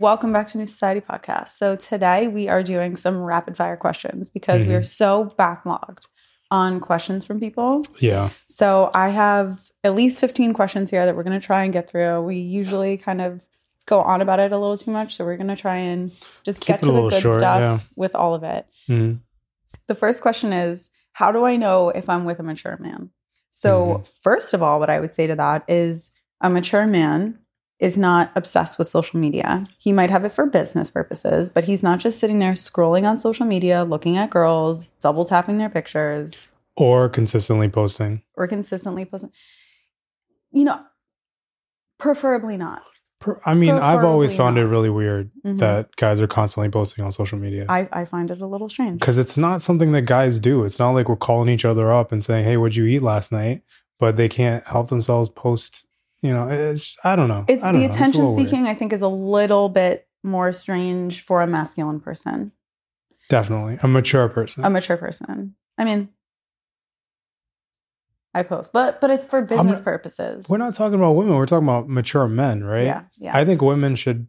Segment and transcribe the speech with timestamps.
[0.00, 1.48] Welcome back to New Society Podcast.
[1.48, 4.78] So today we are doing some rapid fire questions because we Mhm.
[4.78, 6.06] are so backlogged
[6.50, 7.84] on questions from people.
[7.98, 8.30] Yeah.
[8.46, 11.90] So I have at least 15 questions here that we're going to try and get
[11.90, 12.22] through.
[12.22, 13.42] We usually kind of
[13.84, 16.12] go on about it a little too much, so we're going to try and
[16.44, 17.78] just Keep get to the good short, stuff yeah.
[17.94, 18.66] with all of it.
[18.88, 19.20] Mhm.
[19.86, 23.10] The first question is How do I know if I'm with a mature man?
[23.50, 24.02] So, Mm-hmm.
[24.22, 26.10] first of all, what I would say to that is
[26.40, 27.40] a mature man
[27.80, 29.66] is not obsessed with social media.
[29.78, 33.18] He might have it for business purposes, but he's not just sitting there scrolling on
[33.18, 36.46] social media, looking at girls, double tapping their pictures,
[36.76, 38.22] Or consistently posting.
[38.36, 39.30] or consistently posting.
[40.52, 40.80] You know,
[41.98, 42.82] preferably not.
[43.20, 45.58] Per- I mean, I've always Preferably found it really weird Mhm.
[45.58, 47.66] that guys are constantly posting on social media.
[47.68, 48.98] I, I find it a little strange.
[49.00, 50.64] Because it's not something that guys do.
[50.64, 53.30] It's not like we're calling each other up and saying, hey, what'd you eat last
[53.30, 53.62] night?
[53.98, 55.86] But they can't help themselves post,
[56.22, 57.44] you know, it's, I don't know.
[57.48, 57.86] It's don't the know.
[57.92, 58.36] attention weird.
[58.36, 62.52] seeking, I think, is a little bit more strange for a masculine person,
[63.28, 63.78] Definitely.
[63.82, 64.64] A mature person.
[64.64, 65.54] a mature person.
[65.78, 66.08] I mean,
[68.34, 70.46] I post, but but it's for business not- purposes.
[70.48, 71.34] we're not talking about women.
[71.34, 72.84] We're talking about mature men, right?
[72.84, 73.36] Yeah, yeah.
[73.36, 74.28] I think women should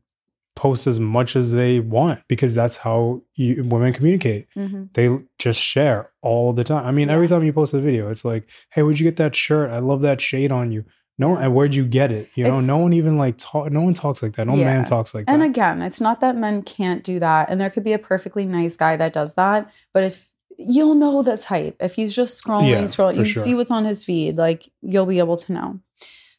[0.55, 4.47] post as much as they want because that's how you, women communicate.
[4.53, 6.85] hmm They just share all the time.
[6.85, 9.35] I mean, every time you post a video, it's like, "Hey, where'd you get that
[9.35, 9.69] shirt?
[9.69, 10.83] I love that shade on you."
[11.17, 12.29] No, and where'd you get it?
[12.35, 13.71] You know, It's- no one even like talk.
[13.71, 14.47] No one talks like that.
[14.47, 14.65] No Yeah.
[14.65, 15.31] man talks like that.
[15.33, 18.45] And again, it's not that men can't do that, and there could be a perfectly
[18.45, 22.69] nice guy that does that, but if you'll know the type if he's just scrolling,
[22.69, 23.43] Yeah, scrolling, you sure.
[23.43, 25.79] see what's on his feed, like you'll be able to know.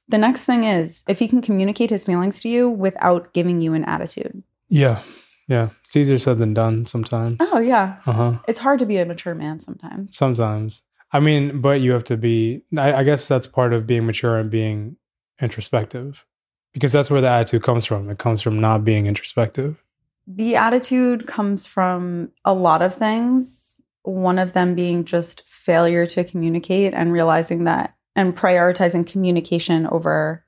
[0.08, 3.74] The next thing is if he can communicate his feelings to you without giving you
[3.74, 4.42] an attitude.
[4.68, 5.00] yeah,
[5.48, 5.70] yeah.
[5.84, 7.38] It's easier said than done sometimes.
[7.40, 8.32] Oh yeah, Uh huh.
[8.48, 10.16] it's hard to be a mature man sometimes.
[10.16, 10.82] Sometimes.
[11.12, 12.62] I mean, but you have to be.
[12.76, 14.96] I, I guess that's part of being mature and being
[15.40, 16.24] introspective,
[16.72, 18.08] because that's where the attitude comes from.
[18.10, 19.82] It comes from not being introspective.
[20.26, 23.80] The attitude comes from a lot of things.
[24.04, 30.44] One of them being just failure to communicate and realizing that and prioritizing communication over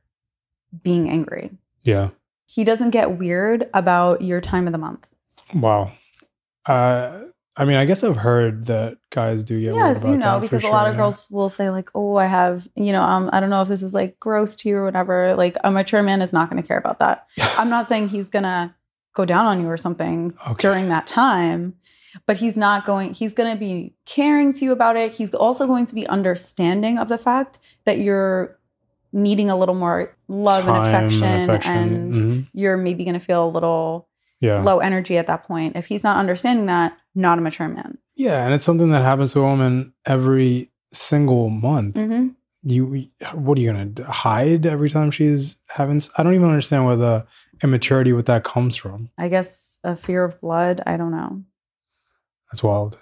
[0.83, 1.50] being angry.
[1.83, 2.10] Yeah.
[2.47, 5.06] He doesn't get weird about your time of the month.
[5.55, 5.93] Wow.
[6.66, 7.25] Uh,
[7.56, 9.75] I mean, I guess I've heard that guys do get.
[9.75, 10.98] yes, you know, because a lot of yeah.
[11.03, 13.82] girls will say like, "Oh, I have," you know, um, I don't know if this
[13.82, 15.37] is like gross to you or whatever.
[15.37, 17.26] Like a mature man is not going to care about that.
[17.59, 18.75] I'm not saying he's gonna
[19.15, 20.54] go down on you or something Okay.
[20.59, 21.75] during that time,
[22.26, 23.15] but he's not going.
[23.15, 25.12] He's going to be caring to you about it.
[25.12, 28.59] He's also going to be understanding of the fact that you're
[29.12, 32.47] needing a little more love and Time affection, and Mhm.
[32.53, 34.09] you're maybe going to feel a little
[34.44, 35.77] yeah, low energy at that point.
[35.77, 37.99] If he's not understanding that, not a mature man.
[38.15, 41.97] yeah, and it's something that happens to a woman every single month.
[41.97, 42.28] hmm
[42.62, 46.00] You, what are you gonna hide every time she's having?
[46.16, 47.27] I don't even understand where the
[47.62, 49.10] immaturity with that comes from.
[49.19, 50.81] I guess a fear of blood.
[50.87, 51.43] I don't know.
[52.50, 52.99] That's wild.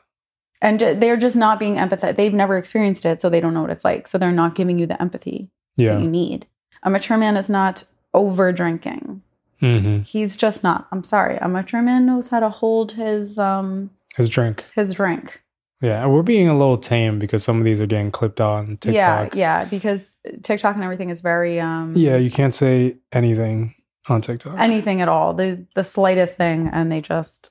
[0.60, 2.16] And they're just not being empathetic.
[2.16, 4.06] They've never experienced it, so they don't know what it's like.
[4.06, 5.94] So they're not giving you the empathy Yeah.
[5.94, 6.46] that you need.
[6.84, 9.22] A mature man is not over drinking.
[9.62, 10.88] Hmm He's just not.
[10.92, 11.38] I'm sorry.
[11.40, 14.64] A mature man knows how to hold his um His drink.
[14.74, 15.42] his drink.
[15.80, 19.34] Yeah, we're being a little tame because some of these are getting clipped on TikTok.
[19.34, 19.64] Yeah, yeah.
[19.64, 23.74] Because TikTok and everything is very um Yeah, you can't say anything
[24.08, 24.58] on TikTok.
[24.58, 25.32] anything at all.
[25.34, 27.50] The the slightest thing, and they just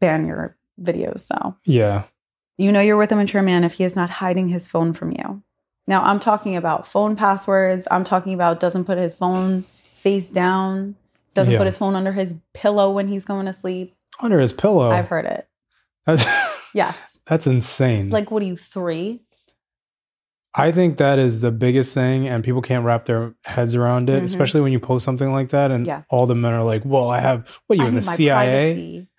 [0.00, 1.20] ban your videos.
[1.20, 2.04] So yeah.
[2.58, 5.10] You know you're with a mature man if he is not hiding his phone from
[5.12, 5.42] you.
[5.86, 7.86] Now, I'm talking about phone passwords.
[7.90, 10.94] I'm talking about doesn't put his phone face down,
[11.34, 11.58] doesn't Yeah.
[11.58, 13.94] put his phone under his pillow when he's going to sleep.
[14.20, 14.90] Under his pillow.
[14.90, 15.48] I've heard it.
[16.06, 16.24] That's
[16.74, 17.20] Yes.
[17.26, 18.10] that's insane.
[18.10, 19.20] Like, what are you, three?
[20.56, 24.22] I think that is the biggest thing, and people can't wrap their heads around it,
[24.22, 24.26] Mhm.
[24.26, 26.02] especially when you post something like that, and Yeah.
[26.10, 29.08] all the men are like, "Well, I have what are you I in the CIA?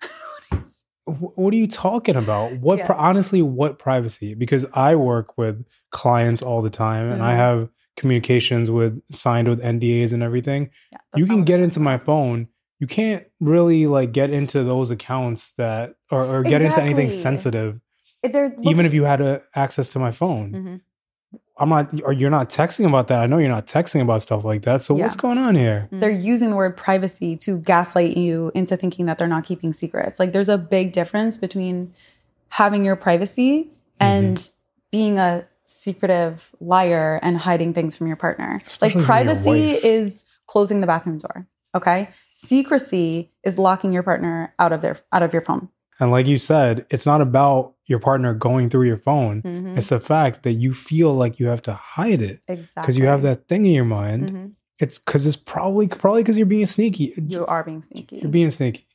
[1.04, 2.56] What are you talking about?
[2.58, 2.86] What Yeah.
[2.86, 4.34] pri- honestly, what privacy?
[4.34, 7.36] Because I work with clients all the time, and I Mhm.
[7.36, 10.70] have communications with signed with NDAs and everything.
[10.92, 12.48] Yeah, you can get into my phone.
[12.78, 17.22] You can't really like get into those accounts that or, or get into anything Exactly.
[17.22, 17.80] sensitive,
[18.22, 20.52] They're even if you had uh access to my phone.
[20.52, 20.80] Mhm.
[21.58, 23.20] I'm not, or you're not texting about that.
[23.20, 24.82] I know you're not texting about stuff like that.
[24.82, 25.04] So Yeah.
[25.04, 25.88] what's going on here?
[25.90, 30.20] they're using the word privacy to gaslight you into thinking that they're not keeping secrets.
[30.20, 31.94] Like there's a big difference between
[32.50, 34.52] having your privacy and Mm-hmm.
[34.92, 38.62] being a secretive liar and hiding things from your partner.
[38.66, 41.46] Especially like privacy is closing the bathroom door.
[41.74, 42.08] Okay.
[42.32, 45.68] Secrecy is locking your partner out of their out of your phone.
[45.98, 49.42] And like you said, it's not about your partner going through your phone.
[49.42, 49.76] Mhm.
[49.76, 52.82] It's the fact that you feel like you have to hide it Exactly.
[52.82, 54.50] because you have that thing in your mind Mhm.
[54.78, 57.14] It's because it's probably probably because you're being sneaky.
[57.16, 58.18] You are being sneaky.
[58.18, 58.86] You're being sneaky.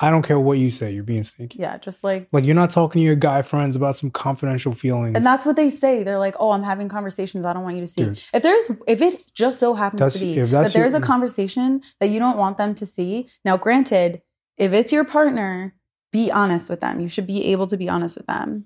[0.00, 0.90] I don't care what you say.
[0.92, 1.58] You're being sneaky.
[1.58, 5.16] yeah, just like Like you're not talking to your guy friends about some confidential feelings.
[5.16, 6.02] And that's what they say.
[6.02, 7.44] They're like, "Oh, I'm having conversations.
[7.44, 8.22] I don't want you to see." Dude.
[8.32, 10.94] If there's, if it just so happens That's- to be if that that's your- there's
[10.94, 13.28] a conversation that you don't want them to see.
[13.44, 14.22] Now, granted,
[14.56, 15.74] if it's your partner,
[16.10, 16.98] be honest with them.
[17.00, 18.64] You should be able to be honest with them.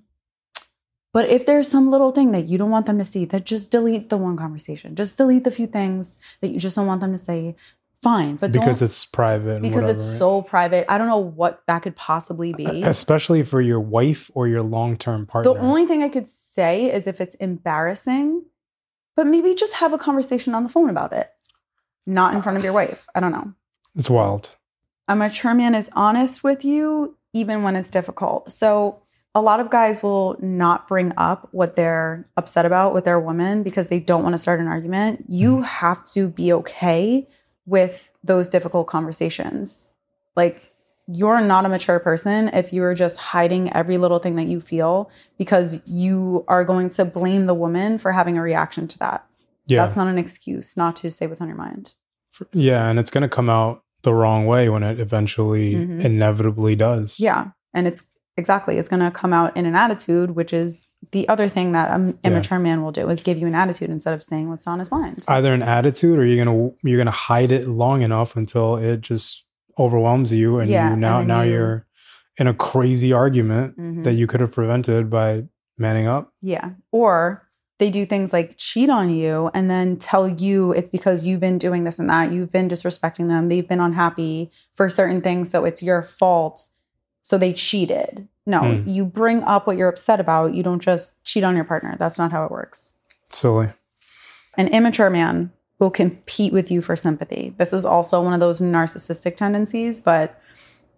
[1.13, 3.69] But if there's some little thing that you don't want them to see, that just
[3.69, 4.95] delete the one conversation.
[4.95, 7.55] Just delete the few things that you just don't want them to say.
[8.01, 9.61] Fine, but because it's private.
[9.61, 10.17] Because whatever, it's right?
[10.17, 10.85] so private.
[10.89, 12.81] I don't know what that could possibly be.
[12.83, 15.53] especially for your wife or your long-term partner.
[15.53, 18.43] The only thing I could say is if it's embarrassing,
[19.15, 21.29] but maybe just have a conversation on the phone about it,
[22.07, 23.07] not in front of your wife.
[23.13, 23.53] I don't know.
[23.95, 24.49] it's wild.
[25.07, 28.51] A mature man is honest with you even when it's difficult.
[28.51, 29.03] So,
[29.33, 33.63] a lot of guys will not bring up what they're upset about with their woman
[33.63, 35.23] because they don't want to start an argument.
[35.29, 35.63] You mm.
[35.63, 37.29] have to be okay
[37.65, 39.91] with those difficult conversations.
[40.35, 40.61] Like,
[41.07, 45.09] you're not a mature person if you're just hiding every little thing that you feel
[45.37, 49.25] because you are going to blame the woman for having a reaction to that.
[49.67, 51.95] Yeah, That's not an excuse not to say what's on your mind.
[52.53, 56.03] yeah, and it's going to come out the wrong way when it eventually Mhm.
[56.03, 57.19] inevitably does.
[57.19, 57.49] Yeah.
[57.73, 58.03] And it's
[58.37, 61.93] exactly, it's going to come out in an attitude, which is the other thing that
[61.93, 62.31] an Yeah.
[62.31, 64.91] immature man will do is give you an attitude instead of saying what's on his
[64.91, 65.23] mind.
[65.27, 69.45] either an attitude or you're gonna you're gonna hide it long enough until it just
[69.79, 71.87] overwhelms you, and Yeah, you now then now you- you're
[72.37, 74.03] in a crazy argument Mhm.
[74.03, 75.43] that you could have prevented by
[75.77, 76.31] manning up.
[76.41, 76.71] Yeah.
[76.91, 77.47] Or
[77.79, 81.57] they do things like cheat on you and then tell you it's because you've been
[81.57, 82.31] doing this and that.
[82.31, 83.49] You've been disrespecting them.
[83.49, 85.49] They've been unhappy for certain things.
[85.49, 86.67] So it's your fault.
[87.21, 88.27] So they cheated.
[88.45, 88.89] No, Hmm.
[88.89, 90.53] you bring up what you're upset about.
[90.55, 91.95] You don't just cheat on your partner.
[91.99, 92.93] That's not how it works.
[93.31, 93.69] Silly.
[94.57, 97.53] An immature man will compete with you for sympathy.
[97.57, 100.01] This is also one of those narcissistic tendencies.
[100.01, 100.39] But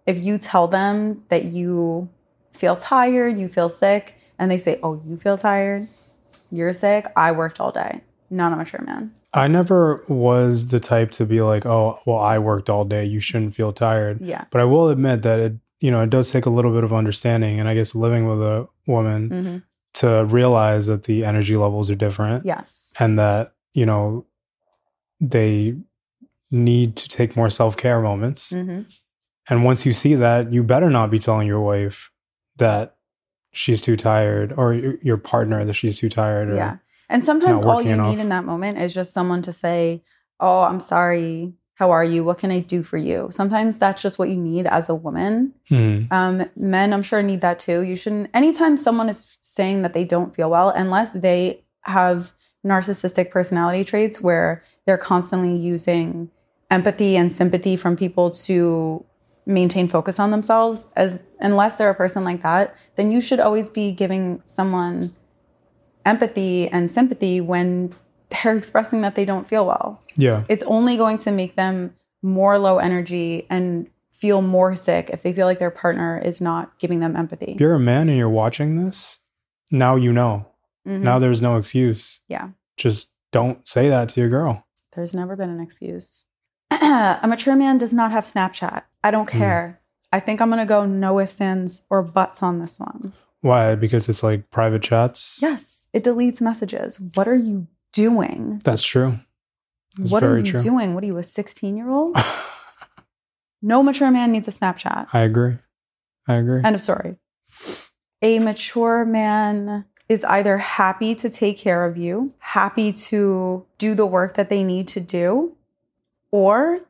[0.06, 2.08] if you tell them that you
[2.52, 5.86] feel tired, you feel sick, and they say, Oh, you feel tired,
[6.50, 8.00] you're sick, I worked all day.
[8.30, 9.12] Not a mature man.
[9.32, 13.04] I never was the type to be like, oh, well, I worked all day.
[13.04, 14.20] You shouldn't feel tired.
[14.20, 14.44] Yeah.
[14.50, 15.54] But I will admit that it,
[15.84, 18.40] you know, it does take a little bit of understanding, and I guess living with
[18.40, 19.56] a woman hmm
[20.02, 22.94] to realize that the energy levels are different, Yes.
[22.98, 24.26] and that you know
[25.20, 25.76] they
[26.50, 28.50] need to take more self care moments.
[28.50, 28.80] hmm
[29.48, 32.10] And once you see that, you better not be telling your wife
[32.56, 32.96] that
[33.52, 36.48] she's too tired, or your your partner that she's too tired.
[36.50, 36.76] Or, Yeah.
[37.08, 40.02] And sometimes all you need in that moment is just someone to say,
[40.40, 41.52] Oh, I'm sorry.
[41.74, 42.22] How are you?
[42.22, 43.28] What can I do for you?
[43.30, 45.52] Sometimes that's just what you need as a woman.
[45.70, 46.10] Mhm.
[46.12, 47.80] Um, men, I'm sure, need that too.
[47.80, 52.32] You shouldn't, anytime someone is saying that they don't feel well, unless they have
[52.64, 56.30] narcissistic personality traits where they're constantly using
[56.70, 59.04] empathy and sympathy from people to
[59.46, 63.68] maintain focus on themselves, as unless they're a person like that, then you should always
[63.68, 65.12] be giving someone
[66.06, 67.92] empathy and sympathy when
[68.30, 72.56] they're expressing that they don't feel well yeah, it's only going to make them more
[72.58, 77.00] low energy and feel more sick if they feel like their partner is not giving
[77.00, 77.52] them empathy.
[77.52, 79.18] if you're a man and you're watching this,
[79.72, 80.46] now you know.
[80.86, 81.00] Mhm.
[81.00, 82.20] Now there's no excuse.
[82.28, 82.50] Yeah.
[82.76, 84.64] Just don't say that to your girl.
[84.94, 86.24] There's never been an excuse.
[86.70, 88.82] a mature man does not have Snapchat.
[89.02, 89.38] I don't Hmm.
[89.38, 89.80] care.
[90.12, 93.12] I think I'm going to go no ifs, ands, or buts on this one.
[93.40, 93.74] Why?
[93.74, 95.40] Because it's like private chats.
[95.42, 97.00] Yes, it deletes messages.
[97.14, 98.60] What are you doing?
[98.64, 99.18] That's true.
[99.96, 100.60] That's what are you true.
[100.60, 100.94] doing?
[100.94, 102.16] What are you, a 16 year old?
[103.64, 105.06] No mature man needs a Snapchat.
[105.14, 105.56] I agree.
[106.28, 106.60] I agree.
[106.62, 107.16] End of story.
[108.20, 114.04] A mature man is either happy to take care of you, happy to do the
[114.04, 115.56] work that they need to do,
[116.30, 116.80] or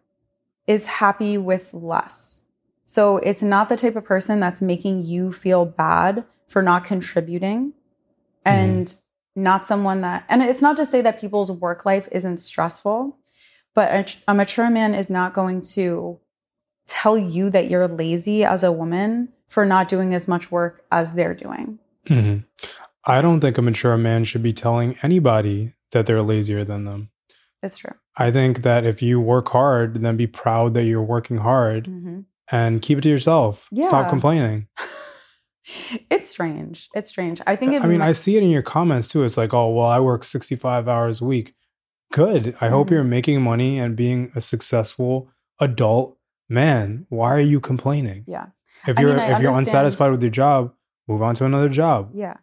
[0.67, 2.41] is happy with less.
[2.87, 7.73] So it's not the type of person that's making you feel bad for not contributing
[8.45, 8.49] mm-hmm.
[8.49, 8.97] and
[9.37, 13.19] not someone that, and it's not to say that people's work life isn't stressful,
[13.75, 16.19] but a, a mature man is not going to
[16.87, 21.15] tell you that you're lazy as a woman for not doing as much work as
[21.15, 21.79] they're doing.
[22.07, 22.45] Mhm.
[23.07, 27.11] I don't think a mature man should be telling anybody that they're lazier than them.
[27.63, 27.95] It's true.
[28.17, 32.21] I think that if you work hard, then be proud that you're working hard hmm
[32.53, 33.69] and keep it to yourself.
[33.81, 34.69] Stop complaining.
[36.11, 36.89] it's strange.
[36.95, 37.41] It's strange.
[37.47, 37.83] I think it.
[37.83, 39.25] I mean, I see it in your comments too.
[39.25, 41.55] It's like, oh, well, I work 65 hours a week.
[42.13, 42.57] Good.
[42.61, 42.91] I hope Mhm.
[42.93, 45.31] you're making money and being a successful
[45.61, 46.19] adult
[46.49, 47.07] man.
[47.09, 48.25] Why are you complaining?
[48.27, 48.47] yeah,
[48.87, 50.75] If you're mean, I if you're unsatisfied with your job,
[51.09, 52.11] move on to another job.
[52.15, 52.35] yeah.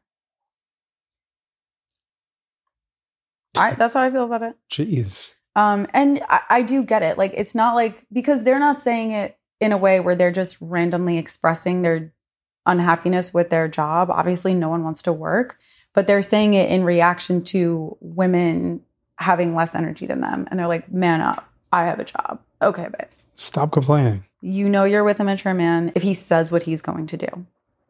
[3.55, 4.55] I, that's how I feel about it.
[4.71, 5.35] Jeez.
[5.55, 7.17] Um, and I, I do get it.
[7.17, 10.57] Like, it's not like because they're not saying it in a way where they're just
[10.61, 12.13] randomly expressing their
[12.65, 14.09] unhappiness with their job.
[14.11, 15.57] Obviously, no one wants to work,
[15.93, 18.81] but they're saying it in reaction to women
[19.17, 20.47] having less energy than them.
[20.49, 22.39] And they're like, man up, I have a job.
[22.61, 24.23] Okay, but Stop complaining.
[24.41, 27.45] you know you're with a mature man if he says what he's going to do.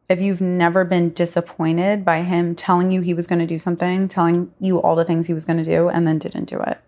[0.08, 4.08] If you've never been disappointed by him telling you he was going to do something,
[4.08, 6.78] telling you all the things he was going to do, and then didn't do it.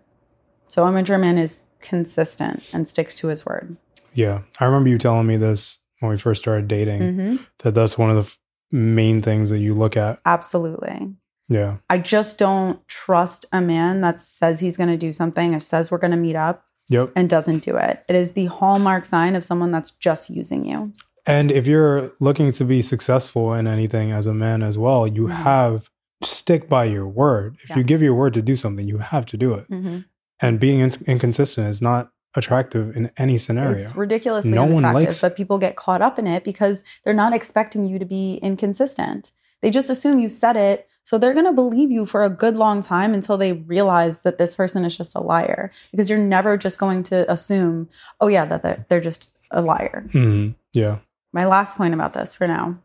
[0.67, 3.77] So a mature man is consistent and sticks to his word.
[4.13, 4.41] Yeah.
[4.59, 8.09] I remember you telling me this when we first started dating hmm that that's one
[8.09, 8.37] of the f-
[8.71, 10.19] main things that you look at.
[10.25, 11.13] Absolutely.
[11.47, 11.77] Yeah.
[11.89, 15.91] I just don't trust a man that says he's going to do something or says
[15.91, 17.13] we're going to meet up Yep.
[17.15, 18.03] and doesn't do it.
[18.07, 20.93] It is the hallmark sign of someone that's just using you.
[21.25, 25.23] And if you're looking to be successful in anything as a man as well, you
[25.27, 25.31] Mhm.
[25.31, 25.89] have
[26.23, 27.57] stick by your word.
[27.63, 27.77] If Yeah.
[27.77, 29.69] you give your word to do something, you have to do it.
[29.69, 29.99] Mm-hmm.
[30.39, 33.77] And being in- inconsistent is not attractive in any scenario.
[33.77, 37.13] It's ridiculously No one unattractive, likes- but people get caught up in it because they're
[37.13, 39.31] not expecting you to be inconsistent.
[39.61, 42.55] They just assume you said it, so they're going to believe you for a good
[42.57, 45.71] long time until they realize that this person is just a liar.
[45.91, 47.89] Because you're never just going to assume,
[48.19, 50.05] oh yeah, that they're, they're just a liar.
[50.09, 50.55] Mhm.
[50.73, 50.97] Yeah.
[51.31, 52.77] My last point about this for now: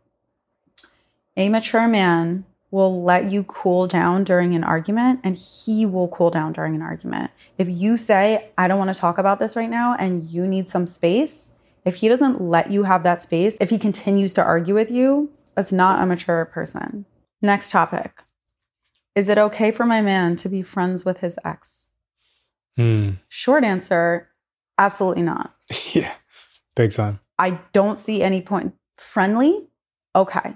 [1.37, 6.29] a mature man will let you cool down during an argument and he will cool
[6.29, 7.29] down during an argument.
[7.57, 10.69] If you say, I don't want to talk about this right now and you need
[10.69, 11.51] some space,
[11.83, 15.29] if he doesn't let you have that space, if he continues to argue with you,
[15.55, 17.05] that's not a mature person.
[17.41, 18.23] Next topic
[19.15, 21.87] Is it okay for my man to be friends with his ex?
[22.79, 23.19] Mm.
[23.27, 24.29] Short answer
[24.77, 25.55] absolutely not.
[25.91, 26.13] yeah.
[26.75, 27.19] Big time.
[27.37, 28.73] I don't see any point.
[28.97, 29.67] Friendly,
[30.15, 30.55] okay.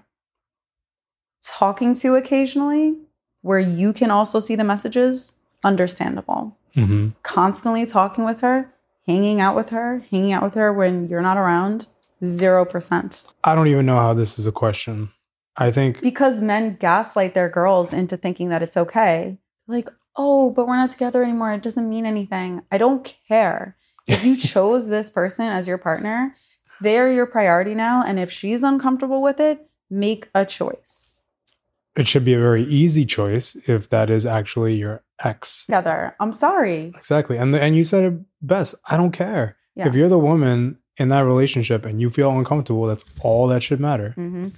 [1.57, 2.97] Talking to occasionally,
[3.41, 6.57] where you can also see the messages, understandable.
[6.73, 8.73] hmm Constantly talking with her,
[9.07, 11.87] hanging out with her, hanging out with her when you're not around,
[12.21, 13.23] 0%.
[13.45, 15.11] I don't even know how this is a question.
[15.55, 19.37] I think Because men gaslight their girls into thinking that it's okay.
[19.65, 21.53] Like, oh, but we're not together anymore.
[21.53, 22.63] It doesn't mean anything.
[22.69, 23.77] I don't care.
[24.07, 26.35] If you chose this person as your partner,
[26.81, 28.03] they're your priority now.
[28.05, 31.14] And if she's uncomfortable with it, make a choice.
[31.95, 35.65] It should be a very easy choice if that is actually your ex.
[35.65, 36.15] Together.
[36.19, 36.91] I'm sorry.
[36.97, 37.37] Exactly.
[37.37, 38.75] And the, and you said it best.
[38.89, 39.55] I don't care.
[39.75, 39.87] Yeah.
[39.87, 43.79] If you're the woman in that relationship and you feel uncomfortable, that's all that should
[43.79, 44.11] matter.
[44.11, 44.49] hmm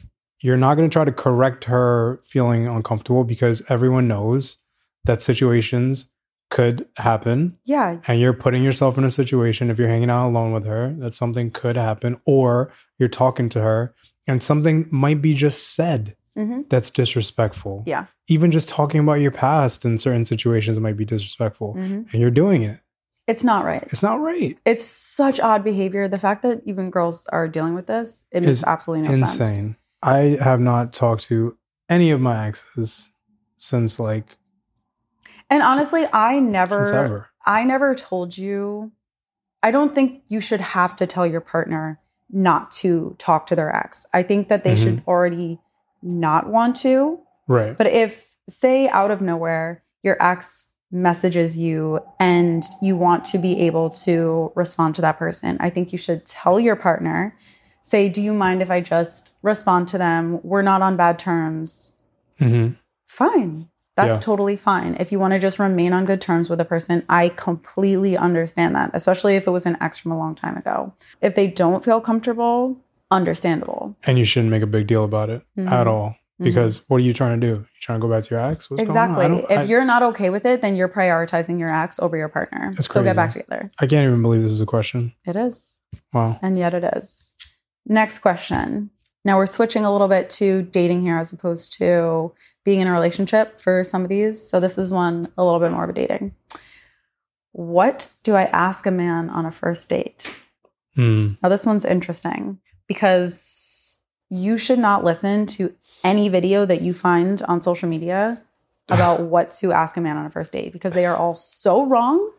[0.41, 4.57] You're not going to try to correct her feeling uncomfortable because everyone knows
[5.05, 6.09] that situations
[6.49, 7.99] could happen Yeah.
[8.07, 11.13] and you're putting yourself in a situation if you're hanging out alone with her that
[11.13, 13.93] something could happen or you're talking to her
[14.27, 17.83] and something might be just said hmm that's disrespectful.
[17.85, 18.05] Yeah.
[18.27, 22.31] Even just talking about your past in certain situations might be disrespectful hmm and you're
[22.31, 22.79] doing it.
[23.27, 23.83] It's not right.
[23.91, 24.57] It's not right.
[24.65, 26.07] It's such odd behavior.
[26.07, 29.27] The fact that even girls are dealing with this, it makes absolutely no Insane.
[29.27, 29.75] sense.
[30.01, 31.57] I have not talked to
[31.89, 33.11] any of my exes
[33.57, 34.37] since like
[35.49, 37.27] And honestly, I never ever.
[37.45, 38.91] I never told you.
[39.63, 43.73] I don't think you should have to tell your partner not to talk to their
[43.75, 44.05] ex.
[44.13, 44.83] I think that they Mhm.
[44.83, 45.59] should already
[46.01, 47.19] not want to.
[47.47, 47.77] Right.
[47.77, 53.59] But if, say, out of nowhere, your ex messages you and you want to be
[53.61, 57.35] able to respond to that person, I think you should tell your partner,
[57.81, 60.39] say, Do you mind if I just respond to them?
[60.43, 61.93] We're not on bad terms.
[62.39, 62.69] hmm
[63.07, 63.69] Fine.
[63.95, 64.25] That's Yeah.
[64.25, 64.95] totally fine.
[64.99, 68.75] If you want to just remain on good terms with a person, I completely understand
[68.75, 70.93] that, especially if it was an ex from a long time ago.
[71.19, 72.77] If they don't feel comfortable,
[73.11, 73.95] understandable.
[74.03, 75.71] And you shouldn't make a big deal about it Mhm.
[75.71, 76.15] at all.
[76.39, 76.43] Mhm.
[76.45, 77.53] Because what are you trying to do?
[77.53, 78.69] You trying to go back to your ex?
[78.69, 79.45] What's exactly.
[79.49, 82.73] If I- you're not okay with it, then you're prioritizing your ex over your partner.
[82.75, 83.71] That's so get back together.
[83.79, 85.13] I can't even believe this is a question.
[85.25, 85.79] It is.
[86.13, 86.37] Wow.
[86.41, 87.31] And yet it is.
[87.87, 88.91] Next question.
[89.25, 92.33] Now we're switching a little bit to dating here as opposed to
[92.65, 94.41] being in a relationship for some of these.
[94.47, 96.33] So this is one a little bit more of a dating.
[97.53, 100.33] What do I ask a man on a first date?
[100.95, 101.33] Hmm.
[101.41, 103.97] Now this one's interesting because
[104.29, 108.41] you should not listen to any video that you find on social media
[108.89, 111.85] about what to ask a man on a first date because they are all so
[111.85, 112.31] wrong.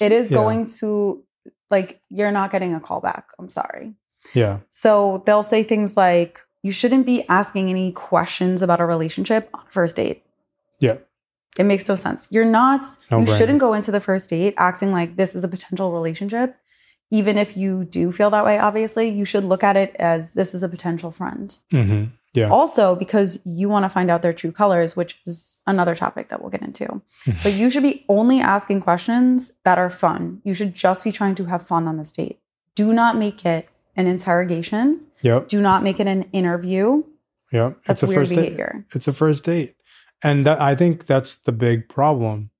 [0.00, 0.36] It is Yeah.
[0.38, 1.22] going to
[1.70, 3.28] like you're not getting a call back.
[3.38, 3.94] I'm sorry.
[4.34, 4.58] Yeah.
[4.70, 9.64] So they'll say things like, you shouldn't be asking any questions about a relationship on
[9.68, 10.24] a first date.
[10.80, 10.96] Yeah.
[11.58, 12.28] It makes no sense.
[12.30, 13.38] You're not, No you brainer.
[13.38, 16.56] shouldn't go into the first date acting like this is a potential relationship.
[17.10, 20.54] Even if you do feel that way, obviously, you should look at it as this
[20.54, 21.56] is a potential friend.
[21.70, 22.50] hmm Yeah.
[22.50, 26.40] Also, because you want to find out their true colors, which is another topic that
[26.40, 27.00] we'll get into.
[27.42, 30.40] but you should be only asking questions that are fun.
[30.44, 32.40] You should just be trying to have fun on this date.
[32.74, 35.00] Do not make it an interrogation.
[35.22, 35.48] Yep.
[35.48, 37.04] Do not make it an interview.
[37.52, 37.78] Yep.
[37.86, 38.40] That's it's a weird first date.
[38.42, 38.86] behavior.
[38.94, 39.76] It's a first date.
[40.22, 42.50] And that, I think that's the big problem.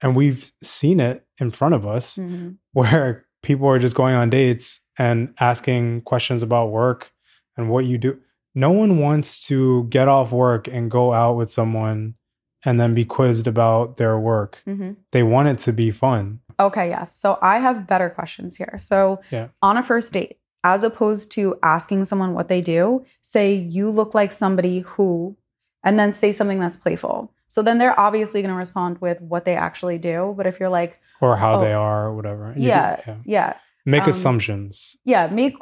[0.00, 2.56] And we've seen it in front of us Mhm.
[2.72, 7.12] where people are just going on dates and asking questions about work
[7.56, 8.18] and what you do.
[8.56, 12.14] No one wants to get off work and go out with someone
[12.64, 14.62] and then be quizzed about their work.
[14.66, 14.96] Mhm.
[15.12, 16.40] They want it to be fun.
[16.58, 17.14] Okay, yes.
[17.14, 18.76] So I have better questions here.
[18.78, 19.48] So Yeah.
[19.62, 24.12] on a first date, as opposed to asking someone what they do, say you look
[24.14, 25.36] like somebody who,
[25.84, 27.30] and then say something that's playful.
[27.46, 30.34] So then they're obviously going to respond with what they actually do.
[30.36, 31.60] But if you're like, Or how Oh.
[31.60, 32.52] they are or whatever.
[32.56, 33.54] You yeah, yeah,
[33.84, 34.96] Make Um, assumptions.
[35.04, 35.54] yeah, make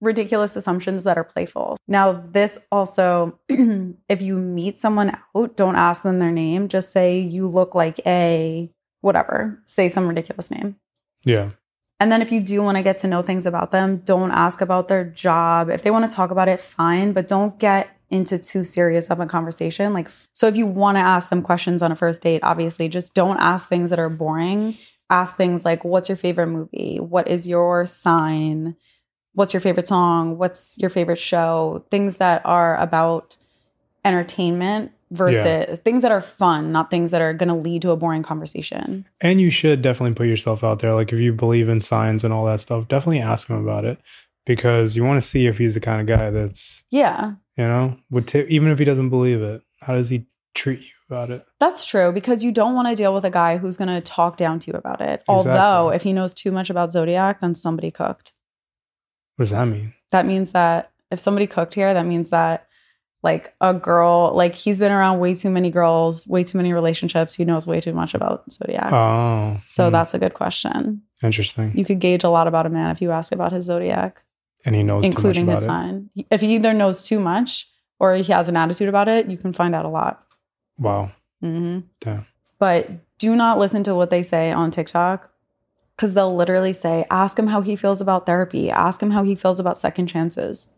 [0.00, 1.76] ridiculous assumptions that are playful.
[1.88, 6.68] Now, this also, if you meet someone out, don't ask them their name.
[6.68, 9.60] Just say you look like a whatever.
[9.66, 10.76] Say some ridiculous name.
[11.24, 11.50] Yeah.
[12.00, 14.60] And then if you do want to get to know things about them, don't ask
[14.60, 15.68] about their job.
[15.68, 19.20] If they want to talk about it, fine, but don't get into too serious of
[19.20, 19.92] a conversation.
[19.92, 23.14] Like so if you want to ask them questions on a first date, obviously just
[23.14, 24.76] don't ask things that are boring.
[25.10, 26.98] Ask things like what's your favorite movie?
[27.00, 28.76] What is your sign?
[29.34, 30.38] What's your favorite song?
[30.38, 31.84] What's your favorite show?
[31.90, 33.36] Things that are about
[34.04, 37.96] entertainment versus things that are fun, not things that are going to lead to a
[37.96, 39.06] boring conversation.
[39.20, 40.94] And you should definitely put yourself out there.
[40.94, 43.98] Like if you believe in signs and all that stuff, definitely ask him about it
[44.44, 47.34] because you want to see if he's the kind of guy that's, Yeah.
[47.58, 50.92] You know, would ta- even if he doesn't believe it, how does he treat you
[51.10, 51.44] about it?
[51.58, 54.36] That's true because you don't want to deal with a guy who's going to talk
[54.36, 55.22] down to you about it.
[55.28, 58.32] Although, if he knows too much about Zodiac, then somebody cooked.
[59.36, 59.92] What does that mean?
[60.12, 62.68] That means that if somebody cooked here, that means that
[63.22, 67.34] like a girl, like he's been around way too many girls, way too many relationships.
[67.34, 68.92] He knows way too much about Zodiac.
[68.92, 71.02] Oh, so hmm, that's a good question.
[71.22, 71.76] interesting.
[71.76, 74.22] You could gauge a lot about a man if you ask about his Zodiac,
[74.64, 75.68] And he knows including too much his it.
[75.68, 76.10] sign.
[76.30, 79.52] If he either knows too much or he has an attitude about it, you can
[79.52, 80.24] find out a lot.
[80.78, 81.12] Wow.
[81.42, 81.86] Mm-hmm.
[82.00, 82.26] Damn.
[82.58, 85.30] But do not listen to what they say on TikTok
[85.96, 89.34] because they'll literally say, ask him how he feels about therapy, ask him how he
[89.34, 90.68] feels about second chances.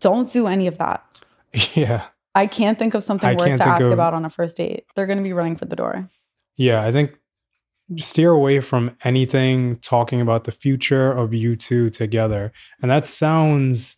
[0.00, 1.04] Don't do any of that.
[1.74, 2.06] Yeah.
[2.34, 4.84] I can't think of something I worse to ask of- about on a first date.
[4.94, 6.10] They're going to be running for the door.
[6.56, 6.82] Yeah.
[6.84, 7.18] I think
[7.98, 12.52] steer away from anything talking about the future of you two together.
[12.82, 13.96] And that sounds,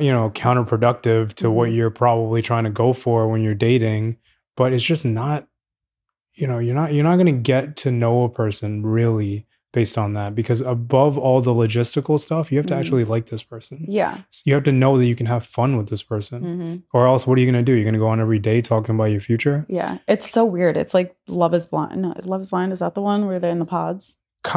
[0.00, 1.76] you know, counterproductive to what Mhm.
[1.76, 4.16] you're probably trying to go for when you're dating,
[4.56, 5.46] but it's just not,
[6.34, 9.98] you know, you're not, you're not going to get to know a person really based
[9.98, 12.78] on that because above all the logistical stuff, you have to Mhm.
[12.78, 13.84] actually like this person.
[13.86, 14.18] Yeah.
[14.44, 16.42] You have to know that you can have fun with this person.
[16.42, 17.74] hmm Or else, what are you going to do?
[17.74, 19.66] You're going to go on every day talking about your future?
[19.68, 19.98] Yeah.
[20.08, 20.76] It's so weird.
[20.76, 22.00] It's like Love is Blind.
[22.00, 22.72] No, Love is Blind.
[22.72, 24.16] Is that the one where they're in the pods?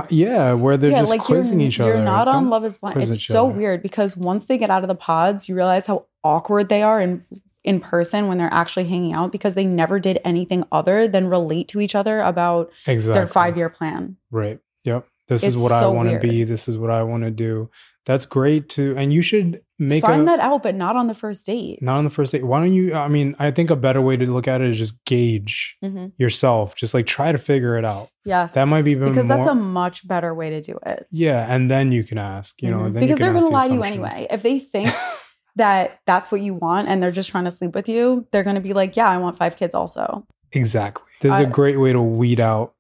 [0.10, 1.96] Yeah, where they're just quizzing you're, each other.
[1.96, 3.02] You're not on Don't- Love is Blind.
[3.02, 3.58] It's so other.
[3.58, 7.02] weird because once they get out of the pods, you realize how awkward they are
[7.02, 7.26] in
[7.64, 11.68] in person when they're actually hanging out because they never did anything other than relate
[11.68, 14.16] to each other about exactly their five year plan.
[14.32, 14.60] Right.
[14.84, 15.08] Yep.
[15.28, 16.44] This It's is what I want to be.
[16.44, 17.70] This is what I want to do.
[18.06, 21.14] That's great to, and you should make Find a that out, but not on the
[21.14, 21.82] first date.
[21.82, 22.44] not on the first date.
[22.44, 22.94] Why don't you?
[22.96, 26.08] I mean, I think a better way to look at it is just gauge hmm
[26.18, 26.76] yourself.
[26.76, 28.10] Just like try to figure it out.
[28.26, 31.06] Yes, That might be even because that's a much better way to do it.
[31.12, 32.62] Yeah, and then you can ask.
[32.62, 32.94] You know, Mhm.
[32.94, 34.28] then you because they're going to lie to you anyway.
[34.30, 34.90] If they think
[35.56, 38.56] that that's what you want and they're just trying to sleep with you, they're going
[38.56, 41.06] to be like, "Yeah, I want five kids also." Exactly.
[41.22, 42.74] This is a I- great way to weed out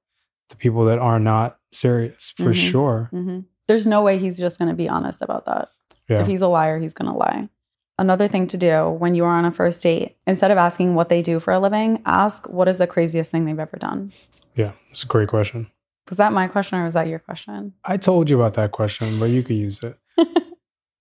[0.52, 2.70] the people that are not serious for Mhm.
[2.72, 3.08] sure.
[3.12, 5.70] hmm There's no way he's just going to be honest about that.
[6.10, 6.20] Yeah.
[6.22, 7.50] If he's a liar, he's going to lie.
[7.98, 11.08] Another thing to do when you are on a first date, instead of asking what
[11.10, 14.12] they do for a living, ask what is the craziest thing they've ever done.
[14.56, 14.72] Yeah.
[14.90, 15.68] It's a great question.
[16.10, 17.74] Was that my question or was that your question?
[17.86, 19.98] I told you about that question, but you could use it.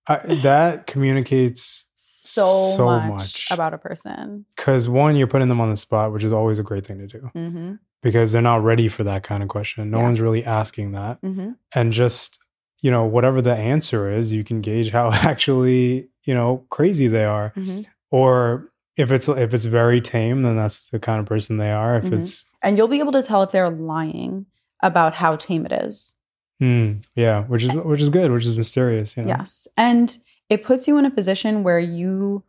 [0.07, 3.49] I, that communicates So, So much, much.
[3.51, 4.45] about a person.
[4.57, 7.07] because one, you're putting them on the spot, which is always a great thing to
[7.07, 9.91] do hmm because they're not ready for that kind of question.
[9.91, 10.03] No Yeah.
[10.05, 11.19] one's really asking that.
[11.23, 12.39] hmm And just,
[12.83, 17.25] you know, whatever the answer is, you can gauge how actually, you know, crazy they
[17.25, 17.53] are.
[17.55, 21.71] hmm Or if it's if it's very tame, then that's the kind of person they
[21.71, 21.97] are.
[21.97, 22.13] If Mhm.
[22.15, 24.47] it's And you'll be able to tell if they're lying
[24.83, 26.17] about how tame it is.
[26.63, 29.29] mm, yeah, which is which is good, which is mysterious, you know.
[29.31, 29.67] Yes.
[29.79, 30.17] And
[30.51, 32.43] it puts you in a position where you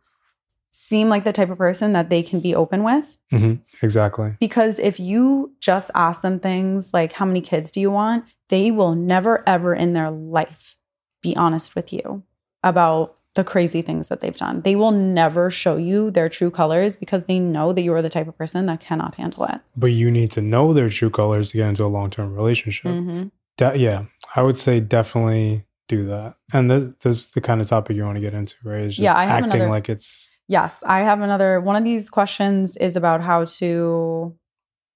[0.72, 3.18] seem like the type of person that they can be open with.
[3.30, 4.34] hmm Exactly.
[4.40, 8.24] Because if you just ask them things like, how many kids do you want?
[8.48, 10.76] They will never, ever in their life
[11.22, 12.22] be honest with you
[12.62, 14.60] about the crazy things that they've done.
[14.62, 18.10] They will never show you their true colors because they know that you are the
[18.10, 19.60] type of person that cannot handle it.
[19.76, 22.90] But you need to know their true colors to get into a long term relationship.
[22.92, 23.30] Mhm.
[23.56, 24.04] De- yeah,
[24.36, 26.34] I would say definitely do that.
[26.52, 28.80] And this, this is the kind of topic you want to get into, right?
[28.82, 31.84] It's just Yeah, I have acting another- like it's Yes, I have another one of
[31.84, 34.36] these questions is about how to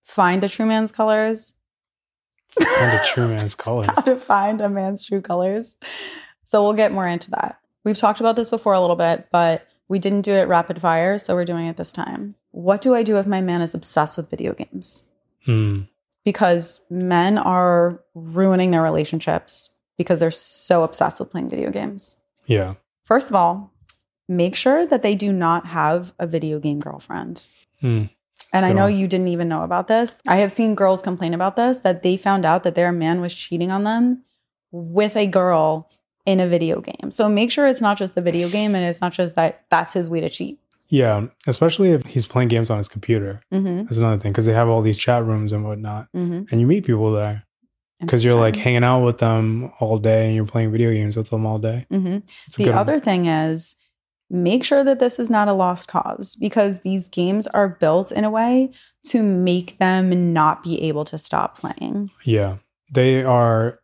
[0.02, 1.54] find a true man's colors.
[2.50, 3.88] Find a true man's colors.
[3.96, 5.78] how to find a man's true colors.
[6.44, 7.58] So we'll get more into that.
[7.84, 11.16] We've talked about this before a little bit, but we didn't do it rapid fire,
[11.16, 12.34] so we're doing it this time.
[12.50, 15.04] What do I do if my man is obsessed with video games?
[15.46, 15.84] Hmm.
[16.22, 22.18] Because men are ruining their relationships because they're so obsessed with playing video games.
[22.44, 22.74] Yeah.
[23.04, 23.72] First of all,
[24.28, 27.48] make sure that they do not have a video game girlfriend.
[27.80, 28.04] Hmm.
[28.52, 28.96] And I know one.
[28.96, 30.16] you didn't even know about this.
[30.26, 33.34] I have seen girls complain about this that they found out that their man was
[33.34, 34.22] cheating on them
[34.70, 35.90] with a girl
[36.24, 37.10] in a video game.
[37.10, 39.92] So make sure it's not just the video game and it's not just that that's
[39.92, 40.58] his way to cheat.
[40.88, 41.26] Yeah.
[41.46, 43.40] Especially if he's playing games on his computer.
[43.52, 43.84] Mm-hmm.
[43.84, 46.08] That's another thing because they have all these chat rooms and whatnot.
[46.14, 46.44] Mm-hmm.
[46.50, 47.44] And you meet people there
[48.00, 51.30] because you're like hanging out with them all day and you're playing video games with
[51.30, 51.86] them all day.
[51.90, 52.18] hmm
[52.56, 52.78] The good one.
[52.78, 53.76] other thing is
[54.30, 58.24] make sure that this is not a lost cause because these games are built in
[58.24, 58.70] a way
[59.04, 62.10] to make them not be able to stop playing.
[62.24, 62.56] Yeah.
[62.92, 63.80] They are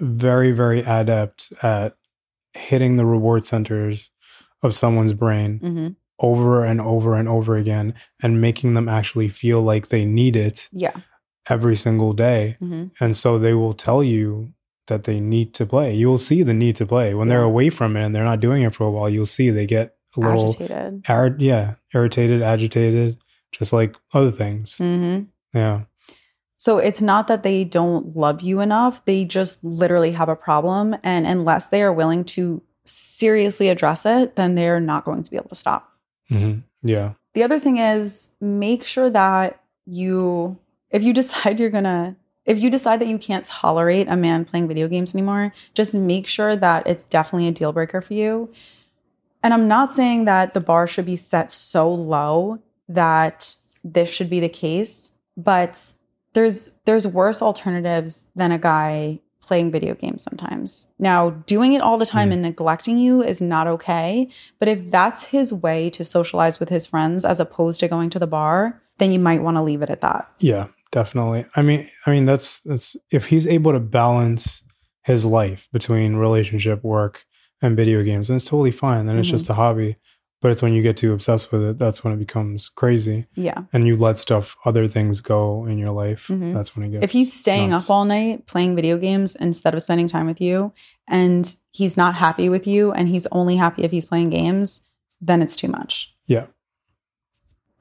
[0.00, 1.96] very, very adept at
[2.54, 4.10] hitting the reward centers
[4.62, 5.88] of someone's brain hmm
[6.20, 10.68] over and over and over again and making them actually feel like they need it
[10.72, 10.96] Yeah.
[11.48, 12.56] every single day.
[12.58, 14.52] hmm And so they will tell you
[14.88, 15.94] that they need to play.
[15.94, 17.14] You will see the need to play.
[17.14, 19.48] When they're away from it and they're not doing it for a while, you'll see
[19.50, 21.04] they get a little Agitated.
[21.08, 23.16] ir- yeah, irritated, agitated,
[23.52, 24.76] just like other things.
[24.78, 25.20] hmm
[25.54, 25.82] Yeah.
[26.56, 29.04] So it's not that they don't love you enough.
[29.04, 30.96] They just literally have a problem.
[31.04, 35.36] And unless they are willing to seriously address it, then they're not going to be
[35.36, 35.88] able to stop.
[36.28, 37.12] hmm Yeah.
[37.34, 40.58] The other thing is make sure that you,
[40.90, 42.16] if you decide you're to,
[42.48, 46.26] if you decide that you can't tolerate a man playing video games anymore, just make
[46.26, 48.50] sure that it's definitely a deal breaker for you.
[49.42, 52.58] And I'm not saying that the bar should be set so low
[52.88, 55.92] that this should be the case, but
[56.32, 60.88] there's there's worse alternatives than a guy playing video games sometimes.
[60.98, 62.32] Now, doing it all the time Mm.
[62.34, 66.86] and neglecting you is not okay, but if that's his way to socialize with his
[66.86, 69.88] friends as opposed to going to the bar, then you might want to leave it
[69.90, 70.28] at that.
[70.38, 71.46] Yeah, definitely.
[71.56, 74.62] I mean, I mean that's that's if he's able to balance
[75.04, 77.24] his life between relationship, work,
[77.62, 79.06] and video games, then it's totally fine.
[79.06, 79.32] Then it's Mhm.
[79.32, 79.96] just a hobby.
[80.40, 83.26] But it's when you get too obsessed with it, that's when it becomes crazy.
[83.34, 83.64] Yeah.
[83.72, 86.28] And you let stuff, other things go in your life.
[86.28, 86.54] Mhm.
[86.54, 87.02] That's when it gets.
[87.04, 87.86] If he's staying nuts.
[87.86, 90.72] up all night playing video games instead of spending time with you
[91.08, 94.82] and he's not happy with you and he's only happy if he's playing games,
[95.20, 96.14] then it's too much.
[96.28, 96.46] Yeah.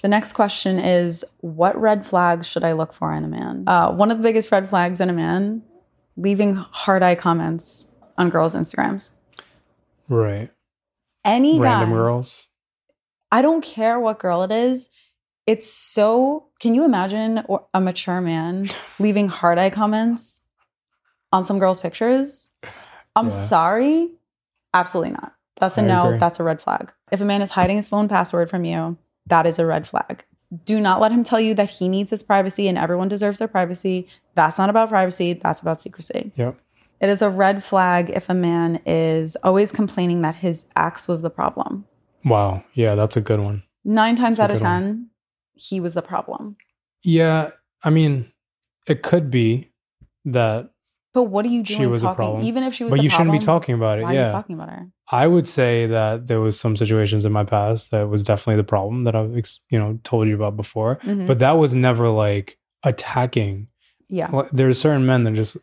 [0.02, 3.64] The next question is What red flags should I look for in a man?
[3.68, 5.64] Uh, one of the biggest red flags in a man,
[6.16, 9.14] leaving heart eye comments on girls' Instagrams.
[10.10, 10.52] right,
[11.26, 12.50] Any random guy, girls.
[13.32, 14.90] I don't care what girl it is.
[15.46, 16.48] It's so.
[16.60, 20.42] Can you imagine a mature man leaving heart eye comments
[21.32, 22.52] on some girl's pictures?
[23.16, 23.32] I'm Yeah.
[23.32, 24.12] sorry.
[24.74, 25.34] Absolutely not.
[25.60, 26.06] That's a I no.
[26.08, 26.18] agree.
[26.20, 26.92] That's a red flag.
[27.12, 28.98] If a man is hiding his phone password from you,
[29.28, 30.24] that is a red flag.
[30.66, 33.48] Do not let him tell you that he needs his privacy and everyone deserves their
[33.48, 34.08] privacy.
[34.36, 35.34] That's not about privacy.
[35.34, 36.32] That's about secrecy.
[36.36, 36.58] Yep.
[37.00, 41.22] It is a red flag if a man is always complaining that his ex was
[41.22, 41.86] the problem.
[42.24, 42.64] Wow.
[42.74, 43.64] Yeah, that's a good one.
[43.84, 44.82] Nine times That's out of good one.
[44.82, 45.10] 10,
[45.56, 46.58] he was the problem.
[47.04, 47.52] Yeah,
[47.84, 48.32] I mean,
[48.88, 49.72] it could be
[50.26, 50.72] that,
[51.14, 52.16] But what are you She doing was a talking?
[52.16, 52.44] problem.
[52.44, 54.04] Even if she was but you shouldn't be talking about it.
[54.04, 54.88] Why are you talking about her?
[55.12, 58.66] I would say that there was some situations in my past that was definitely the
[58.66, 59.32] problem that I've
[59.70, 61.28] you know told you about before, Mhm.
[61.28, 63.68] but that was never like attacking.
[64.10, 64.30] yeah.
[64.32, 65.58] Like, are certain men that just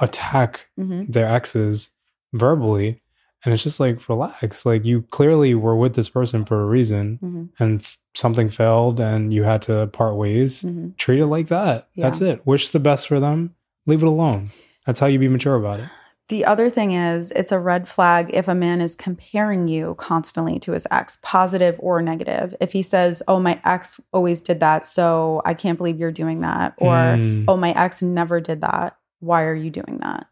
[0.00, 1.90] attack hmm their exes
[2.32, 3.00] verbally,
[3.44, 4.66] and it's just like relax.
[4.66, 9.32] Like you clearly were with this person for a reason, hmm and something failed, and
[9.32, 10.62] you had to part ways.
[10.62, 11.88] hmm Treat it like that.
[11.96, 12.46] That's it.
[12.46, 13.54] Wish the best for them.
[13.86, 14.48] Leave it alone.
[14.88, 15.88] That's how you be mature about it.
[16.30, 20.58] The other thing is, it's a red flag if a man is comparing you constantly
[20.60, 22.54] to his ex, positive or negative.
[22.58, 26.40] If he says, Oh, my ex always did that, so I can't believe you're doing
[26.40, 27.44] that, or mm.
[27.48, 30.26] Oh, my ex never did that, why are you doing that?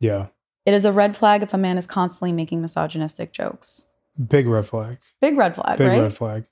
[0.00, 0.28] Yeah.
[0.64, 3.86] It is a red flag if a man is constantly making misogynistic jokes.
[4.26, 4.96] Big red flag.
[5.20, 6.00] Big red flag, Big right?
[6.00, 6.44] red flag.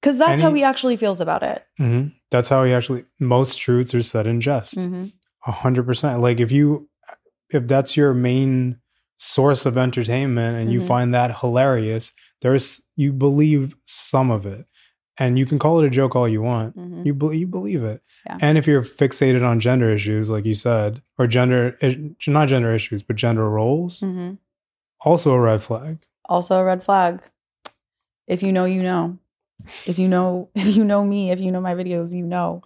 [0.00, 1.64] Because that's Any, how he actually feels about it.
[1.80, 2.10] Mm-hmm.
[2.30, 4.78] That's how he actually, most truths are said in jest.
[4.78, 5.06] Mm-hmm.
[5.46, 6.20] 100%.
[6.20, 6.88] Like if you
[7.50, 8.78] if that's your main
[9.18, 10.80] source of entertainment and mm-hmm.
[10.80, 14.66] you find that hilarious, there's you believe some of it.
[15.18, 16.76] And you can call it a joke all you want.
[16.76, 17.06] Mm-hmm.
[17.06, 18.02] You, believe you believe it.
[18.26, 18.38] Yeah.
[18.40, 21.76] And if you're fixated on gender issues, like you said, or gender,
[22.26, 24.34] not gender issues, but gender roles, mm-hmm.
[25.00, 25.98] also a red flag.
[26.24, 27.20] Also a red flag.
[28.26, 29.18] If you know, you know.
[29.86, 32.62] If you know, if you know me, if you know my videos, you know.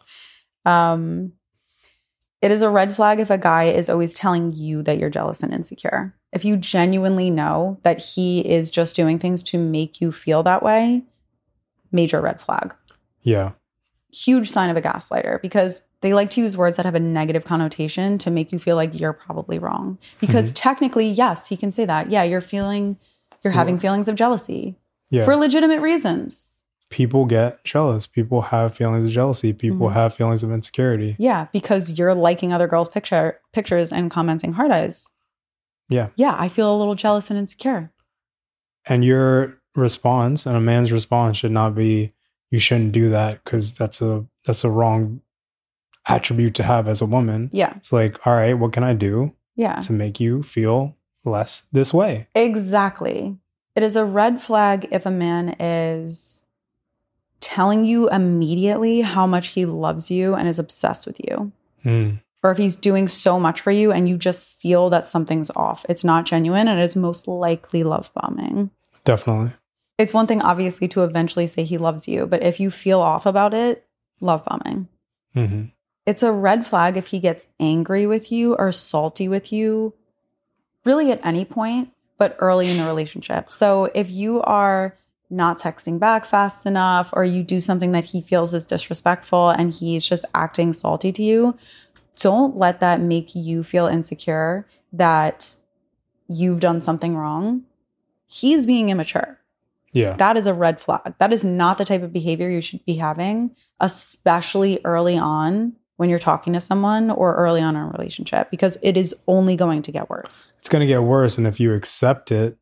[0.65, 1.33] Um,
[2.47, 5.43] it is a red flag if a guy is always telling you that you're jealous
[5.43, 6.15] and insecure.
[6.33, 10.63] If you genuinely know that he is just doing things to make you feel that
[10.63, 11.03] way,
[11.91, 12.73] major red flag.
[13.23, 13.53] Yeah.
[14.13, 17.45] Huge sign of a gaslighter because they like to use words that have a negative
[17.45, 19.99] connotation to make you feel like you're probably wrong.
[20.21, 20.55] Because mm-hmm.
[20.55, 22.13] technically, yes, he can say that.
[22.13, 22.97] Yeah, you're feeling,
[23.43, 24.77] you're having feelings of jealousy
[25.11, 25.25] Yeah.
[25.25, 26.53] for legitimate reasons.
[26.91, 28.07] People get jealous.
[28.07, 29.53] People have feelings of jealousy.
[29.53, 29.93] People Mhm.
[29.95, 31.17] have feelings of insecurity.
[31.19, 35.11] Yeah, because you're liking other girls' picture pictures and commenting heart eyes.
[35.89, 36.09] Yeah.
[36.17, 37.93] Yeah, I feel a little jealous and insecure.
[38.87, 42.13] And your response and a man's response should not be
[42.51, 45.21] you shouldn't do that because that's a that's a wrong
[46.09, 47.51] attribute to have as a woman.
[47.53, 47.75] Yeah.
[47.77, 49.81] It's like, all right, what can I do Yeah.
[49.81, 50.95] to make you feel
[51.25, 52.29] less this way?
[52.37, 53.37] Exactly.
[53.75, 56.43] It is a red flag if a man is
[57.41, 61.53] telling you immediately how much he loves you and is obsessed with you.
[61.83, 62.11] Hmm.
[62.43, 65.85] Or if he's doing so much for you and you just feel that something's off.
[65.89, 68.71] It's not genuine and it's most likely love bombing.
[69.05, 69.53] Definitely.
[69.99, 73.25] It's one thing, obviously, to eventually say he loves you, but if you feel off
[73.25, 73.87] about it,
[74.21, 74.89] love bombing.
[75.35, 75.65] hmm
[76.05, 79.95] It's a red flag if he gets angry with you or salty with you,
[80.85, 83.53] really at any point, but early in the relationship.
[83.53, 84.97] So if you are
[85.29, 89.75] not texting back fast enough or you do something that he feels is disrespectful and
[89.75, 91.57] he's just acting salty to you,
[92.21, 95.57] don't let that make you feel insecure that
[96.29, 97.65] you've done something wrong.
[98.27, 99.39] He's being immature.
[99.93, 100.15] Yeah.
[100.17, 101.15] That is a red flag.
[101.19, 106.11] That is not the type of behavior you should be having, especially early on when
[106.11, 109.81] you're talking to someone or early on in a relationship, because it is only going
[109.81, 110.55] to get worse.
[110.59, 111.39] It's gonna get worse.
[111.39, 112.59] And if you accept it,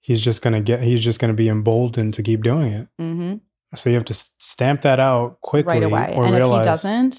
[0.00, 2.88] he's just gonna get he's just gonna be emboldened to keep doing it.
[2.98, 3.34] hmm
[3.74, 6.14] So you have to stamp that out quickly Right away.
[6.16, 7.18] or And if he doesn't,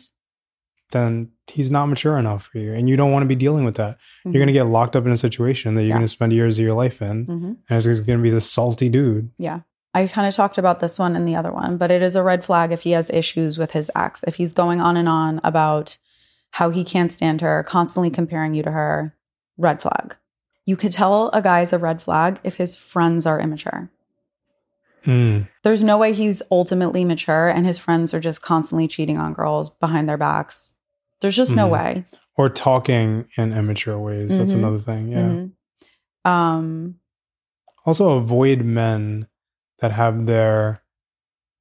[0.91, 2.73] then he's not mature enough for you.
[2.73, 3.97] And you don't want to be dealing with that.
[4.25, 6.57] You're going to get locked up in a situation that you're going to spend years
[6.57, 7.25] of your life in.
[7.25, 9.29] hmm And it's going to be this salty dude.
[9.37, 9.59] Yeah.
[9.93, 12.23] I kind of talked about this one and the other one, but it is a
[12.23, 14.23] red flag if he has issues with his ex.
[14.27, 15.97] If he's going on and on about
[16.51, 19.15] how he can't stand her, constantly comparing you to her,
[19.57, 20.15] red flag.
[20.69, 23.89] You could tell a guy's a red flag if his friends are immature.
[25.03, 25.49] Mm.
[25.63, 29.71] There's no way he's ultimately mature and his friends are just constantly cheating on girls
[29.71, 30.73] behind their backs.
[31.21, 31.71] There's just no Mhm.
[31.71, 32.05] way.
[32.37, 34.37] Or talking in immature ways.
[34.37, 34.57] That's Mhm.
[34.59, 35.07] another thing.
[35.07, 35.21] Yeah.
[35.29, 35.51] Mhm.
[36.29, 36.95] Um,
[37.87, 39.25] Also, avoid men
[39.79, 40.83] that have their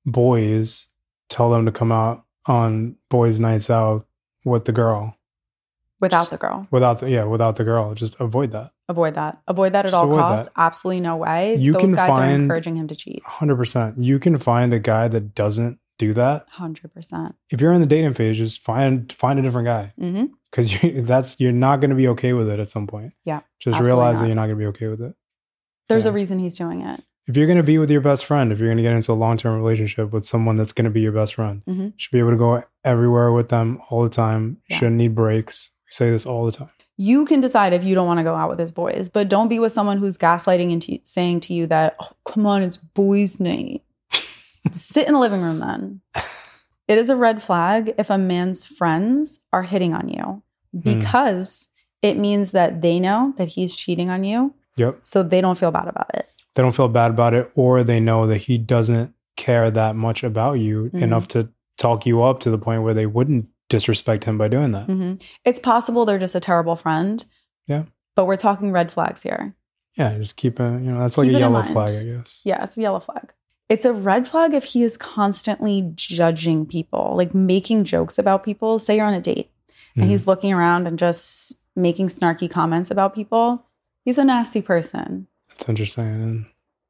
[0.04, 0.88] boys
[1.30, 4.06] tell them to come out on boys' nights out
[4.44, 5.14] with the girl.
[6.00, 6.66] Without Just- the girl.
[6.70, 7.94] Without the, yeah, without the girl.
[7.94, 8.72] Just avoid that.
[8.88, 9.40] Avoid that.
[9.48, 10.46] Avoid that at Just all costs.
[10.46, 10.52] that.
[10.56, 11.56] Absolutely no way.
[11.56, 13.22] You Those can guys are encouraging him to cheat.
[13.24, 13.94] 100%.
[13.98, 16.46] You can find a guy that doesn't do that.
[16.52, 17.34] 100%.
[17.50, 19.92] If you're in the dating phase, just find find a different guy.
[19.98, 23.12] hmm because you, that's you're not going to be okay with it at some point.
[23.26, 24.20] Yeah, just realize not.
[24.22, 25.14] that you're not going to be okay with it.
[25.90, 26.10] There's Yeah.
[26.12, 27.02] a reason he's doing it.
[27.26, 29.12] If you're going to be with your best friend, if you're going to get into
[29.12, 31.84] a long term relationship with someone that's going to be your best friend, Mhm.
[31.88, 34.56] you should be able to go everywhere with them all the time.
[34.70, 34.76] You Yeah.
[34.78, 35.70] shouldn't need breaks.
[35.88, 36.70] We say this all the time.
[36.96, 39.48] You can decide if you don't want to go out with his boys, but don't
[39.48, 42.76] be with someone who's gaslighting and t- saying to you that, oh, come on, it's
[42.76, 43.82] boys' night.
[44.72, 46.00] Sit in the living room then.
[46.88, 50.42] It is a red flag if a man's friends are hitting on you
[50.78, 51.68] because
[52.02, 55.00] it means that they know that he's cheating on you, Yep.
[55.02, 56.28] so they don't feel bad about it.
[56.54, 60.24] They don't feel bad about it, or they know that he doesn't care that much
[60.24, 61.02] about you Mhm.
[61.02, 64.72] enough to talk you up to the point where they wouldn't disrespect him by doing
[64.72, 64.86] that.
[64.86, 67.24] hmm It's possible they're just a terrible friend.
[67.66, 67.84] Yeah.
[68.16, 69.54] But we're talking red flags here.
[69.96, 72.40] Yeah, just keep a you know that's like Keep a yellow flag, I guess.
[72.44, 73.32] Yeah, it's a yellow flag.
[73.68, 78.78] It's a red flag if he is constantly judging people, like making jokes about people.
[78.78, 79.50] Say you're on a date
[79.96, 80.08] and Mhm.
[80.08, 83.66] he's looking around and just making snarky comments about people.
[84.04, 85.26] He's a nasty person.
[85.50, 86.06] That's interesting.
[86.06, 86.46] I didn't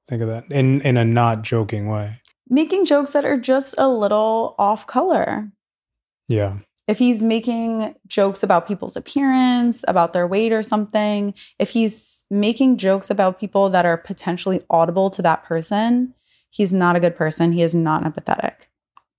[0.06, 2.20] think of that in in a not joking way.
[2.48, 5.50] Making jokes that are just a little off color.
[6.28, 6.58] Yeah.
[6.88, 12.78] If he's making jokes about people's appearance, about their weight or something, if he's making
[12.78, 16.14] jokes about people that are potentially audible to that person,
[16.50, 17.52] he's not a good person.
[17.52, 18.54] He is not empathetic.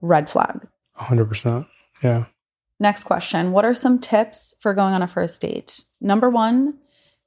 [0.01, 0.67] Red flag.
[0.95, 1.67] hundred percent.
[2.03, 2.25] Yeah.
[2.79, 5.83] Next question What are some tips for going on a first date?
[6.01, 6.75] Number one,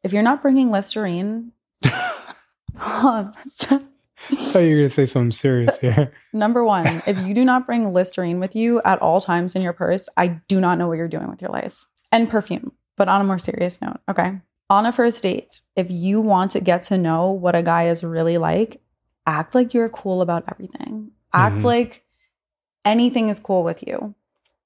[0.02, 1.52] if you're not bringing Listerine,
[2.80, 3.32] um,
[4.30, 6.12] thought you were gonna say something serious here.
[6.32, 9.72] number one, if you do not bring Listerine with you at all times in your
[9.72, 11.86] purse, I do not know what you're doing with your life.
[12.10, 14.40] And perfume, but on a more serious note, okay?
[14.70, 18.04] On a first date, if you want to get to know what a guy is
[18.04, 18.80] really like,
[19.26, 21.10] act like you're cool about everything.
[21.32, 21.64] Act Mhm.
[21.64, 22.04] like
[22.84, 24.14] anything is cool with you.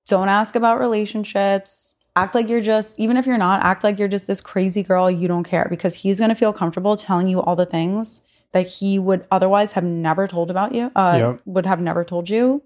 [0.06, 1.94] Don't ask about relationships.
[2.14, 5.10] Act like you're just, even if you're not, act like you're just this crazy girl.
[5.10, 8.66] You don't care because he's going to feel comfortable telling you all the things that
[8.66, 11.40] he would otherwise have never told about you, uh, Yep.
[11.44, 12.62] would have never told you.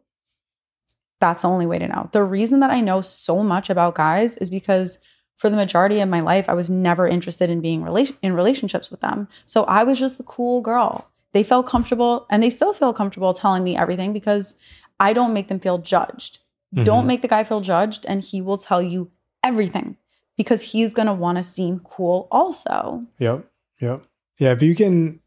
[1.20, 2.08] That's the only way to know.
[2.12, 4.98] The reason that I know so much about guys is because
[5.36, 8.90] for the majority of my life, I was never interested in being relation in relationships
[8.90, 9.28] with them.
[9.46, 11.08] So I was just the cool girl.
[11.32, 14.54] They felt comfortable and they still feel comfortable telling me everything because
[14.98, 16.38] I don't make them feel judged.
[16.74, 17.06] Don't Mhm.
[17.06, 19.10] make the guy feel judged and he will tell you
[19.42, 19.96] everything
[20.36, 23.04] because he's going to want to seem cool also.
[23.18, 23.46] Yep.
[23.80, 24.02] Yep.
[24.38, 24.52] Yeah.
[24.52, 25.19] If you can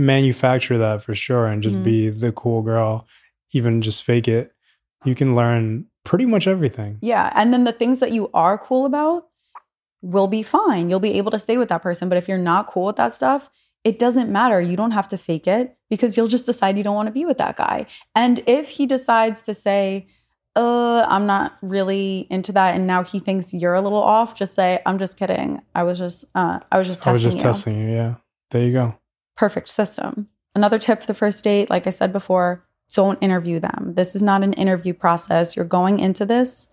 [0.00, 1.84] manufacture that for sure and just Mhm.
[1.84, 3.06] be the cool girl,
[3.52, 4.52] even just fake it,
[5.04, 6.98] you can learn pretty much everything.
[7.00, 7.30] Yeah.
[7.34, 9.26] And then the things that you are cool about
[10.02, 10.88] will be fine.
[10.88, 12.08] You'll be able to stay with that person.
[12.08, 13.50] But if you're not cool with that stuff,
[13.84, 14.60] it doesn't matter.
[14.60, 17.24] You don't have to fake it because you'll just decide you don't want to be
[17.24, 17.86] with that guy.
[18.14, 20.06] And if he decides to say,
[20.56, 24.54] uh, I'm not really into that, and now he thinks you're a little off, just
[24.54, 25.60] say, I'm just kidding.
[25.74, 27.42] I was just uh I was just I was just you.
[27.42, 27.94] testing you.
[27.94, 28.14] Yeah.
[28.50, 28.94] There you go.
[29.40, 30.28] Perfect system.
[30.54, 33.94] Another tip for the first date, like I said before, don't interview them.
[33.96, 35.56] This is not an interview process.
[35.56, 36.68] You're going into this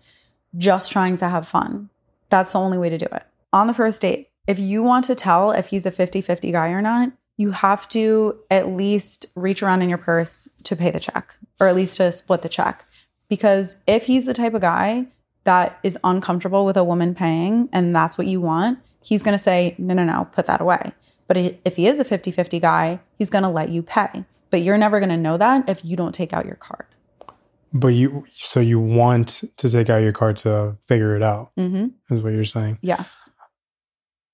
[0.54, 1.88] just trying to have fun.
[2.28, 3.22] That's the only way to do it.
[3.54, 6.68] On the first date, if you want to tell if he's a 50 50 guy
[6.68, 11.00] or not, you have to at least reach around in your purse to pay the
[11.00, 12.84] check or at least to split the check.
[13.30, 15.06] Because if he's the type of guy
[15.44, 19.42] that is uncomfortable with a woman paying and that's what you want, he's going to
[19.42, 20.92] say, no, no, no, put that away.
[21.28, 24.24] But if he is a 50 50 guy, he's going to let you pay.
[24.50, 26.86] But you're never going to know that if you don't take out your card.
[27.72, 31.88] But you, so you want to take out your card to figure it out, Mm-hmm.
[32.14, 32.78] is what you're saying.
[32.80, 33.30] Yes.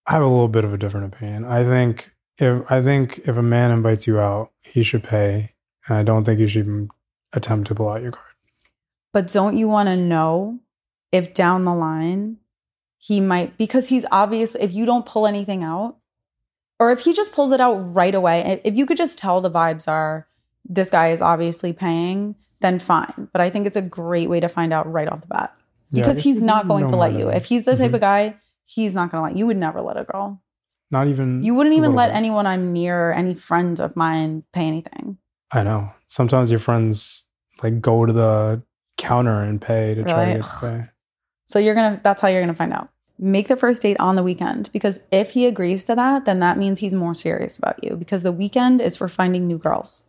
[0.07, 1.45] I have a little bit of a different opinion.
[1.45, 5.55] I think if I think if a man invites you out, he should pay,
[5.89, 6.91] and I don't think you should even
[7.33, 8.35] attempt to pull out your card.
[9.13, 10.61] But don't you want to know
[11.11, 12.37] if down the line
[12.99, 15.97] he might, because he's obvious, if you don't pull anything out,
[16.81, 19.51] or if he just pulls it out right away, if- you could just tell the
[19.51, 20.27] vibes are
[20.69, 23.29] this guy is obviously paying, then fine.
[23.33, 25.55] But I think it's a great way to find out right off the bat
[25.93, 27.29] because guess he's not going to let you.
[27.29, 27.95] If he's the type Mhm.
[27.95, 28.35] of guy,
[28.65, 29.41] he's not going to let you.
[29.41, 30.41] You would never let a girl.
[30.91, 32.17] not even You wouldn't even let bit.
[32.17, 35.19] anyone I'm near or any friend of mine pay anything.
[35.53, 35.91] I know.
[36.09, 37.25] Sometimes your friends
[37.65, 38.63] like go to the
[38.97, 40.85] counter and pay to try to get to pay.
[41.47, 42.89] So you're gonna that's how you're gonna find out.
[43.19, 46.59] Make the first date on the weekend because if he agrees to that, then that
[46.59, 50.05] means he's more serious about you because the weekend is for finding new girls.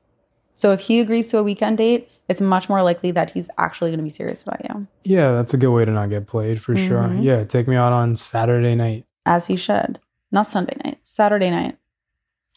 [0.56, 3.92] So if he agrees to a weekend date, it's much more likely that he's actually
[3.92, 6.76] gonna be serious about you, Yeah, that's a good way to not get played for
[6.76, 7.04] sure.
[7.04, 7.24] Mhm.
[7.24, 9.06] Yeah, take me out on Saturday night.
[9.28, 10.00] as he should.
[10.32, 11.78] Not Sunday night, Saturday night.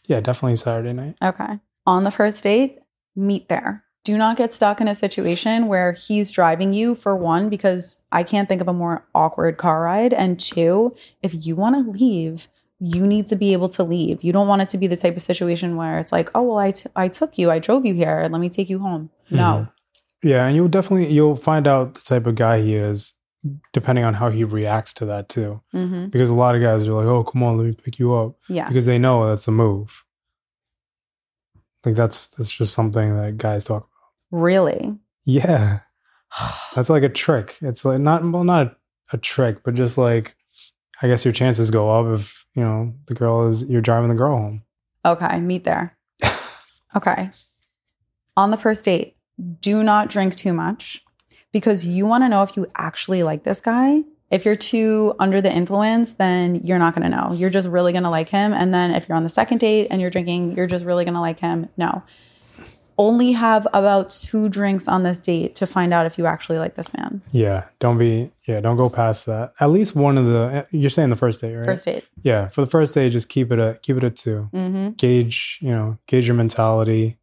[0.05, 1.15] Yeah, definitely Saturday night.
[1.21, 1.59] Okay.
[1.85, 2.79] On the first date,
[3.15, 3.83] meet there.
[4.09, 8.23] Do not get stuck in a situation where he's driving you for one, because I
[8.23, 10.13] can't think of a more awkward car ride.
[10.15, 12.47] And two, if you want to leave,
[12.79, 14.23] you need to be able to leave.
[14.23, 16.57] You don't want it to be the type of situation where it's like, oh, well,
[16.57, 19.11] I, t- I took you, I drove you here, let me take you home.
[19.29, 19.67] No.
[20.23, 23.13] Yeah, and you'll definitely you'll find out the type of guy he is
[23.73, 25.61] depending on how he reacts to that too.
[25.71, 28.15] hmm Because a lot of guys are like, "Oh, come on, let me pick you
[28.15, 28.67] up," Yeah.
[28.67, 30.03] because they know that's a move.
[31.85, 33.88] Like that's that's just something that guys talk.
[34.31, 34.97] Really?
[35.25, 35.79] Yeah,
[36.75, 37.57] that's like a trick.
[37.61, 38.75] It's like not well, not a,
[39.13, 40.35] a trick, but just like
[41.01, 44.15] I guess your chances go up if you know the girl is you're driving the
[44.15, 44.63] girl home.
[45.05, 45.97] Okay, meet there.
[46.95, 47.29] Okay.
[48.35, 49.15] On the first date,
[49.61, 51.03] do not drink too much
[51.51, 54.03] because you want to know if you actually like this guy.
[54.31, 57.33] If you're too under the influence, then you're not going to know.
[57.33, 58.53] You're just really going to like him.
[58.53, 61.15] And then if you're on the second date and you're drinking, you're just really going
[61.15, 61.67] to like him.
[61.77, 62.03] No.
[63.01, 66.75] Only have about two drinks on this date to find out if you actually like
[66.75, 67.21] this man.
[67.31, 69.53] Yeah, don't be yeah, don't go past that.
[69.61, 71.65] At least one of the you're saying the first date, right?
[71.65, 72.03] First date.
[72.23, 74.49] yeah, for the first date, just keep it a keep it at two.
[74.53, 74.89] Mm-hmm.
[74.97, 77.17] Gauge you know gauge your mentality.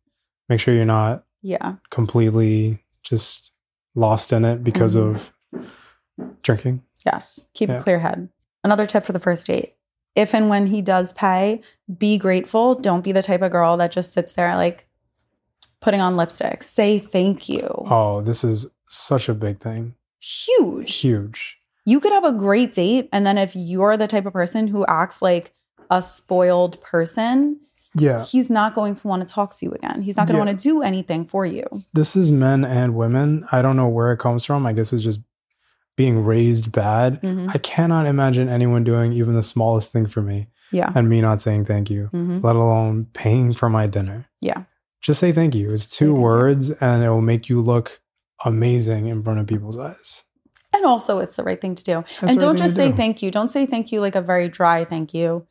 [0.48, 1.74] Make sure you're not Yeah.
[1.90, 3.52] completely just
[3.94, 5.14] lost in it because Mhm.
[5.14, 5.32] of
[6.42, 6.82] drinking.
[7.04, 7.48] Yes.
[7.54, 7.76] Keep Yeah.
[7.80, 8.28] a clear head.
[8.64, 9.74] Another tip for the first date.
[10.14, 11.60] If and when he does pay,
[11.98, 12.74] be grateful.
[12.74, 14.85] Don't be the type of girl that just sits there like
[15.80, 16.62] putting on lipstick.
[16.62, 17.66] Say thank you.
[17.90, 19.94] Oh, this is such a big thing.
[20.20, 20.94] Huge.
[20.96, 21.58] Huge.
[21.84, 23.08] You could have a great date.
[23.12, 25.52] And then if you're the type of person who acts like
[25.90, 27.60] a spoiled person,
[27.94, 28.24] Yeah.
[28.24, 30.02] he's not going to want to talk to you again.
[30.02, 31.64] He's not going to want to do anything for you.
[31.92, 33.46] This is men and women.
[33.52, 34.66] I don't know where it comes from.
[34.66, 35.20] I guess it's just
[35.96, 37.22] being raised bad.
[37.22, 37.50] Mhm.
[37.54, 40.90] I cannot imagine anyone doing even the smallest thing for me Yeah.
[40.94, 44.26] and me not saying thank you, hmm let alone paying for my dinner.
[44.42, 44.64] Yeah.
[45.06, 45.72] Just say thank you.
[45.72, 48.00] It's two words and it will make you look
[48.44, 50.24] amazing in front of people's eyes.
[50.74, 52.04] And also, it's the right thing to do.
[52.20, 52.96] That's and don't just say do.
[52.96, 53.30] thank you.
[53.30, 55.46] Don't say thank you like a very dry thank you.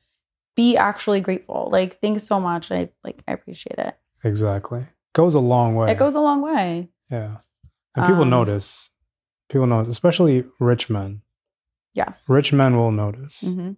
[0.57, 1.69] Be actually grateful.
[1.71, 2.69] Like, thanks so much.
[2.69, 3.23] I like.
[3.29, 3.97] I appreciate it.
[4.25, 4.87] Exactly.
[5.13, 5.89] Goes a long way.
[5.89, 6.89] It goes a long way.
[7.09, 7.37] Yeah.
[7.95, 8.91] And people Um, notice.
[9.49, 11.21] People notice, especially rich men.
[11.93, 12.25] Yes.
[12.27, 13.39] Rich men will notice.
[13.41, 13.71] hmm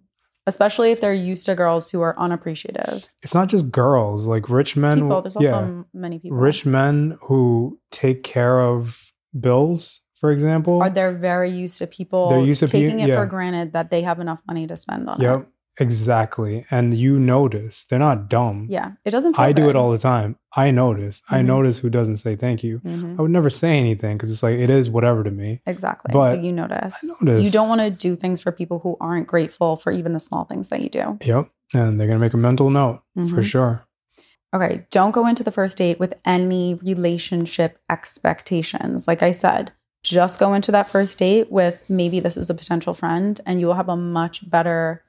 [0.48, 3.06] Especially if they're used to girls who are unappreciative.
[3.20, 5.00] It's not just girls, like rich men.
[5.00, 5.20] people.
[5.20, 5.82] There's also yeah.
[5.92, 6.38] many people.
[6.38, 10.80] Rich men who take care of bills, for example.
[10.82, 13.16] are they're very used to people They're used to taking it yeah.
[13.16, 15.46] for granted that they have enough money to spend on it.
[15.80, 16.64] Exactly.
[16.70, 17.84] And you notice.
[17.84, 18.66] They're not dumb.
[18.68, 18.92] Yeah.
[19.04, 20.36] It doesn't I do it all the time.
[20.56, 21.22] I notice.
[21.30, 21.46] I Mhm.
[21.46, 22.80] notice who doesn't say thank you.
[22.80, 23.18] Mhm.
[23.18, 25.60] I would never say anything because it's like it is whatever to me.
[25.66, 26.10] Exactly.
[26.12, 27.04] But But, you notice.
[27.20, 27.44] I notice.
[27.44, 30.44] You don't want to do things for people who aren't grateful for even the small
[30.44, 31.18] things that you do.
[31.22, 31.48] Yep.
[31.74, 33.44] And they're gonna make a mental note for Mhm.
[33.44, 33.82] sure.
[34.54, 34.86] Okay.
[34.90, 39.06] Don't go into the first date with any relationship expectations.
[39.06, 39.72] Like I said,
[40.02, 43.66] just go into that first date with maybe this is a potential friend and you
[43.66, 45.02] will have a much better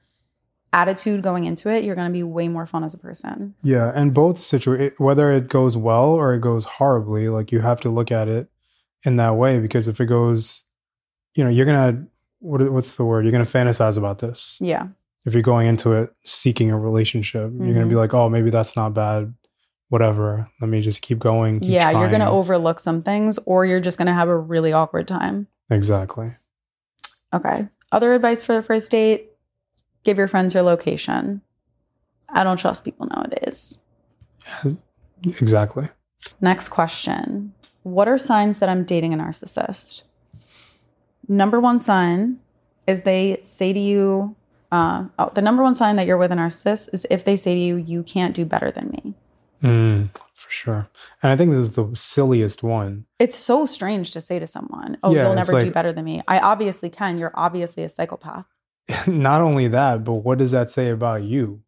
[0.72, 1.84] attitude going into it.
[1.84, 3.54] You're going to be way more fun as a person.
[3.62, 7.80] Yeah, and both situa- whether it goes well or it goes horribly, like you have
[7.80, 8.48] to look at it
[9.04, 10.64] in that way because if it goes,
[11.34, 12.04] you know, you're gonna
[12.40, 13.24] what what's the word?
[13.24, 14.58] You're gonna fantasize about this.
[14.60, 14.88] Yeah.
[15.26, 17.98] If you're going into it seeking a relationship, you're gonna be Mhm.
[17.98, 19.34] like, oh, maybe that's not bad.
[19.88, 20.48] Whatever.
[20.60, 21.60] Let me just keep going.
[21.60, 21.90] keep yeah.
[21.90, 25.08] You're going to overlook some things or you're just going to have a really awkward
[25.08, 25.48] time.
[25.68, 26.30] exactly.
[27.34, 27.66] Okay.
[27.90, 29.29] Other advice for the first date
[30.04, 31.42] give your friends your location.
[32.28, 33.80] I don't trust people nowadays.
[35.24, 35.88] Exactly.
[36.40, 40.02] Next question What are signs that I'm dating a narcissist?
[41.28, 42.38] Number one sign
[42.86, 44.34] is they say to you,
[44.72, 47.54] uh, oh, the number one sign that you're with a narcissist is if they say
[47.54, 49.14] to you, you can't do better than me.
[49.62, 50.88] Mm, for sure.
[51.22, 53.04] And I think this is the silliest one.
[53.18, 56.22] It's so strange to say to someone, oh, Yeah, you'll never do better than me.
[56.26, 57.18] I obviously can.
[57.18, 58.46] You're obviously a psychopath.
[59.06, 61.62] not only that, but what does that say about you?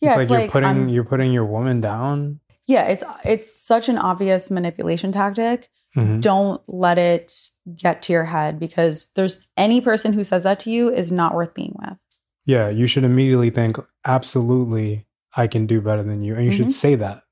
[0.00, 2.40] Yeah, it's, like you're putting I'm- you're putting your woman down.
[2.66, 5.68] yeah, it's it's such an obvious manipulation tactic.
[5.96, 6.22] Mhm.
[6.22, 7.30] don't let it
[7.76, 11.34] get to your head because there's any person who says that to you is not
[11.34, 11.98] worth being with.
[12.46, 15.06] Yeah, you should immediately think, absolutely,
[15.36, 16.34] I can do better than you.
[16.34, 16.56] And you Mhm.
[16.56, 17.22] should say that.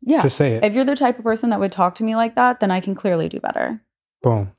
[0.00, 0.22] Yeah.
[0.22, 0.64] To say it.
[0.64, 2.78] if you're the type of person that would talk to me like that, then I
[2.78, 3.82] can clearly do better.
[4.22, 4.52] Boom.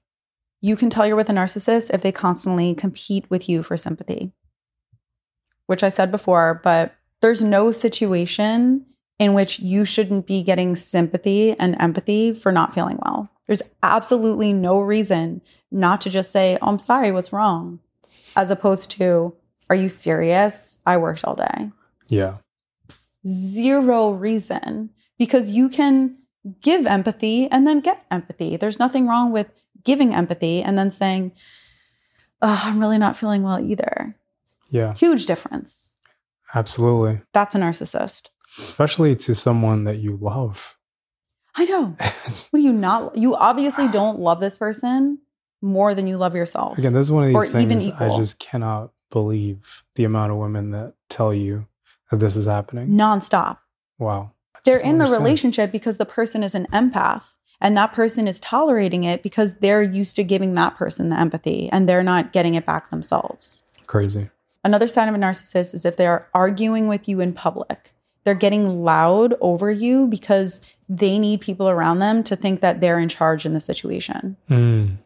[0.63, 4.31] You can tell you're with a narcissist if they constantly compete with you for sympathy,
[5.65, 8.85] which I said before, but there's no situation
[9.19, 13.29] in which you shouldn't be getting sympathy and empathy for not feeling well.
[13.45, 17.79] There's absolutely no reason not to just say, oh, I'm sorry, what's wrong?
[18.33, 19.35] As opposed to,
[19.69, 20.79] are you serious?
[20.85, 21.71] I worked all day.
[22.07, 22.37] Yeah.
[23.27, 26.19] Zero reason because you can
[26.61, 28.55] give empathy and then get empathy.
[28.55, 29.51] There's nothing wrong with
[29.83, 31.31] giving empathy and then saying,
[32.41, 34.15] oh, I'm really not feeling well either.
[34.69, 34.93] Yeah.
[34.93, 35.91] Huge difference.
[36.53, 37.21] Absolutely.
[37.33, 38.29] That's a narcissist.
[38.59, 40.77] Especially to someone that you love.
[41.55, 41.95] I know.
[42.51, 43.17] What do you not?
[43.17, 45.19] You obviously don't love this person
[45.61, 46.77] more than you love yourself.
[46.77, 50.71] Again, this is one of these things I just cannot believe the amount of women
[50.71, 51.67] that tell you
[52.09, 52.89] that this is happening.
[52.89, 53.57] Nonstop.
[53.99, 54.31] Wow.
[54.65, 57.23] They're in the relationship because the person is an empath
[57.63, 61.69] and that person is tolerating it because they're used to giving that person the empathy
[61.71, 63.63] and they're not getting it back themselves.
[63.87, 64.29] Crazy.
[64.65, 67.93] Another sign of a narcissist is if they're arguing with you in public.
[68.25, 72.99] They're getting loud over you because they need people around them to think that they're
[72.99, 74.37] in charge in the situation.
[74.49, 74.97] Mm.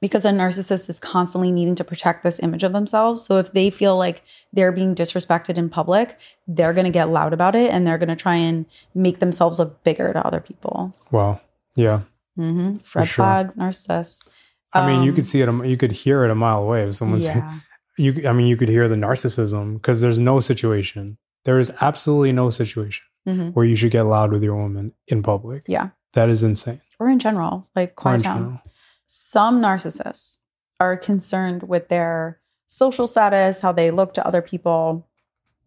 [0.00, 3.22] Because a narcissist is constantly needing to protect this image of themselves.
[3.22, 7.32] So if they feel like they're being disrespected in public, they're going to get loud
[7.32, 10.96] about it and they're going to try and make themselves look bigger to other people.
[11.10, 11.40] Wow.
[11.76, 12.00] Yeah.
[12.38, 12.78] Mm-hmm.
[12.98, 13.24] Red sure.
[13.24, 14.26] flag, narcissist.
[14.72, 15.48] I mean, you Um, could see it.
[15.66, 16.82] You could hear it a mile away.
[16.84, 17.58] If someone's, yeah.
[17.98, 18.26] you.
[18.26, 21.18] I mean, you could hear the narcissism because there's no situation.
[21.44, 25.22] There is absolutely no situation hmm where you should get loud with your woman in
[25.22, 25.62] public.
[25.68, 25.90] Yeah.
[26.14, 26.80] That is insane.
[26.98, 28.36] Or in general, like quiet down.
[28.38, 28.60] general.
[29.06, 30.38] some narcissists
[30.80, 35.06] are concerned with their social status, how they look to other people.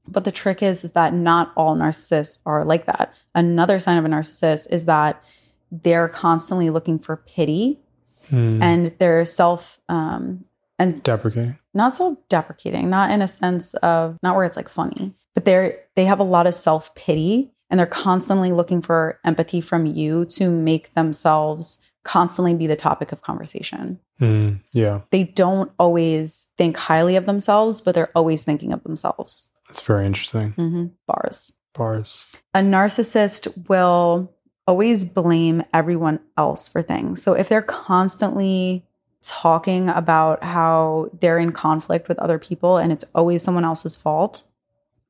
[0.08, 3.14] But the trick is, is that not all narcissists are like that.
[3.34, 5.24] Another sign of a narcissist is that
[5.72, 7.80] they're constantly looking for pity
[8.32, 8.60] Mm.
[8.64, 10.46] and they're self um,
[10.80, 11.60] and Deprecating.
[11.76, 16.06] not self-deprecating, not in a sense of not where it's like funny, but they're they
[16.06, 20.94] have a lot of self-pity and they're constantly looking for empathy from you to make
[20.96, 24.00] themselves constantly be the topic of conversation.
[24.20, 29.50] Mm, yeah, They don't always think highly of themselves, but they're always thinking of themselves.
[29.68, 30.52] that's very interesting.
[30.54, 31.54] hmm Bars.
[31.74, 32.26] Bars.
[32.56, 34.32] A narcissist will
[34.68, 37.22] always blame everyone else for things.
[37.22, 38.86] So if they're constantly
[39.22, 44.44] talking about how they're in conflict with other people and it's always someone else's fault,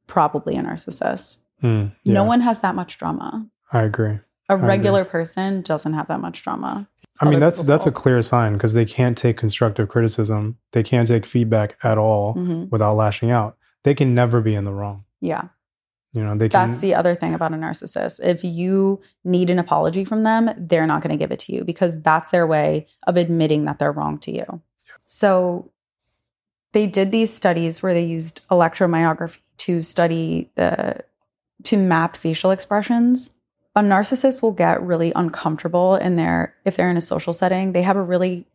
[0.07, 1.37] probably a narcissist.
[1.63, 3.47] Mm, yeah, No one has that much drama.
[3.71, 4.19] I agree.
[4.47, 4.67] A agree.
[4.67, 6.87] regular person doesn't have that much drama.
[7.21, 10.57] I mean, that's that's a clear sign because they can't take constructive criticism.
[10.73, 13.57] They can't take feedback at all hmm without lashing out.
[13.83, 15.05] They can never be in the wrong.
[15.21, 15.47] Yeah.
[16.15, 16.47] You know, they.
[16.47, 18.21] That's the other thing about a narcissist.
[18.23, 21.65] If you need an apology from them, they're not going to give it to you
[21.65, 24.61] because that's their way of admitting that they're wrong to you.
[25.07, 25.71] So
[26.71, 31.03] they did these studies where they used electromyography to study the
[31.63, 33.31] to map facial expressions.
[33.75, 37.81] A narcissist will get really uncomfortable in their if they're in a social setting, they
[37.81, 38.47] have a really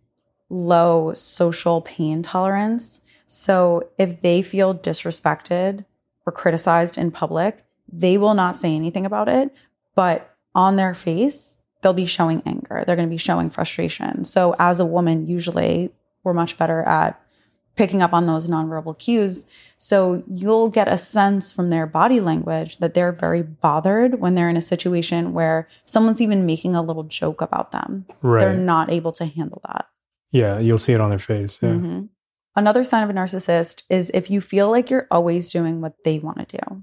[0.49, 3.03] low social pain tolerance.
[3.27, 5.85] So if they feel disrespected
[6.31, 9.51] or criticized in public, they will not say anything about it,
[9.97, 12.85] but on their face, they'll be showing anger.
[12.87, 14.25] They're going to be showing frustration.
[14.25, 15.91] So as a woman, usually
[16.23, 17.21] we're much better at
[17.77, 19.47] picking up on those nonverbal cues.
[19.79, 24.51] So you'll get a sense from their body language that they're very bothered when they're
[24.51, 28.07] in a situation where someone's even making a little joke about them.
[28.23, 28.41] right.
[28.41, 29.87] They're not able to handle that.
[30.33, 31.61] yeah, you'll see it on their face.
[31.63, 31.71] Yeah.
[31.71, 32.09] Mhm.
[32.57, 36.19] Another sign of a narcissist is if you feel like you're always doing what they
[36.19, 36.83] want to do.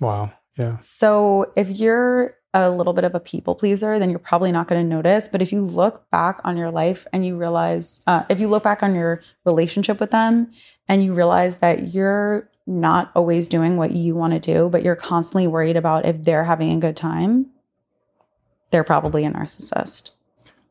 [0.00, 0.32] Wow.
[0.56, 0.76] Yeah.
[0.78, 4.82] So if you're a little bit of a people pleaser, then you're probably not going
[4.82, 5.28] to notice.
[5.28, 8.62] But if you look back on your life and you realize, uh, if you look
[8.62, 10.50] back on your relationship with them
[10.88, 14.96] and you realize that you're not always doing what you want to do, but you're
[14.96, 17.46] constantly worried about if they're having a good time,
[18.70, 20.10] they're probably a narcissist.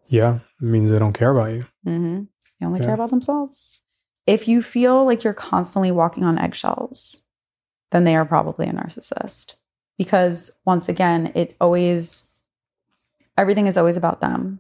[0.08, 0.40] Yeah.
[0.62, 1.66] It means they don't care about you.
[1.84, 2.24] hmm
[2.60, 2.88] They only Yeah.
[2.88, 3.80] care about themselves.
[4.26, 7.24] If you feel like you're constantly walking on eggshells,
[7.92, 9.56] then they are probably a narcissist.
[9.98, 12.26] Because once again, it always,
[13.38, 14.60] everything is always about them.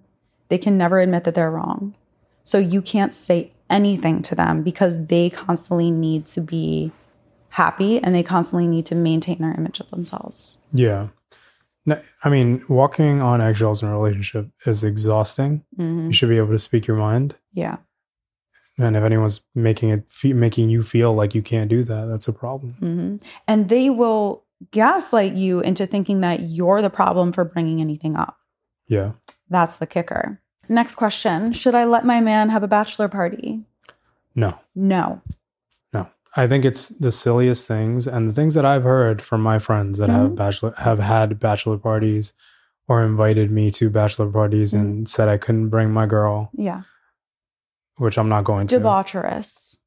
[0.49, 1.95] They can never admit that they're wrong.
[2.43, 6.91] So you can't say anything to them because they constantly need to be
[7.49, 10.57] happy and they constantly need to maintain their image of themselves.
[10.71, 11.07] Yeah.
[11.85, 15.63] No, I mean, walking on eggshells in a relationship is exhausting.
[15.77, 16.07] Mhm.
[16.07, 17.35] You should be able to speak your mind.
[17.51, 17.77] Yeah.
[18.79, 22.27] And if anyone's making it, fe- making you feel like you can't do that, that's
[22.27, 22.73] a problem.
[22.79, 23.15] hmm
[23.47, 28.37] And they will gaslight you into thinking that you're the problem for bringing anything up.
[28.87, 29.11] Yeah.
[29.49, 30.41] That's the kicker.
[30.69, 33.61] Next question Should I let my man have a bachelor party?
[34.35, 34.59] No.
[34.75, 35.21] No.
[35.93, 36.07] No.
[36.35, 39.97] I think it's the silliest things and the things that I've heard from my friends
[39.99, 40.35] that have Mhm.
[40.35, 42.33] bachelor have had bachelor parties
[42.87, 44.85] or invited me to bachelor parties Mm-hmm.
[44.85, 46.81] and said I couldn't bring my girl, Yeah.
[47.97, 48.79] Which I'm not going to.
[48.79, 49.77] Debaucherous.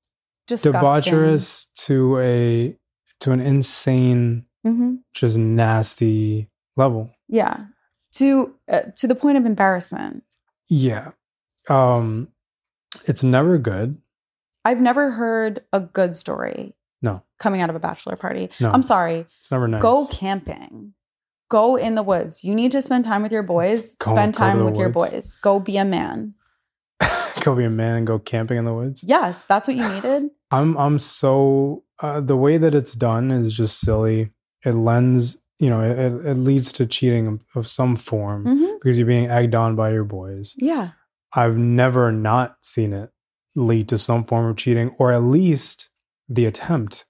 [0.46, 0.80] Disgusting.
[0.80, 2.76] Debaucherous to a
[3.20, 7.10] to an insane, hmm just nasty level.
[7.28, 7.66] Yeah.
[8.14, 10.24] To uh, to the point of embarrassment.
[10.68, 11.12] Yeah.
[11.68, 12.28] Um
[13.06, 13.98] it's never good.
[14.64, 17.22] I've never heard a good story No.
[17.38, 18.50] coming out of a bachelor party.
[18.60, 18.70] No.
[18.70, 19.26] I'm sorry.
[19.38, 19.80] It's never nice.
[19.80, 20.94] Go camping.
[21.48, 22.42] Go in the woods.
[22.44, 23.94] You need to spend time with your boys.
[23.96, 25.36] Go- spend time with your boys.
[25.40, 26.34] Go be a man.
[27.44, 29.02] go be a man and go camping in the woods.
[29.04, 30.30] Yes, that's what you needed.
[30.50, 34.30] I'm I'm so uh, the way that it's done is just silly.
[34.64, 39.06] It lends, you know, it, it, leads to cheating of, some form hmm because you're
[39.06, 40.54] being egged on by your boys.
[40.56, 40.90] Yeah.
[41.34, 43.10] I've never not seen it
[43.54, 45.90] lead to some form of cheating or at least
[46.28, 47.04] the attempt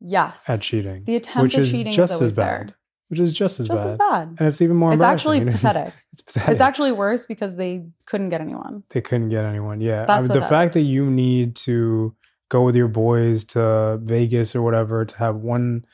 [0.00, 0.48] Yes.
[0.48, 2.76] at cheating, The attempt which at is cheating just is as bad, there.
[3.12, 3.88] Which is just as Just bad.
[3.88, 4.28] as bad.
[4.38, 4.90] and it's even more.
[4.94, 5.92] It's actually pathetic.
[6.14, 6.50] it's pathetic.
[6.52, 8.84] It's actually worse because they couldn't get anyone.
[8.88, 9.82] they couldn't get anyone.
[9.82, 12.14] Yeah, That's I mean, the that- fact that you need to
[12.48, 15.84] go with your boys to Vegas or whatever to have one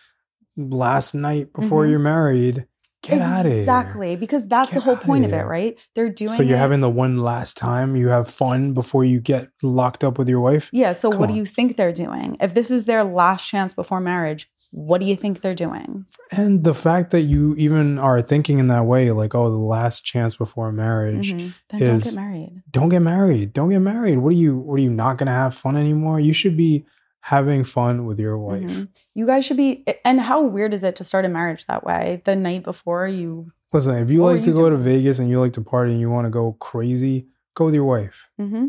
[0.57, 1.91] last night before Mhm.
[1.91, 2.67] you're married.
[3.03, 3.47] Get out.
[3.47, 5.77] Exactly, because that's the whole point of it, right?
[5.95, 9.21] They're doing So you're it- having the one last time you have fun before you
[9.21, 10.69] get locked up with your wife.
[10.73, 12.37] Yeah, so Come what do you think they're doing?
[12.41, 16.05] If this is their last chance before marriage, what do you think they're doing?
[16.31, 20.05] And the fact that you even are thinking in that way, like, oh, the last
[20.05, 21.33] chance before marriage.
[21.33, 21.55] Mhm.
[21.71, 22.63] Then don't get married.
[22.71, 23.53] Don't get married.
[23.53, 24.19] Don't get married.
[24.19, 24.59] What are you?
[24.59, 26.21] What are you not going to have fun anymore?
[26.21, 26.85] You should be
[27.23, 28.63] having fun with your wife.
[28.63, 28.89] Mhm.
[29.15, 29.85] You guys should be.
[30.05, 32.23] And how weird is it to start a marriage that way?
[32.25, 33.53] The night before you.
[33.73, 34.77] Listen, if you like to you go to?
[34.77, 37.85] Vegas and you like to party and you want to go crazy, go with your
[37.85, 38.29] wife.
[38.39, 38.69] hmm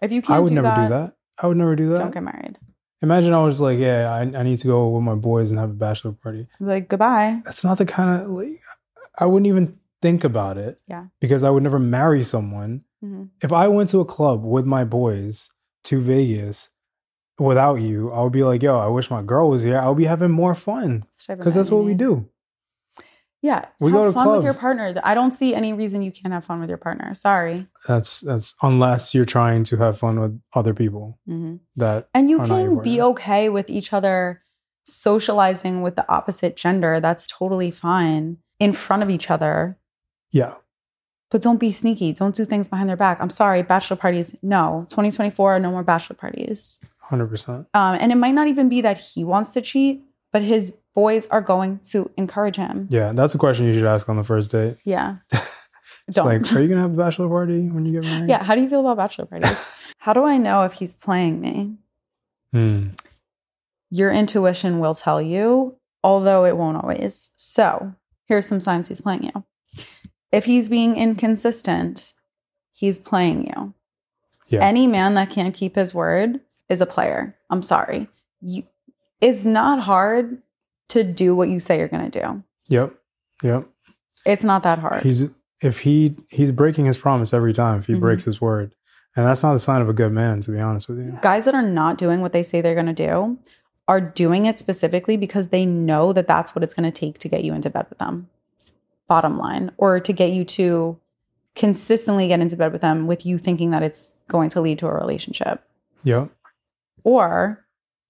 [0.00, 1.12] If you can't I would do never that, do that.
[1.42, 1.98] I would never do that.
[1.98, 2.58] Don't get married.
[3.00, 5.70] Imagine I was like, yeah, I, I need to go with my boys and have
[5.70, 6.48] a bachelor party.
[6.58, 7.40] Like goodbye.
[7.44, 8.60] That's not the kind of like
[9.18, 10.80] I wouldn't even think about it.
[10.88, 11.06] Yeah.
[11.20, 12.84] Because I would never marry someone.
[13.00, 15.50] hmm If I went to a club with my boys
[15.84, 16.70] to Vegas
[17.38, 19.78] without you, I would be like, yo, I wish my girl was here.
[19.78, 22.28] I would be having more fun because that's what we do.
[23.40, 24.94] Yeah, We have go to fun with your partner.
[25.04, 27.14] I don't see any reason you can't have fun with your partner.
[27.14, 27.68] Sorry.
[27.86, 31.18] That's that's unless you're trying to have fun with other people.
[31.26, 34.42] hmm That And you Are not your can be okay with each other
[34.84, 36.98] socializing with the opposite gender.
[36.98, 39.78] That's totally fine in front of each other.
[40.32, 40.54] yeah,
[41.30, 42.12] But don't be sneaky.
[42.12, 43.18] Don't do things behind their back.
[43.20, 44.34] I'm sorry, bachelor parties.
[44.42, 46.80] No, 2024, no more bachelor parties.
[46.98, 47.66] hundred percent.
[47.74, 51.28] Um, and it might not even be that he wants to cheat, but his boys
[51.28, 52.88] are going to encourage him.
[52.90, 54.76] Yeah, that's a question you should ask on the first date.
[54.84, 55.16] Yeah.
[56.08, 56.24] It's Don't.
[56.24, 58.30] like, are you gonna have a bachelor party when you get married?
[58.30, 58.42] yeah.
[58.42, 59.66] How do you feel about bachelor parties?
[59.98, 61.74] How do I know if he's playing me?
[62.50, 62.88] Hmm.
[63.90, 67.28] Your intuition will tell you, although it won't always.
[67.36, 67.92] So
[68.24, 69.44] here's some signs he's playing you.
[70.32, 72.14] If he's being inconsistent,
[72.72, 73.74] he's playing you.
[74.46, 74.64] Yeah.
[74.64, 76.40] Any man that can't keep his word
[76.70, 77.36] is a player.
[77.50, 78.08] I'm sorry.
[78.40, 78.62] You,
[79.20, 80.40] it's not hard
[80.88, 82.42] to do what you say you're going to do.
[82.68, 82.94] Yep.
[83.42, 83.68] Yep.
[84.26, 85.02] It's not that hard.
[85.02, 85.30] He's
[85.62, 88.00] if he he's breaking his promise every time if he Mhm.
[88.00, 88.74] breaks his word,
[89.16, 91.18] and that's not a sign of a good man, to be honest with you.
[91.22, 93.38] Guys that are not doing what they say they're going to do
[93.86, 97.28] are doing it specifically because they know that that's what it's going to take to
[97.28, 98.28] get you into bed with them.
[99.08, 100.98] Bottom line, or to get you to
[101.54, 104.86] consistently get into bed with them with you thinking that it's going to lead to
[104.86, 105.62] a relationship.
[106.04, 106.28] Yep.
[107.02, 107.64] Or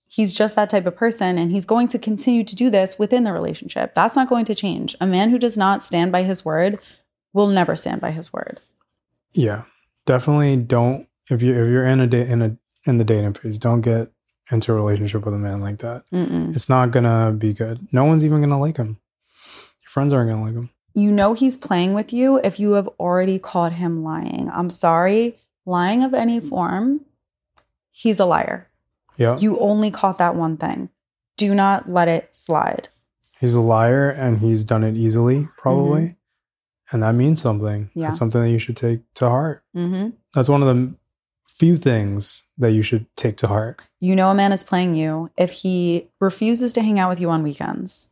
[0.09, 3.25] he's just that type of person and he's going to continue to do this within
[3.25, 3.95] the relationship.
[3.95, 4.97] That's not going to change.
[5.01, 6.79] A man who does not stand by his word
[7.33, 8.61] will never stand by his word.
[9.33, 9.65] Yeah.
[10.07, 12.57] Definitely don't if you if you're in a da- in a
[12.87, 14.11] in the dating phase, don't get
[14.51, 16.05] into a relationship with a man like that.
[16.11, 16.55] Mm-mm.
[16.55, 17.87] It's not gonna be good.
[17.93, 18.99] No one's even gonna like him.
[19.83, 20.71] Your friends aren't gonna like him.
[20.95, 24.51] You know he's playing with you if you have already caught him lying.
[24.53, 25.37] I'm sorry,
[25.67, 27.03] lying of any form,
[27.91, 28.68] he's a liar.
[29.19, 29.37] Yeah.
[29.39, 30.89] You only caught that one thing.
[31.37, 32.89] Do not let it slide.
[33.41, 36.17] he's a liar and he's done it easily, probably.
[36.91, 37.85] And that means something.
[37.87, 37.99] Mm-hmm.
[38.01, 38.07] Yeah.
[38.09, 39.63] That's something that you should take to heart.
[39.75, 40.95] hmm That's one of the
[41.49, 43.83] few things that you should take to heart.
[44.01, 47.29] You know a man is playing you if he refuses to hang out with you
[47.31, 48.09] on weekends.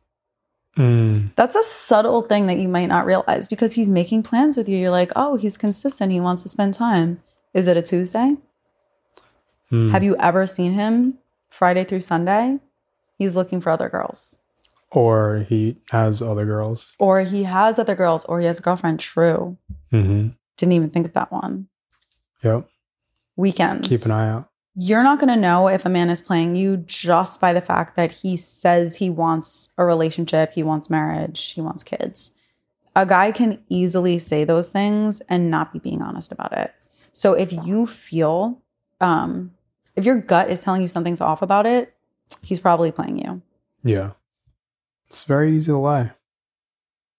[0.77, 1.31] Mm.
[1.35, 4.77] That's a subtle thing that you might not realize because he's making plans with you.
[4.77, 6.11] You're like, oh, he's consistent.
[6.11, 7.23] He wants to spend time.
[7.53, 8.35] Is it a Tuesday?
[9.71, 9.91] Mm.
[9.91, 11.17] Have you ever seen him
[11.49, 12.59] Friday through Sunday?
[13.17, 14.39] He's looking for other girls.
[14.91, 16.95] or he has other girls.
[16.99, 18.99] Or he has other girls, or he has a girlfriend.
[18.99, 19.57] True.
[19.91, 21.67] hmm Didn't even think of that one.
[22.43, 22.69] Yep.
[23.35, 23.87] Weekends.
[23.87, 24.49] Keep an eye out.
[24.75, 27.95] You're not going to know if a man is playing you just by the fact
[27.95, 32.31] that he says he wants a relationship, he wants marriage, he wants kids.
[32.95, 36.73] A guy can easily say those things and not be being honest about it.
[37.11, 38.61] So if you feel,
[39.01, 39.51] um,
[39.97, 41.93] if your gut is telling you something's off about it,
[42.41, 43.41] he's probably playing you.
[43.83, 44.11] Yeah.
[45.07, 46.11] It's very easy to lie.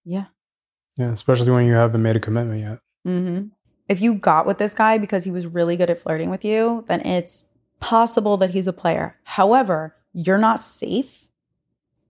[0.05, 0.25] Yeah.
[0.97, 1.11] Yeah.
[1.11, 2.79] Especially when you haven't made a commitment yet.
[3.03, 3.47] hmm
[3.87, 6.85] If you got with this guy because he was really good at flirting with you,
[6.87, 7.45] then it's
[7.79, 9.17] possible that he's a player.
[9.23, 11.27] However, you're not safe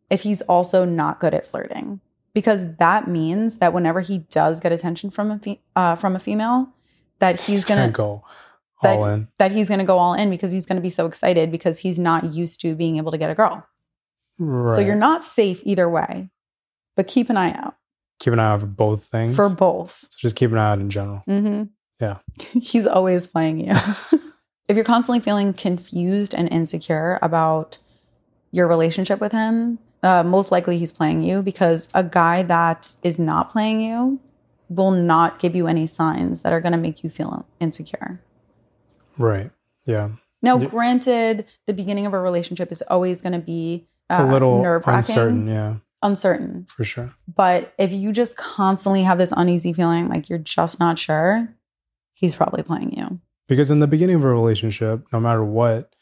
[0.10, 2.00] if he's also not good at flirting,
[2.34, 6.20] because that means that whenever he does get attention from a fe- uh, from a
[6.20, 6.70] female,
[7.20, 8.24] that he's gonna go
[8.84, 9.28] that- all in.
[9.38, 12.34] that he's gonna go all in because he's gonna be so excited because he's not
[12.34, 13.66] used to being able to get a girl.
[14.38, 14.76] Right.
[14.76, 16.30] So you're not safe either way.
[16.96, 17.76] But keep an eye out
[18.20, 19.36] keep an eye out for both things.
[19.36, 20.06] for both.
[20.10, 21.24] so just keep an eye out in general.
[21.28, 21.64] Mm-hmm.
[22.00, 22.18] Yeah.
[22.62, 23.74] He's always playing you.
[24.68, 27.80] if you're constantly feeling confused and insecure about
[28.52, 33.20] your relationship with him, uh, most likely he's playing you because a guy that is
[33.20, 34.20] not playing you
[34.70, 38.22] will not give you any signs that are going to make you feel insecure.
[39.20, 39.52] Right.
[39.86, 40.10] Yeah.
[40.42, 44.64] Now, granted, the beginning of a relationship is always going to be a uh, little
[44.64, 45.48] nerve wracking, uncertain.
[45.48, 45.76] Yeah.
[46.02, 46.66] uncertain.
[46.70, 47.14] For sure.
[47.28, 51.50] But if you just constantly have this uneasy feeling like you're just not sure,
[52.14, 53.20] he's probably playing you.
[53.48, 55.94] Because in the beginning of a relationship, no matter what,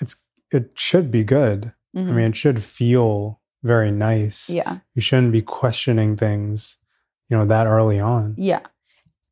[0.00, 0.16] it's
[0.50, 1.72] it should be good.
[1.96, 2.06] I Mhm.
[2.14, 4.50] mean, it should feel very nice.
[4.50, 4.78] yeah.
[4.94, 6.76] You shouldn't be questioning things,
[7.28, 8.34] you know, that early on.
[8.36, 8.60] Yeah.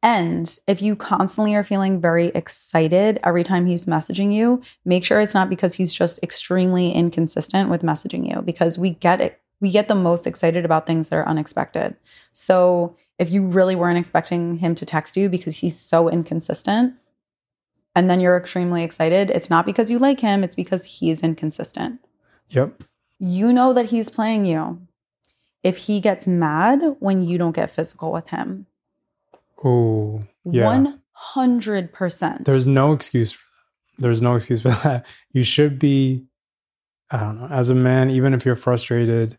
[0.03, 5.20] And if you constantly are feeling very excited every time he's messaging you, make sure
[5.20, 9.40] it's not because he's just extremely inconsistent with messaging you because we get it.
[9.61, 11.94] We get the most excited about things that are unexpected.
[12.32, 16.94] So if you really weren't expecting him to text you because he's so inconsistent,
[17.94, 22.01] and then you're extremely excited, it's not because you like him, it's because he's inconsistent.
[22.48, 22.84] Yep.
[23.18, 24.80] You know that he's playing you.
[25.62, 28.66] If he gets mad when you don't get physical with him,
[29.64, 30.84] Oh, yeah.
[31.34, 32.44] 100%.
[32.44, 33.42] There's no excuse for
[33.98, 34.02] that.
[34.02, 35.06] There's no excuse for that.
[35.32, 36.24] You should be,
[37.11, 39.38] I don't know, as a man, even if you're frustrated,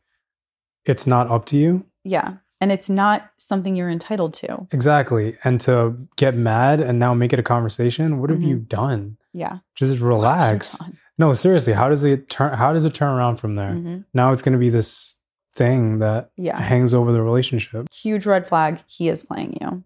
[0.86, 1.86] it's not up to you.
[2.04, 2.36] yeah.
[2.64, 4.68] And it's not something you're entitled to.
[4.70, 5.36] Exactly.
[5.44, 8.48] And to get mad and now make it a conversation, what have Mhm.
[8.48, 9.18] you done?
[9.34, 9.58] Yeah.
[9.74, 10.78] Just relax.
[11.18, 13.72] No, seriously, how does it turn how does it turn around from there?
[13.72, 14.06] Mhm.
[14.14, 15.18] Now it's gonna be this
[15.56, 16.60] thing that Yeah.
[16.62, 17.88] hangs over the relationship.
[17.92, 18.78] Huge red flag.
[18.86, 19.84] He is playing you.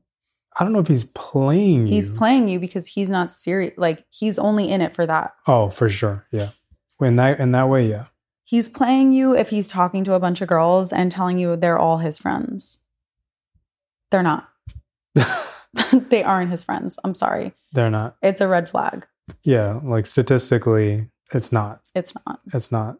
[0.57, 1.93] I don't know if he's playing you.
[1.93, 3.73] He's playing you because he's not serious.
[3.77, 5.33] Like he's only in it for that.
[5.47, 6.25] Oh, for sure.
[6.31, 6.49] Yeah.
[7.01, 8.05] In that in that way, yeah.
[8.43, 11.79] He's playing you if he's talking to a bunch of girls and telling you they're
[11.79, 12.79] all his friends.
[14.11, 14.49] They're not.
[16.09, 16.97] they aren't his friends.
[17.03, 17.53] I'm sorry.
[17.73, 18.15] They're not.
[18.21, 19.05] It's a red flag.
[19.43, 19.79] Yeah.
[19.83, 21.81] Like statistically, it's not.
[21.93, 22.39] It's not.
[22.53, 22.97] It's not.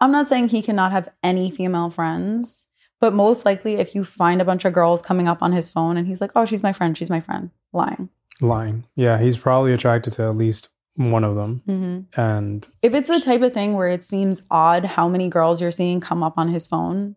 [0.00, 2.68] I'm not saying he cannot have any female friends,
[3.00, 5.96] but most likely if you find a bunch of girls coming up on his phone
[5.96, 8.08] and he's like, oh, she's my friend, she's my friend, lying.
[8.40, 8.84] Lying.
[8.94, 11.62] Yeah, he's probably attracted to at least one of them.
[11.66, 15.60] hmm And If it's the type of thing where it seems odd how many girls
[15.60, 17.16] you're seeing come up on his phone,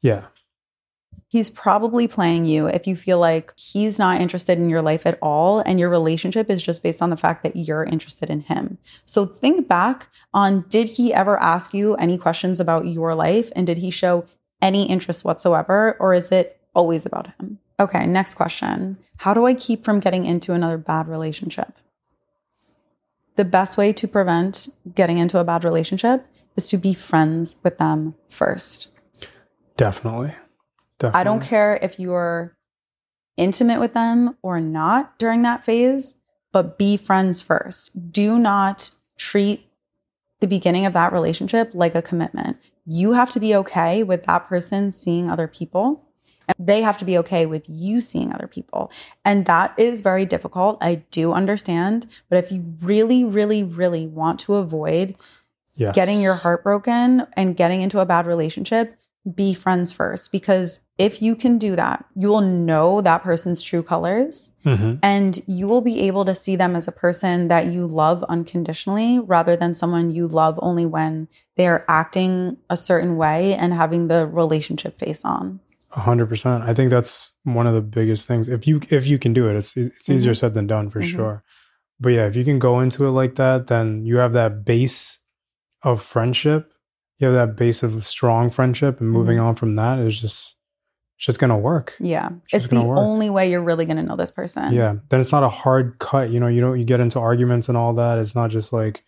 [0.00, 0.26] yeah.
[1.28, 5.18] he's probably playing you if you feel like he's not interested in your life at
[5.20, 8.78] all and your relationship is just based on the fact that you're interested in him.
[9.04, 13.66] So think back on did he ever ask you any questions about your life and
[13.66, 14.26] did he show
[14.64, 17.58] any interest whatsoever or is it always about him?
[17.78, 18.96] Okay, next question.
[19.18, 21.74] How do I keep from getting into another bad relationship?
[23.36, 27.78] The best way to prevent getting into a bad relationship is to be friends with
[27.78, 28.88] them first.
[29.76, 30.32] Definitely.
[30.98, 31.20] Definitely.
[31.20, 32.56] I don't care if you're
[33.36, 36.14] intimate with them or not during that phase,
[36.52, 37.90] but be friends first.
[38.12, 39.66] Do not treat
[40.40, 42.56] the beginning of that relationship like a commitment.
[42.86, 46.02] You have to be okay with that person seeing other people.
[46.46, 48.90] And they have to be okay with you seeing other people.
[49.24, 50.76] And that is very difficult.
[50.80, 52.06] I do understand.
[52.28, 55.16] But if you really, really, really want to avoid
[55.76, 55.94] Yes.
[55.94, 58.96] getting your heart broken and getting into a bad relationship,
[59.34, 60.30] be friends first.
[60.32, 64.98] Because if you can do that, you will know that person's true colors Mhm.
[65.02, 69.18] and you will be able to see them as a person that you love unconditionally
[69.18, 74.08] rather than someone you love only when they are acting a certain way and having
[74.08, 75.60] the relationship face on.
[75.90, 76.64] Hundred percent.
[76.64, 78.48] I think that's one of the biggest things.
[78.48, 80.36] If you if you can do it, it's it's easier Mhm.
[80.36, 81.04] said than done for Mhm.
[81.06, 81.42] sure.
[82.00, 85.20] But yeah, if you can go into it like that, then you have that base
[85.82, 86.72] of friendship.
[87.18, 89.46] You have that base of strong friendship, and moving Mm-hmm.
[89.46, 90.56] on from that is just
[91.16, 91.94] it's just gonna work.
[92.00, 92.30] Yeah.
[92.48, 92.98] Just it's the work.
[92.98, 94.72] only way you're really going to know this person.
[94.72, 94.96] Yeah.
[95.10, 96.30] Then it's not a hard cut.
[96.30, 98.18] You know, you don't you get into arguments and all that.
[98.18, 99.04] It's not just like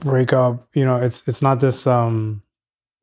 [0.00, 0.66] break up.
[0.74, 2.42] You know, it's it's not this um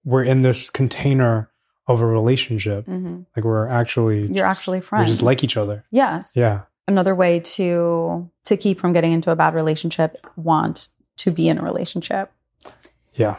[0.03, 1.49] we're in this container
[1.87, 2.85] of a relationship.
[2.87, 3.25] Mhm.
[3.35, 5.05] Like we're actually You're just- actually friends.
[5.05, 5.85] We just like each other.
[5.91, 6.33] Yes.
[6.35, 6.61] Yeah.
[6.89, 11.57] another way to to keep from getting into a bad relationship want to be in
[11.57, 12.31] a relationship
[13.13, 13.35] Yeah.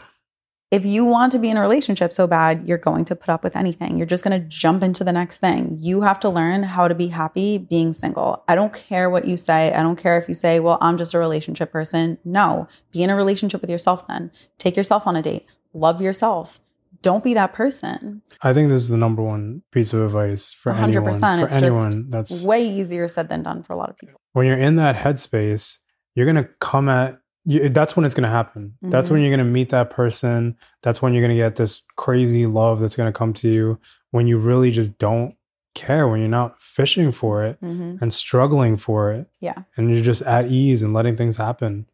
[0.70, 3.42] If you want to be in a relationship so bad you're going to put up
[3.42, 3.96] with anything.
[3.96, 5.76] You're just going to jump into the next thing.
[5.80, 8.44] You have to learn how to be happy being single.
[8.46, 9.72] I don't care what you say.
[9.72, 12.18] I don't care if you say well i'm just a relationship person.
[12.24, 12.68] No.
[12.92, 14.30] Be in a relationship with yourself then.
[14.58, 15.46] Take yourself on a date.
[15.72, 16.60] Love yourself.
[17.02, 18.22] Don't be that person.
[18.42, 21.20] I think this is the number one piece of advice for 100%, anyone.
[21.38, 24.20] For it's just anyone that's way easier said than done for a lot of people.
[24.32, 25.78] When you're in that headspace,
[26.14, 28.74] you're gonna come at you, that's when it's gonna happen.
[28.82, 29.14] That's Mm-hmm.
[29.14, 30.56] when you're gonna meet that person.
[30.82, 33.78] That's when you're gonna get this crazy love that's gonna come to you
[34.10, 35.34] when you really just don't
[35.74, 39.28] care, when you're not fishing for it hmm and struggling for it.
[39.40, 39.62] Yeah.
[39.76, 41.86] And you're just at ease and letting things happen.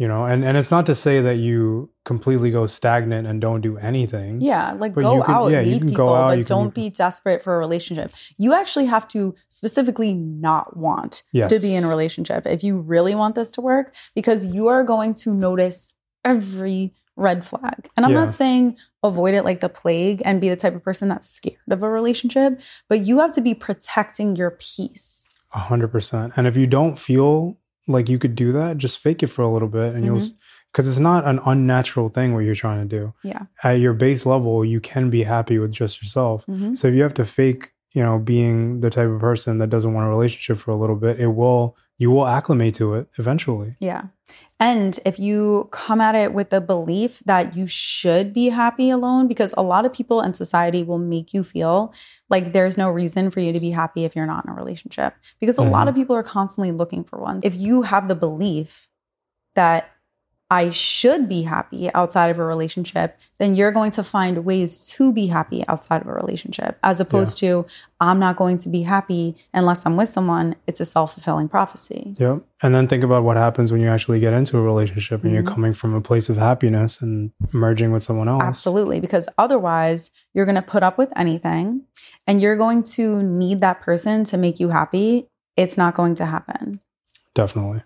[0.00, 3.60] You know, and, and it's not to say that you completely go stagnant and don't
[3.60, 4.40] do anything.
[4.40, 6.64] Yeah, like go could- out, yeah, you meet can go people, out, but can don't
[6.68, 8.10] meet- be desperate for a relationship.
[8.38, 11.50] You actually have to specifically not want Yes.
[11.52, 14.84] to be in a relationship if you really want this to work, because you are
[14.84, 15.92] going to notice
[16.24, 17.90] every red flag.
[17.94, 18.24] And I'm Yeah.
[18.24, 21.58] not saying avoid it like the plague and be the type of person that's scared
[21.70, 25.26] of a relationship, but you have to be protecting your peace.
[25.52, 26.32] A hundred percent.
[26.36, 27.58] And if you don't feel
[27.88, 30.36] like you could do that, just fake it for a little bit, and you'll Mm-hmm.
[30.72, 33.12] because it's not an unnatural thing what you're trying to do.
[33.24, 33.42] Yeah.
[33.64, 36.44] At your base level, you can be happy with just yourself.
[36.46, 36.76] Mhm.
[36.76, 39.92] So if you have to fake, you know, being the type of person that doesn't
[39.94, 41.76] want a relationship for a little bit, it will.
[42.00, 43.76] You will acclimate to it eventually.
[43.78, 44.04] Yeah.
[44.58, 49.28] And if you come at it with the belief that you should be happy alone,
[49.28, 51.92] because a lot of people in society will make you feel
[52.30, 55.14] like there's no reason for you to be happy if you're not in a relationship,
[55.40, 55.90] because a lot Mhm.
[55.90, 57.40] of people are constantly looking for one.
[57.42, 58.88] If you have the belief
[59.54, 59.90] that
[60.52, 65.12] I should be happy outside of a relationship, then you're going to find ways to
[65.12, 67.66] be happy outside of a relationship, as opposed to
[68.00, 70.56] I'm not going to be happy unless I'm with someone.
[70.66, 72.16] It's a self fulfilling prophecy.
[72.18, 72.42] Yep.
[72.62, 75.34] And then think about what happens when you actually get into a relationship and Mhm.
[75.34, 78.42] you're coming from a place of happiness and merging with someone else.
[78.42, 81.82] Absolutely, because otherwise you're going to put up with anything
[82.26, 85.28] and you're going to need that person to make you happy.
[85.56, 86.80] It's not going to happen.
[87.34, 87.82] Definitely.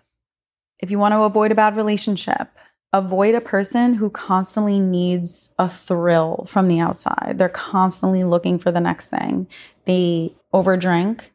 [0.79, 2.49] If you want to avoid a bad relationship,
[2.93, 7.35] avoid a person who constantly needs a thrill from the outside.
[7.37, 9.47] They're constantly looking for the next thing.
[9.85, 11.29] They overdrink,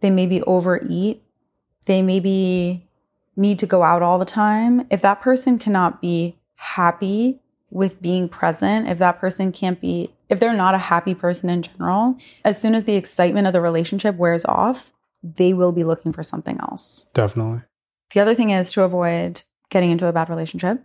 [0.00, 1.22] they maybe overeat,
[1.86, 2.86] they maybe
[3.36, 4.86] need to go out all the time.
[4.90, 10.40] If that person cannot be happy with being present, if that person can't be, if
[10.40, 14.16] they're not a happy person in general, as soon as the excitement of the relationship
[14.16, 17.06] wears off, they will be looking for something else.
[17.12, 17.62] Definitely.
[18.12, 20.82] The other thing is to avoid getting into a bad relationship.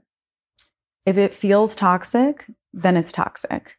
[1.05, 3.78] If it feels toxic, then it's toxic.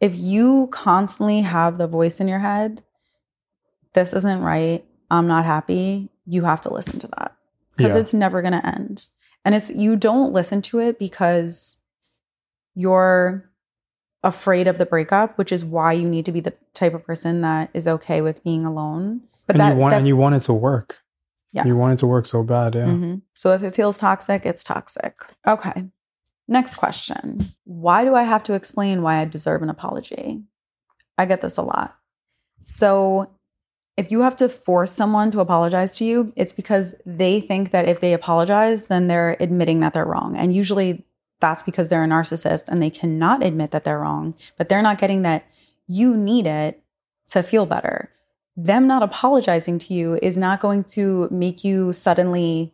[0.00, 2.82] If you constantly have the voice in your head,
[3.94, 7.36] this isn't right, I'm not happy, you have to listen to that
[7.76, 8.00] because Yeah.
[8.00, 9.10] it's never going to end.
[9.44, 11.78] And it's you don't listen to it because
[12.74, 13.48] you're
[14.22, 17.40] afraid of the breakup, which is why you need to be the type of person
[17.42, 19.22] that is okay with being alone.
[19.46, 20.98] But and that, you want that and you want it to work.
[21.56, 21.64] Yeah.
[21.64, 22.84] You want it to work so bad, yeah.
[22.84, 23.22] Mhm.
[23.34, 25.14] So if it feels toxic, it's toxic.
[25.46, 25.86] Okay.
[26.48, 27.46] Next question.
[27.64, 30.42] Why do I have to explain why I deserve an apology?
[31.16, 31.96] I get this a lot.
[32.64, 33.30] So
[33.96, 37.88] if you have to force someone to apologize to you, it's because they think that
[37.88, 40.36] if they apologize, then they're admitting that they're wrong.
[40.36, 41.06] And usually
[41.40, 44.98] that's because they're a narcissist and they cannot admit that they're wrong, but they're not
[44.98, 45.46] getting that
[45.86, 46.82] you need it
[47.28, 48.10] to feel better
[48.56, 52.72] them not apologizing to you is not going to make you suddenly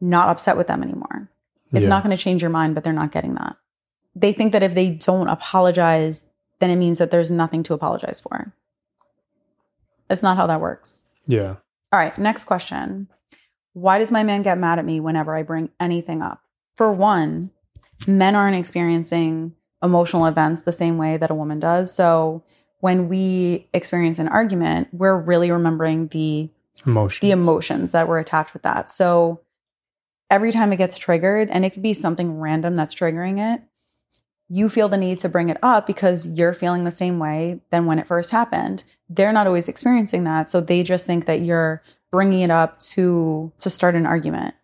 [0.00, 1.28] not upset with them anymore.
[1.72, 1.88] It's Yeah.
[1.88, 3.56] not going to change your mind, but they're not getting that.
[4.14, 6.24] They think that if they don't apologize,
[6.60, 8.52] then it means that there's nothing to apologize for.
[10.08, 11.04] It's not how that works.
[11.26, 11.56] Yeah.
[11.92, 13.08] All right, next question.
[13.72, 16.42] Why does my man get mad at me whenever I bring anything up?
[16.76, 17.50] For one,
[18.06, 21.92] men aren't experiencing emotional events the same way that a woman does.
[21.92, 22.42] So
[22.84, 26.50] when we experience an argument, we're really remembering the
[26.84, 27.26] Emotion.
[27.26, 28.90] the emotions that were attached with that.
[28.90, 29.40] So
[30.28, 33.62] every time it gets triggered, and it could be something random that's triggering it,
[34.50, 37.86] you feel the need to bring it up because you're feeling the same way than
[37.86, 38.84] when it first happened.
[39.08, 41.82] They're not always experiencing that, so they just think that you're
[42.12, 44.56] bringing it up to to start an argument.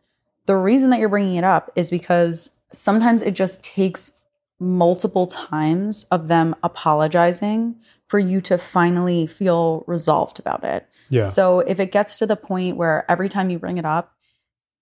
[0.44, 4.12] The reason that you're bringing it up is because sometimes it just takes
[4.58, 7.76] multiple times of them apologizing
[8.10, 10.84] for you to finally feel resolved about it.
[11.10, 11.20] yeah.
[11.20, 14.12] So if it gets to the point where every time you bring it up,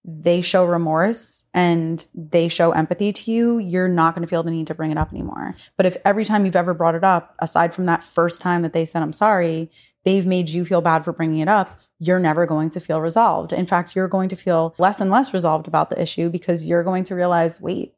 [0.03, 4.51] they show remorse and they show empathy to you, you're not going to feel the
[4.51, 5.55] need to bring it up anymore.
[5.77, 8.73] But if every time you've ever brought it up, aside from that first time that
[8.73, 9.71] they said, I'm sorry,
[10.05, 13.53] they've made you feel bad for bringing it up, you're never going to feel resolved.
[13.53, 16.85] In fact, you're going to feel less and less resolved about the issue because you're
[16.85, 17.93] going to realize, wait,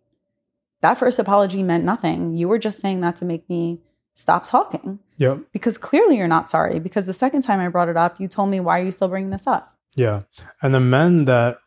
[0.80, 2.34] that first apology meant nothing.
[2.34, 3.78] You were just saying that to make me
[4.14, 5.38] stop talking Yep.
[5.52, 6.78] because clearly you're not sorry.
[6.78, 9.08] Because the second time I brought it up, you told me, why are you still
[9.08, 9.76] bringing this up?
[9.96, 10.22] Yeah.
[10.62, 11.58] And the men that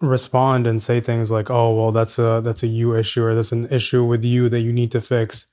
[0.00, 3.52] respond and say things like, "Oh, well, that's a that's a you issue or that's
[3.52, 5.46] an issue with you that you need to fix."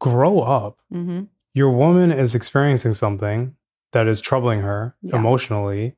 [0.00, 0.78] Grow up.
[0.92, 1.24] Mm-hmm.
[1.52, 3.54] Your woman is experiencing something
[3.92, 5.16] that is troubling her Yeah.
[5.16, 5.96] emotionally.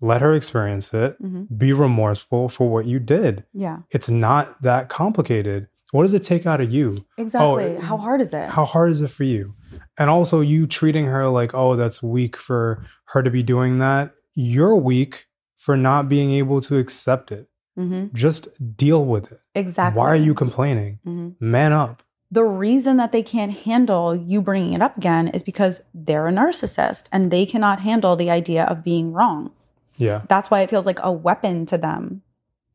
[0.00, 1.20] Let her experience it.
[1.22, 1.54] Mm-hmm.
[1.56, 3.44] Be remorseful for what you did.
[3.52, 5.68] Yeah, It's not that complicated.
[5.94, 7.06] What does it take out of you?
[7.16, 7.76] exactly.
[7.76, 8.48] Oh, How hard is it?
[8.50, 9.54] How hard is it for you?
[9.96, 14.12] And also, you treating her like, oh, that's weak for her to be doing that.
[14.34, 15.26] You're weak
[15.56, 17.46] for not being able to accept it.
[17.78, 18.06] mm-hmm.
[18.12, 19.38] Just deal with it.
[19.54, 19.96] Exactly.
[19.96, 20.98] Why are you complaining?
[21.04, 22.02] hmm Man up.
[22.28, 26.32] The reason that they can't handle you bringing it up again is because they're a
[26.32, 29.52] narcissist and they cannot handle the idea of being wrong.
[29.96, 30.22] Yeah.
[30.28, 32.22] That's why it feels like a weapon to them.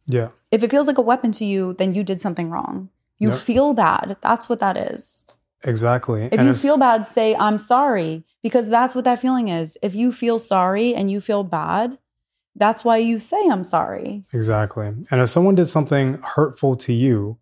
[0.07, 0.29] Yeah.
[0.51, 2.87] If it feels like a weapon to you, then you did something wrong.
[3.19, 3.39] You Yep.
[3.39, 4.17] feel bad.
[4.21, 5.25] That's what that is.
[5.63, 6.23] Exactly.
[6.25, 9.77] If And you s- feel bad, say, I'm sorry, because that's what that feeling is.
[9.81, 11.97] If you feel sorry and you feel bad,
[12.55, 14.23] that's why you say, I'm sorry.
[14.33, 14.87] Exactly.
[15.11, 17.37] And if someone did something hurtful to you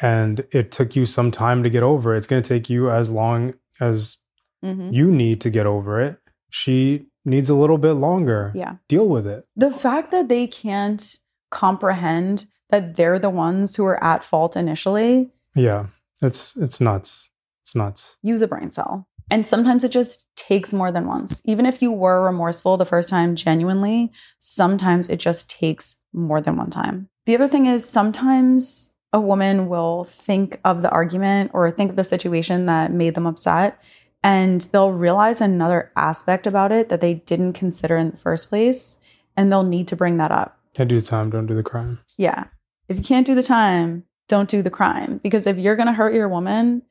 [0.00, 2.90] and it took you some time to get over it, it's going to take you
[2.90, 4.16] as long as
[4.62, 6.18] hmm you need to get over it.
[6.50, 8.52] She needs a little bit longer.
[8.54, 8.76] Yeah.
[8.88, 9.46] Deal with it.
[9.56, 11.18] The fact that they can't
[11.50, 15.86] comprehend that they're the ones who are at fault initially, Yeah.
[16.20, 17.30] It's it's nuts.
[17.62, 18.16] It's nuts.
[18.22, 19.06] use a brain cell.
[19.30, 21.40] And sometimes it just takes more than once.
[21.44, 26.56] Even if you were remorseful the first time genuinely, sometimes it just takes more than
[26.56, 27.08] one time.
[27.26, 31.96] The other thing is sometimes a woman will think of the argument or think of
[31.96, 33.80] the situation that made them upset
[34.24, 38.96] and they'll realize another aspect about it that they didn't consider in the first place
[39.36, 40.58] and they'll need to bring that up.
[40.74, 41.98] Can't do the time, don't do the crime.
[42.16, 42.44] Yeah.
[42.92, 45.18] If you can't do the time, don't do the crime.
[45.22, 46.82] Because if you're going to hurt your woman,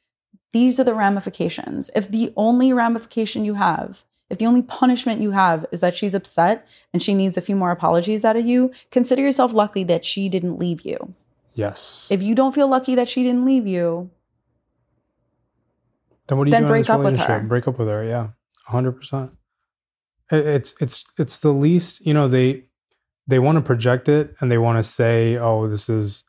[0.51, 1.91] these are the ramifications.
[1.95, 6.15] If the only ramification you have, if the only punishment you have is that she's
[6.15, 10.03] upset and she needs a few more apologies out of you, consider yourself lucky that
[10.03, 11.13] she didn't leave you.
[11.53, 12.07] Yes.
[12.09, 14.09] If you don't feel lucky that she didn't leave you,
[16.27, 17.39] then what do you then do break up with her.
[17.41, 18.03] Break up with her.
[18.03, 18.29] Yeah.
[18.65, 19.33] hundred percent.
[20.31, 22.63] It's it's it's the least, you know, they
[23.27, 26.23] they want to project it and they want to say, oh, this is,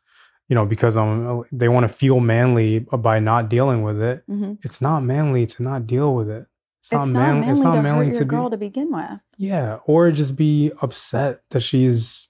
[0.47, 4.23] you know, because I'm they want to feel manly by not dealing with it.
[4.29, 6.45] mhm, It's not manly to not deal with it.
[6.79, 8.91] It's, it's not manly, it's not to manly hurt your to be girl to begin
[8.93, 9.19] with.
[9.37, 12.29] Yeah, or just be upset that she's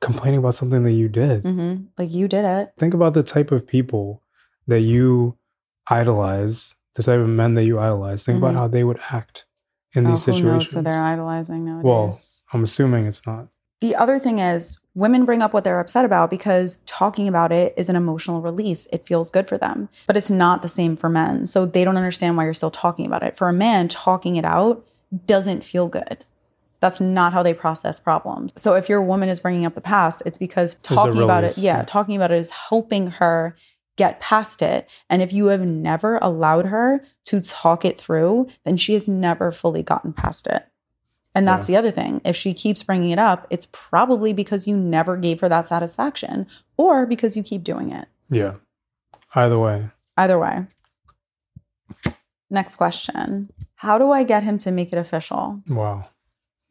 [0.00, 1.42] complaining about something that you did.
[1.42, 2.72] hmm Like you did it.
[2.78, 4.22] Think about the type of people
[4.66, 5.36] that you
[5.90, 8.24] idolize, the type of men that you idolize.
[8.24, 8.58] Think about Mhm.
[8.58, 9.46] how they would act
[9.94, 10.72] in Oh, these who knows situations.
[10.72, 11.84] who they're idolizing nowadays.
[11.84, 12.18] Well,
[12.52, 13.48] I'm assuming it's not.
[13.86, 17.72] The other thing is, women bring up what they're upset about because talking about it
[17.76, 18.88] is an emotional release.
[18.92, 21.46] It feels good for them, but it's not the same for men.
[21.46, 23.36] So they don't understand why you're still talking about it.
[23.36, 24.84] For a man, talking it out
[25.24, 26.24] doesn't feel good.
[26.80, 28.52] That's not how they process problems.
[28.56, 31.76] So if your woman is bringing up the past, it's because talking about it, yeah,
[31.76, 31.84] yeah.
[31.84, 33.54] talking about it is helping her
[33.94, 34.90] get past it.
[35.08, 39.52] And if you have never allowed her to talk it through, then she has never
[39.52, 40.66] fully gotten past it.
[41.36, 42.20] And that's the other thing.
[42.24, 46.46] If she keeps bringing it up, it's probably because you never gave her that satisfaction
[46.76, 48.08] or because you keep doing it.
[48.30, 48.54] Yeah.
[49.34, 49.90] Either way.
[50.16, 50.66] Either way.
[52.50, 55.60] Next question How do I get him to make it official?
[55.68, 56.08] Wow.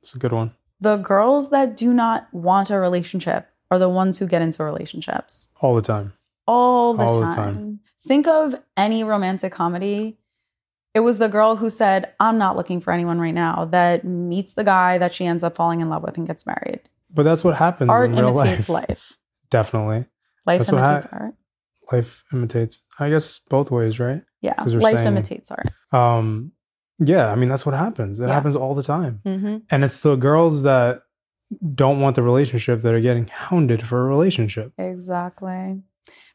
[0.01, 0.53] It's a good one.
[0.79, 5.49] The girls that do not want a relationship are the ones who get into relationships
[5.61, 6.13] All the time.
[6.47, 7.29] all the, All time.
[7.29, 7.79] the time.
[8.03, 10.17] Think of any romantic comedy.
[10.95, 14.53] It was the girl who said, I'm not looking for anyone right now, that meets
[14.53, 16.79] the guy that she ends up falling in love with and gets married.
[17.13, 18.89] But that's what happens Art in real imitates life.
[18.89, 19.17] life.
[19.51, 20.05] Definitely.
[20.45, 21.33] Life That's imitates hap- art.
[21.91, 22.83] Life imitates.
[22.97, 24.21] I guess both ways, right?
[24.41, 24.55] Yeah.
[24.63, 25.67] Life saying- imitates art.
[25.93, 26.51] Um
[26.97, 28.19] yeah, I mean that's what happens.
[28.21, 28.33] It Yeah.
[28.33, 29.19] happens all the time.
[29.25, 31.01] hmm And it's the girls that
[31.75, 34.71] don't want the relationship that are getting hounded for a relationship.
[34.77, 35.81] Exactly.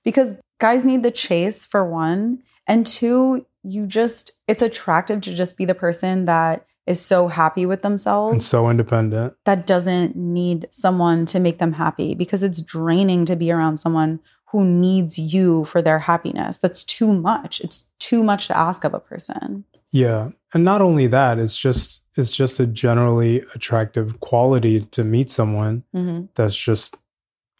[0.05, 2.43] Because guys need the chase for one.
[2.67, 7.67] And two, you just, it's attractive to just be the person that is so happy
[7.67, 9.35] with themselves And so independent.
[9.45, 14.21] that doesn't need someone to make them happy because it's draining to be around someone
[14.51, 16.59] who needs you for their happiness.
[16.59, 17.61] That's too much.
[17.61, 19.65] It's too much to ask of a person.
[19.93, 20.31] Yeah.
[20.55, 25.85] And not only that, it's just it's just a generally attractive quality to meet someone
[25.95, 26.97] hmm that's just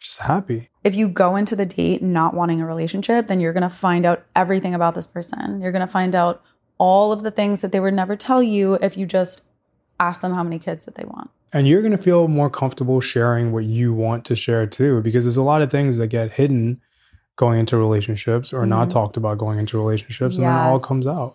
[0.01, 0.69] just happy.
[0.83, 4.05] If you go into the date not wanting a relationship, then you're going to find
[4.05, 5.61] out everything about this person.
[5.61, 6.41] You're going to find out
[6.79, 9.41] all of the things that they would never tell you if you just
[9.99, 11.29] ask them how many kids that they want.
[11.53, 15.25] And you're going to feel more comfortable sharing what you want to share too because
[15.25, 16.81] there's a lot of things that get hidden
[17.35, 18.91] going into relationships or not Mhm.
[18.91, 21.29] talked about going into relationships and then it all comes out.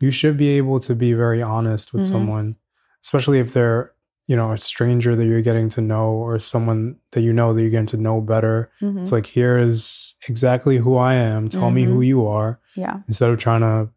[0.00, 2.10] You should be able to be very honest with Mhm.
[2.10, 2.56] someone,
[3.04, 3.92] especially if they're,
[4.28, 7.60] you know, a stranger that you're getting to know or someone that you know that
[7.62, 8.70] you're getting to know better.
[8.82, 9.00] Mhm.
[9.02, 11.48] It's like, here is exactly who I am.
[11.48, 12.06] Tell me who Mhm.
[12.06, 12.98] you are Yeah.
[13.08, 13.88] instead of trying to,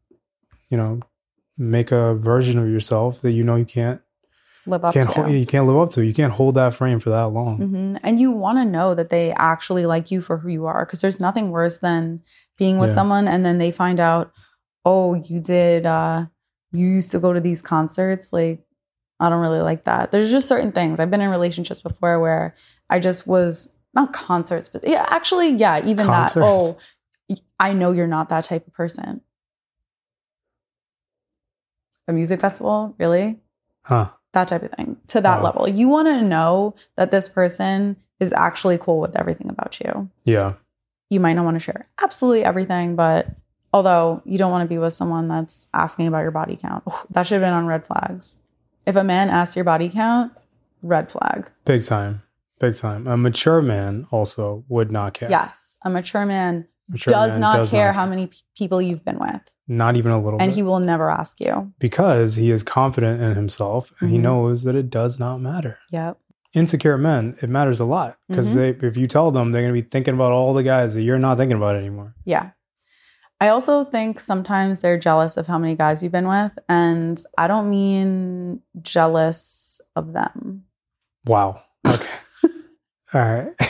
[0.69, 1.01] you know,
[1.57, 4.01] make a version of yourself that you know you can't
[4.67, 5.15] Live up can't to.
[5.23, 6.05] hold, you can't live up to.
[6.05, 7.57] You can't hold that frame for that long.
[7.57, 10.85] hmm And you want to know that they actually like you for who you are
[10.85, 12.21] because there's nothing worse than
[12.57, 12.95] being with Yeah.
[12.95, 14.31] someone and then they find out,
[14.85, 16.27] oh, you did, uh,
[16.71, 18.31] you used to go to these concerts.
[18.31, 18.63] Like,
[19.21, 20.11] I don't really like that.
[20.11, 20.99] There's just certain things.
[20.99, 22.55] I've been in relationships before where
[22.89, 26.33] I just was not concerts, but yeah, actually, yeah, even that.
[26.35, 26.77] Oh,
[27.59, 29.21] I know you're not that type of person.
[32.07, 33.39] A music festival, really?
[33.83, 34.09] Huh.
[34.33, 35.43] that type of thing to that Wow.
[35.43, 35.67] level.
[35.67, 40.09] You want to know that this person is actually cool with everything about you.
[40.23, 40.53] Yeah.
[41.09, 43.27] You might not want to share absolutely everything, but
[43.73, 47.23] although you don't want to be with someone that's asking about your body count, that
[47.27, 48.39] should have been on red flags.
[48.85, 50.31] If a man asks your body count,
[50.81, 51.49] red flag.
[51.65, 52.23] Big time.
[52.59, 53.07] Big time.
[53.07, 55.29] A mature man also would not care.
[55.29, 59.41] Yes, a mature man Mature does not care how many p- people you've been with,
[59.67, 61.71] not even a little and bit he will never ask you.
[61.79, 64.21] because he is confident in himself and he Mhm.
[64.23, 65.77] knows that it does not matter.
[65.91, 66.17] Yep.
[66.53, 68.83] Insecure men, it matters a lot because Mhm.
[68.83, 71.17] if you tell them, they're going to be thinking about all the guys that you're
[71.17, 72.13] not thinking about anymore.
[72.25, 72.49] Yeah.
[73.41, 76.51] I also think sometimes they're jealous of how many guys you've been with.
[76.69, 80.65] And I don't mean jealous of them.
[81.25, 81.63] Wow.
[81.85, 82.09] Okay.
[83.13, 83.53] all right.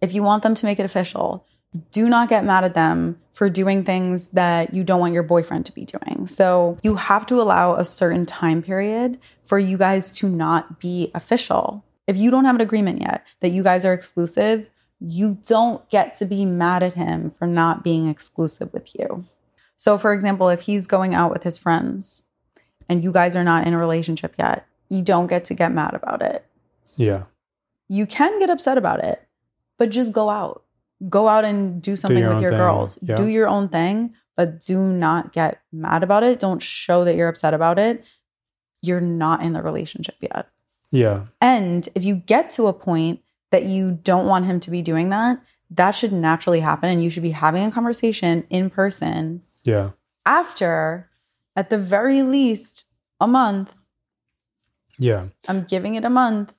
[0.00, 1.46] If you want them to make it official,
[1.90, 5.64] do not get mad at them for doing things that you don't want your boyfriend
[5.64, 6.26] to be doing.
[6.26, 11.10] So you have to allow a certain time period for you guys to not be
[11.14, 11.82] official.
[12.06, 14.68] If you don't have an agreement yet that you guys are exclusive,
[15.06, 19.24] you don't get to be mad at him for not being exclusive with you.
[19.76, 22.24] So, for example, if he's going out with his friends
[22.88, 25.94] and you guys are not in a relationship yet, you don't get to get mad
[25.94, 26.46] about it.
[26.96, 27.24] Yeah.
[27.88, 29.26] You can get upset about it,
[29.76, 30.62] but just go out.
[31.08, 32.98] Go out and do something your with your thing, girls.
[33.02, 33.16] yeah.
[33.16, 36.38] Do your own thing, but do not get mad about it.
[36.38, 38.04] Don't show that you're upset about it.
[38.80, 40.48] You're not in the relationship yet.
[40.90, 41.24] Yeah.
[41.42, 43.20] And if you get to a point
[43.54, 45.40] that you don't want him to be doing that,
[45.70, 46.90] that should naturally happen.
[46.90, 49.90] And you should be having a conversation in person Yeah.
[50.26, 51.08] after,
[51.54, 52.84] at the very least,
[53.20, 53.76] a month.
[54.98, 55.26] Yeah.
[55.46, 56.52] I'm giving it a month.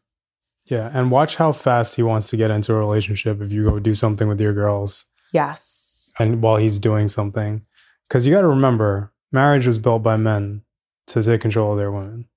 [0.64, 0.90] Yeah.
[0.94, 3.94] And watch how fast he wants to get into a relationship if you go do
[3.94, 6.14] something with your girls Yes.
[6.18, 7.66] and while he's doing something.
[8.08, 10.62] Because you got to remember, marriage was built by men
[11.08, 12.30] to take control of their women.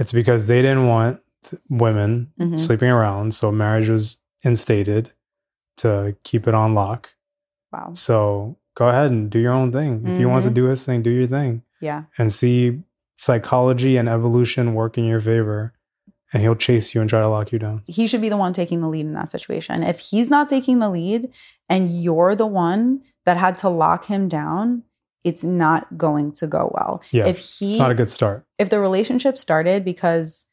[0.00, 1.20] It's because they didn't want
[1.68, 2.58] women Mhm.
[2.58, 3.34] sleeping around.
[3.34, 5.12] So marriage was instated
[5.78, 7.10] to keep it on lock.
[7.72, 7.90] Wow.
[7.94, 10.02] So go ahead and do your own thing.
[10.06, 10.54] If he wants to Mhm.
[10.54, 12.04] do his thing, do your thing Yeah.
[12.18, 12.82] and see
[13.16, 15.72] psychology and evolution work in your favor.
[16.32, 17.82] And he'll chase you and try to lock you down.
[17.86, 19.84] He should be the one taking the lead in that situation.
[19.84, 21.30] If he's not taking the lead
[21.68, 24.82] and you're the one that had to lock him down,
[25.22, 27.02] it's not going to go well.
[27.12, 27.26] Yeah.
[27.26, 28.44] If he It's not a good start.
[28.58, 30.46] if the relationship started because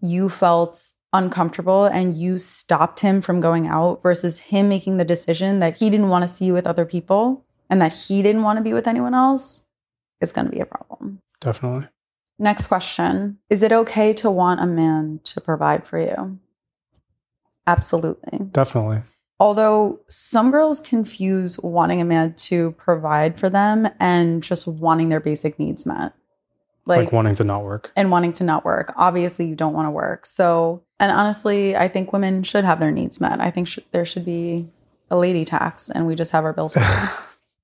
[0.00, 5.58] you felt uncomfortable and you stopped him from going out versus him making the decision
[5.60, 8.58] that he didn't want to see you with other people and that he didn't want
[8.58, 9.62] to be with anyone else,
[10.20, 11.20] it's going to be a problem.
[11.40, 11.88] Definitely.
[12.38, 16.38] Next question Is it okay to want a man to provide for you?
[17.66, 18.38] Absolutely.
[18.50, 19.02] Definitely.
[19.40, 25.20] Although some girls confuse wanting a man to provide for them and just wanting their
[25.20, 26.12] basic needs met.
[26.88, 27.92] Like, wanting to not work.
[27.96, 28.92] and wanting to not work.
[28.96, 30.26] Obviously, you don't want to work.
[30.26, 33.40] So, and honestly, I think women should have their needs met.
[33.40, 34.68] I think sh- there should be
[35.10, 36.84] a lady tax and we just have our bills paid.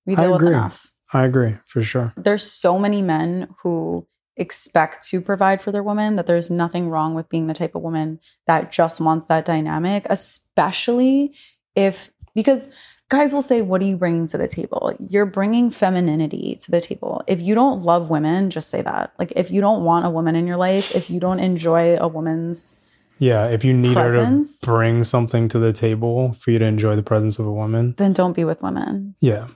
[0.07, 0.93] We deal with enough.
[1.15, 2.13] I agree for sure.
[2.15, 4.07] There's so many men who
[4.37, 7.81] expect to provide for their woman that there's nothing wrong with being the type of
[7.83, 11.33] woman that just wants that dynamic, especially
[11.75, 12.69] if, because
[13.15, 14.93] guys will say, What are you bringing to the table?
[14.99, 17.23] You're bringing femininity to the table.
[17.27, 19.13] If you don't love women, just say that.
[19.19, 22.09] Like, if you don't want a woman in your life, if you don't enjoy a
[22.09, 22.77] woman's,
[23.19, 23.47] Yeah.
[23.47, 24.61] If you need Presence?
[24.61, 27.53] her to bring something to the table for you to enjoy the presence of a
[27.53, 27.95] woman.
[27.97, 29.15] then don't be with women.
[29.21, 29.47] Yeah.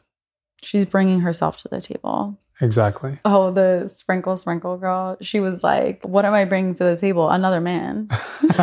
[0.63, 2.39] She's bringing herself to the table.
[2.61, 3.19] Exactly.
[3.25, 5.17] Oh, the sprinkle sprinkle girl.
[5.21, 7.31] She was like, What am I bringing to the table?
[7.31, 8.09] Another man.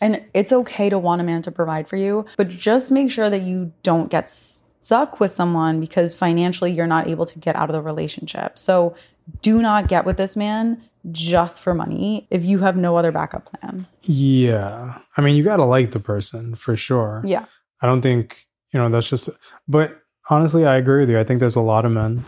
[0.00, 3.30] and it's okay to want a man to provide for you, but just make sure
[3.30, 7.68] that you don't get stuck with someone because financially you're not able to get out
[7.68, 8.58] of the relationship.
[8.58, 8.94] So
[9.42, 13.46] do not get with this man just for money if you have no other backup
[13.46, 13.86] plan.
[14.02, 14.98] yeah.
[15.16, 17.22] I mean, you got to like the person for sure.
[17.24, 17.44] Yeah.
[17.82, 19.30] I don't think, you know, that's just,
[19.66, 19.92] but
[20.30, 21.18] honestly, I agree with you.
[21.18, 22.24] I think there's a lot of men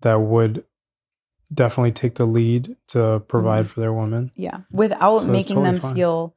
[0.00, 0.64] that would
[1.52, 3.74] definitely take the lead to provide mm-hmm.
[3.74, 4.30] for their woman.
[4.34, 4.60] Yeah.
[4.70, 5.94] Without So making totally them fine.
[5.94, 6.34] feel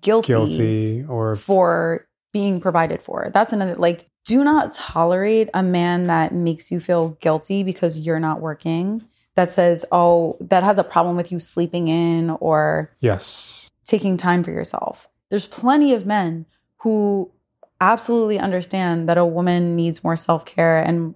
[0.00, 3.30] guilty, Guilty or for being provided for.
[3.32, 8.20] That's another like do not tolerate a man that makes you feel guilty because you're
[8.20, 9.04] not working.
[9.34, 13.70] That says, "Oh, that has a problem with you sleeping in or yes.
[13.84, 16.46] taking time for yourself." There's plenty of men
[16.78, 17.30] who
[17.80, 21.14] absolutely understand that a woman needs more self-care and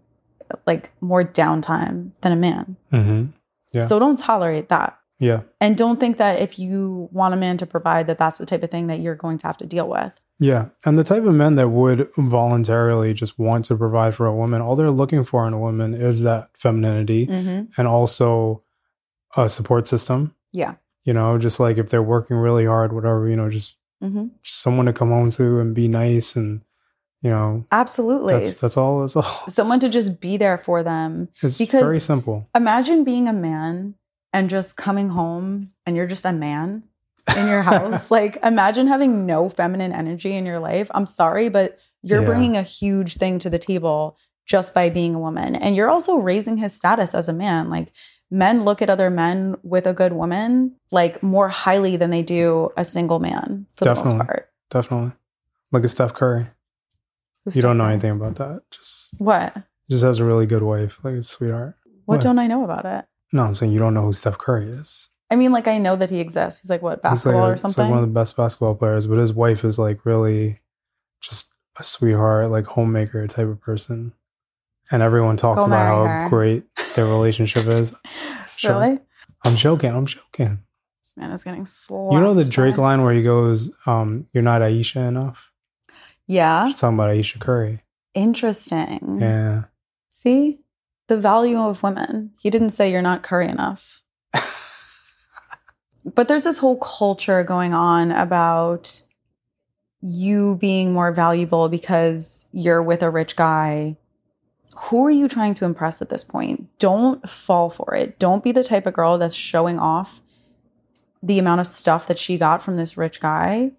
[0.67, 2.77] like more downtime than a man.
[2.91, 3.27] hmm
[3.73, 3.83] Yeah.
[3.83, 4.98] So don't tolerate that.
[5.19, 5.41] Yeah.
[5.61, 8.63] And don't think that if you want a man to provide that that's the type
[8.63, 10.21] of thing that you're going to have to deal with.
[10.39, 10.67] Yeah.
[10.85, 14.63] And the type of men that would voluntarily just want to provide for a woman,
[14.63, 17.73] all they're looking for in a woman is that femininity Mm-hmm.
[17.77, 18.63] and also
[19.37, 20.35] a support system.
[20.53, 20.75] Yeah.
[21.03, 24.27] You know, just like if they're working really hard, whatever, you know, just, Mm-hmm.
[24.45, 26.61] just someone to come home to and be nice and,
[27.21, 28.35] you know, Absolutely.
[28.35, 29.01] that's, that's all.
[29.01, 29.43] That's all.
[29.49, 31.29] Someone to just be there for them.
[31.43, 32.49] It's because- very simple.
[32.55, 33.97] Imagine being a man
[34.39, 36.85] and just coming home and you're just a man
[37.37, 38.11] in your house.
[38.19, 40.91] like, imagine having no feminine energy in your life.
[40.95, 42.27] I'm sorry, but You're Yeah.
[42.27, 44.17] bringing a huge thing to the table
[44.47, 45.57] just by being a woman.
[45.57, 47.69] And you're also raising his status as a man.
[47.71, 47.91] Like
[48.31, 52.71] men look at other men with a good woman like more highly than they do
[52.77, 54.15] a single man for the Definitely.
[54.19, 54.49] most part.
[54.71, 55.13] Definitely.
[55.73, 56.47] Look at Steph Curry.
[57.45, 58.61] Who's you don't know anything about that.
[58.71, 59.57] Just What?
[59.91, 61.75] just has a really good wife, like a sweetheart.
[62.05, 62.21] What What?
[62.23, 63.07] don't I know about it?
[63.33, 65.11] No, I'm saying you don't know who Steph Curry is.
[65.31, 66.61] I mean, like I know that he exists.
[66.63, 68.75] He's like what He's like, basketball a- or he's like one of the best basketball
[68.75, 70.61] players, but his wife is like really
[71.21, 74.13] just a sweetheart, like homemaker type of person.
[74.91, 76.29] And everyone talks Go about how her.
[76.31, 76.65] great
[76.95, 77.93] their relationship is.
[78.57, 78.73] Sure.
[78.81, 78.99] Really?
[79.45, 79.95] I'm joking.
[79.95, 80.61] I'm joking.
[81.03, 82.11] This man is getting slow.
[82.13, 85.51] You know the Drake by- line where he goes, um, "You're not Ayesha enough."
[86.27, 86.67] Yeah.
[86.67, 87.83] He's talking about Ayesha Curry.
[88.15, 89.19] Interesting.
[89.21, 89.65] Yeah.
[90.11, 90.59] See
[91.09, 92.31] the value of women.
[92.39, 94.03] He didn't say you're not curry enough.
[96.05, 99.03] but there's this whole culture going on about
[100.01, 103.97] you being more valuable because you're with a rich guy.
[104.83, 106.69] Who are you trying to impress at this point?
[106.79, 108.19] Don't fall for it.
[108.19, 110.23] Don't be the type of girl that's showing off
[111.21, 113.73] the amount of stuff that she got from this rich guy.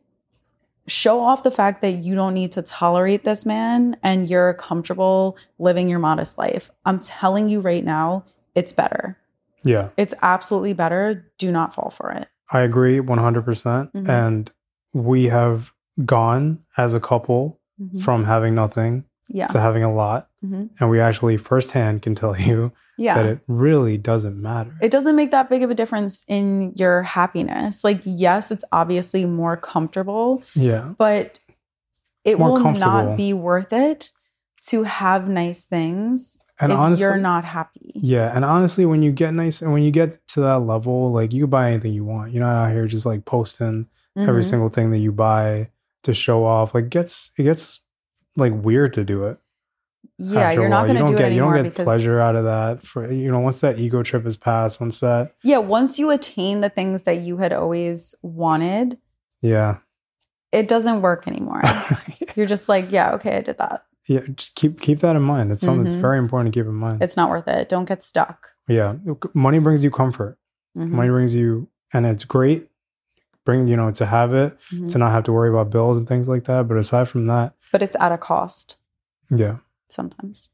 [0.90, 5.38] Show off the fact that you don't need to tolerate this man and you're comfortable
[5.60, 6.72] living your modest life.
[6.86, 8.26] I'm telling you right now,
[8.56, 9.18] it's better.
[9.64, 9.90] Yeah.
[9.98, 11.32] It's absolutely better.
[11.38, 12.28] Do not fall for it.
[12.52, 13.46] I agree 100%.
[13.46, 14.10] percent Mhm.
[14.10, 14.52] And
[14.94, 15.72] we have
[16.06, 18.02] gone as a couple Mhm.
[18.02, 19.48] from having nothing Yeah.
[19.48, 20.30] to having a lot.
[20.44, 20.70] Mhm.
[20.80, 23.16] And we actually firsthand can tell you Yeah.
[23.16, 24.76] that it really doesn't matter.
[24.82, 27.84] it doesn't make that big of a difference in your happiness.
[27.84, 30.94] Like, yes, it's obviously more comfortable, yeah.
[30.98, 31.40] but
[32.26, 34.12] It's it will not be worth it
[34.68, 37.94] to have nice things And if honestly, you're not happy.
[37.96, 41.32] Yeah, and honestly, when you get nice and when you get to that level, like
[41.32, 42.34] you can buy anything you want.
[42.34, 44.50] You're not out here just like posting every Mhm.
[44.50, 45.70] single thing that you buy
[46.04, 46.76] to show off.
[46.76, 47.80] Like gets it gets
[48.36, 49.38] like weird to do it.
[50.18, 52.44] Yeah, you're not going to don't get it you don't get because pleasure out of
[52.44, 52.84] that.
[52.84, 56.62] For you know, once that ego trip is passed, once that yeah, once you attain
[56.62, 58.98] the things that you had always wanted,
[59.42, 59.78] yeah,
[60.52, 61.62] it doesn't work anymore.
[62.36, 63.86] You're just like, yeah, okay, I did that.
[64.08, 65.52] yeah, just keep keep that in mind.
[65.52, 65.92] It's something Mhm.
[65.92, 67.02] that's very important to keep in mind.
[67.04, 67.70] It's not worth it.
[67.70, 68.50] Don't get stuck.
[68.68, 68.96] yeah,
[69.34, 70.38] money brings you comfort.
[70.78, 70.90] Mhm.
[70.90, 72.70] Money brings you, and it's great.
[73.46, 74.90] Bring you know to have it Mhm.
[74.92, 76.68] to not have to worry about bills and things like that.
[76.68, 78.78] But aside from that, But it's at a cost.
[79.30, 79.58] yeah,
[79.92, 80.50] sometimes.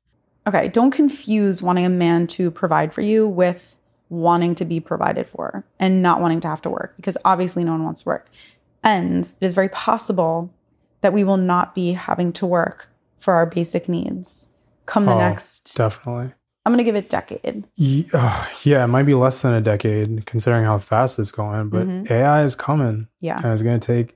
[0.47, 3.77] Okay, don't confuse wanting a man to provide for you with
[4.09, 7.71] wanting to be provided for and not wanting to have to work because obviously no
[7.71, 8.27] one wants to work.
[8.83, 10.53] And it is very possible
[11.01, 12.89] that we will not be having to work
[13.19, 14.47] for our basic needs
[14.85, 16.31] come the Oh, next, definitely.
[16.63, 17.63] I'm going to give it a decade.
[17.75, 21.69] Ye- uh, yeah, it might be less than a decade considering how fast it's going,
[21.69, 22.11] but Mhm.
[22.11, 23.37] AI is coming Yeah.
[23.43, 24.15] and it's going to take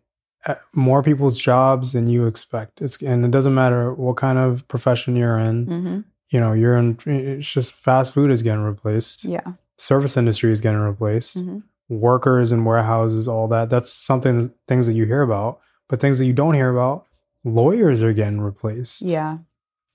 [0.73, 2.81] more people's jobs than you expect.
[2.81, 5.65] It's and it doesn't matter what kind of profession you're in.
[5.65, 5.99] hmm
[6.31, 6.97] You know, you're in.
[7.05, 9.25] It's just fast food is getting replaced.
[9.25, 9.53] Yeah.
[9.77, 11.39] Service industry is getting replaced.
[11.39, 11.59] hmm
[11.89, 13.69] Workers and warehouses, all that.
[13.71, 17.05] That's something things that you hear about, but things that you don't hear about.
[17.43, 19.01] Lawyers are getting replaced.
[19.01, 19.39] Yeah.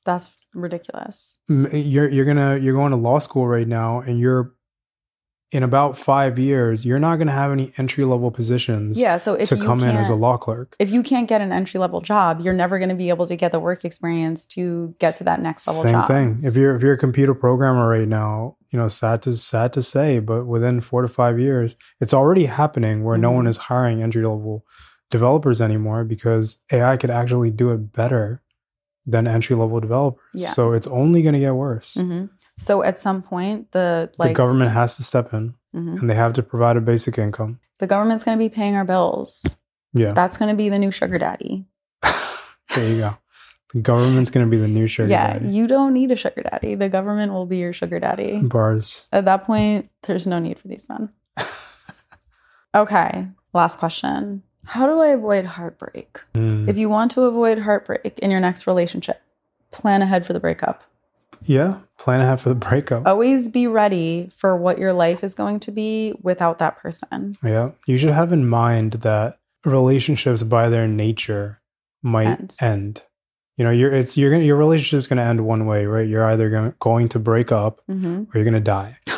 [0.05, 1.41] That's ridiculous.
[1.49, 4.53] you're you're gonna you're going to law school right now and you're
[5.55, 9.17] in about five years you're not gonna have any entry level positions Yeah.
[9.19, 11.79] So if to come in as a law clerk if you can't get an entry
[11.85, 15.15] level job, you're never going to be able to get the work experience to get
[15.19, 16.09] to that next level same job.
[16.09, 19.73] thing if you're if you're a computer programmer right now you know sad to sad
[19.77, 23.35] to say but within four to five years it's already happening where no Mhm.
[23.41, 24.65] one is hiring entry level
[25.11, 28.43] developers anymore because ai could actually do it better
[29.07, 30.49] than entry level developers Yeah.
[30.49, 32.25] so it's only going to get worse hmm
[32.57, 36.01] So at some point, the like the government has to step in mhm.
[36.01, 38.85] and they have to provide a basic income the government's going to be paying our
[38.85, 39.57] bills.
[39.93, 41.67] yeah That's going to be the new sugar daddy.
[42.03, 43.19] there you go.
[43.73, 45.33] The government's going to be the new sugar daddy.
[45.33, 45.55] yeah, daddy.
[45.55, 46.77] you don't need a sugar daddy.
[46.77, 48.41] The government will be your sugar daddy.
[48.41, 49.07] Bars.
[49.13, 51.11] At that point, there's no need for these men.
[52.77, 54.43] Okay, last question.
[54.65, 56.19] How do I avoid heartbreak?
[56.35, 56.69] Mm.
[56.69, 59.23] If you want to avoid heartbreak in your next relationship,
[59.71, 60.83] plan ahead for the breakup.
[61.45, 63.07] Yeah, plan ahead for the breakup.
[63.07, 67.37] Always be ready for what your life is going to be without that person.
[67.43, 71.61] Yeah, you should have in mind that relationships, by their nature,
[72.03, 72.57] might End.
[72.61, 73.03] end.
[73.57, 76.09] You know, you're it's you're gonna your relationship's gonna end one way, right?
[76.09, 78.23] You're either going going to break up Mm-hmm.
[78.25, 78.99] or you're gonna die.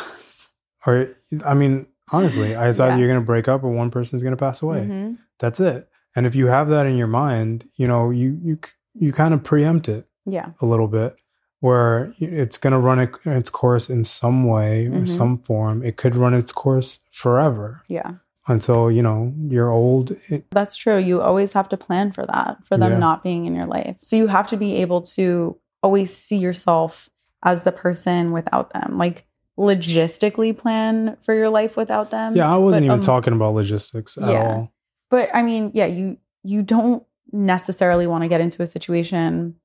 [0.85, 1.09] Or
[1.45, 2.85] I mean, honestly, it's Yeah.
[2.85, 4.85] either you're gonna break up or one person's gonna pass away.
[4.85, 5.89] hmm That's it.
[6.15, 8.59] And if you have that in your mind, you know, you you
[8.93, 10.07] you kind of preempt it.
[10.25, 10.49] Yeah.
[10.61, 11.15] a little bit
[11.59, 15.09] where it's going to run it- its course in some way or Mhm.
[15.09, 18.11] some form it could run its course forever Yeah.
[18.47, 20.15] until you know you're old.
[20.29, 20.97] It, That's true.
[20.97, 22.99] You always have to plan for that, for them Yeah.
[22.99, 23.95] not being in your life.
[24.01, 27.09] So you have to be able to always see yourself
[27.43, 28.97] as the person without them.
[28.97, 29.25] Like
[29.59, 32.35] logistically plan for your life without them.
[32.35, 34.43] yeah, I wasn't But, even um, talking about logistics at yeah.
[34.55, 34.71] all.
[35.09, 37.03] But I mean, yeah, you you don't
[37.33, 39.55] necessarily want to get into a situation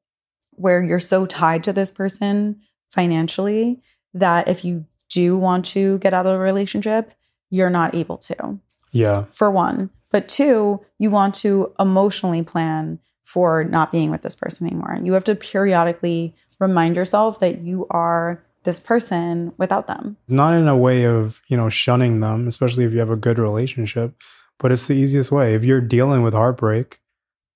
[0.53, 2.61] where you're so tied to this person
[2.91, 3.81] financially
[4.15, 7.13] that if you do want to get out of the relationship,
[7.51, 8.59] you're not able to.
[8.93, 14.35] Yeah, For one, but two, you want to emotionally plan for not being with this
[14.35, 14.99] person anymore.
[15.03, 20.17] You have to periodically remind yourself that you are this person without them.
[20.29, 23.39] not in a way of you know shunning them, especially if you have a good
[23.39, 24.15] relationship.
[24.59, 25.55] But it's the easiest way.
[25.55, 27.01] If you're dealing with heartbreak,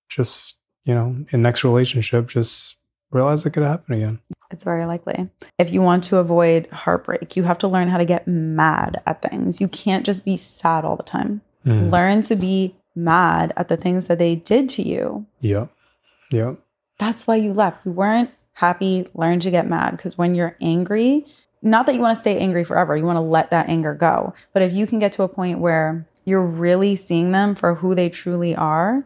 [0.08, 2.76] just you know, in next relationship, just
[3.16, 4.20] realize it could happen again.
[4.50, 5.28] It's very likely.
[5.58, 9.22] If you want to avoid heartbreak, you have to learn how to get mad at
[9.22, 9.60] things.
[9.60, 11.40] You can't just be sad all the time.
[11.64, 11.90] Mm.
[11.90, 15.26] Learn to be mad at the things that they did to you.
[15.40, 15.70] Yep.
[16.30, 16.58] Yep.
[16.98, 17.84] That's why you left.
[17.84, 19.06] You weren't happy.
[19.14, 21.26] Learn to get mad because when you're angry,
[21.60, 24.32] not that you want to stay angry forever, you want to let that anger go.
[24.52, 27.94] But if you can get to a point where you're really seeing them for who
[27.94, 29.04] they truly are,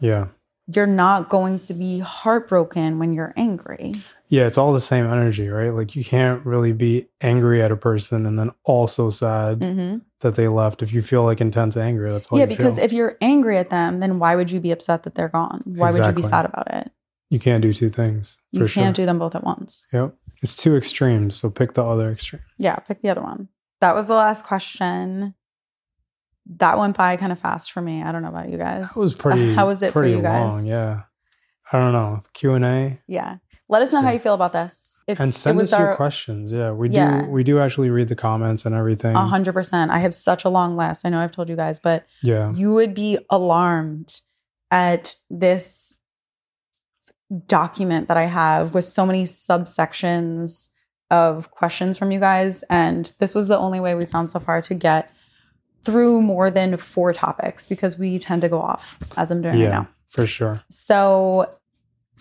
[0.00, 0.26] Yeah.
[0.74, 4.02] You're not going to be heartbroken when you're angry.
[4.28, 5.72] Yeah, it's all the same energy, right?
[5.72, 9.98] Like you can't really be angry at a person and then also sad Mm-hmm.
[10.20, 10.82] that they left.
[10.82, 12.84] If you feel like intense anger, that's all yeah, because feel.
[12.84, 15.62] if you're angry at them, then why would you be upset that they're gone?
[15.64, 16.90] Why would you be sad about it?
[17.30, 18.38] you can't do two things.
[18.52, 19.02] You can't sure.
[19.02, 19.86] do them both at once.
[19.92, 20.14] Yep.
[20.42, 22.42] It's two extremes, so pick the other extreme.
[22.58, 23.48] Yeah, pick the other one.
[23.80, 25.34] That was the last question.
[26.58, 28.02] That went by kind of fast for me.
[28.02, 28.82] I don't know about you guys.
[28.94, 30.54] That was pretty How was it for you guys?
[30.54, 31.02] long, yeah.
[31.72, 32.22] I don't know.
[32.34, 32.98] Q and A.
[33.08, 33.38] Yeah.
[33.68, 35.00] Let us know how you feel about this.
[35.08, 36.52] It's And send it us was your questions.
[36.52, 36.70] Yeah.
[36.70, 37.22] We Yeah.
[37.22, 39.16] do we do actually read the comments and everything.
[39.16, 39.90] a hundred percent.
[39.90, 41.04] I have such a long list.
[41.04, 42.52] I know I've told you guys, but Yeah.
[42.52, 44.20] you would be alarmed
[44.70, 45.96] at this
[47.46, 50.68] document that I have with so many subsections
[51.10, 52.62] of questions from you guys.
[52.70, 55.10] And this was the only way we found so far to get
[55.86, 59.70] through more than four topics because we tend to go off as I'm doing right
[59.70, 59.88] now.
[60.08, 60.62] for sure.
[60.68, 61.48] So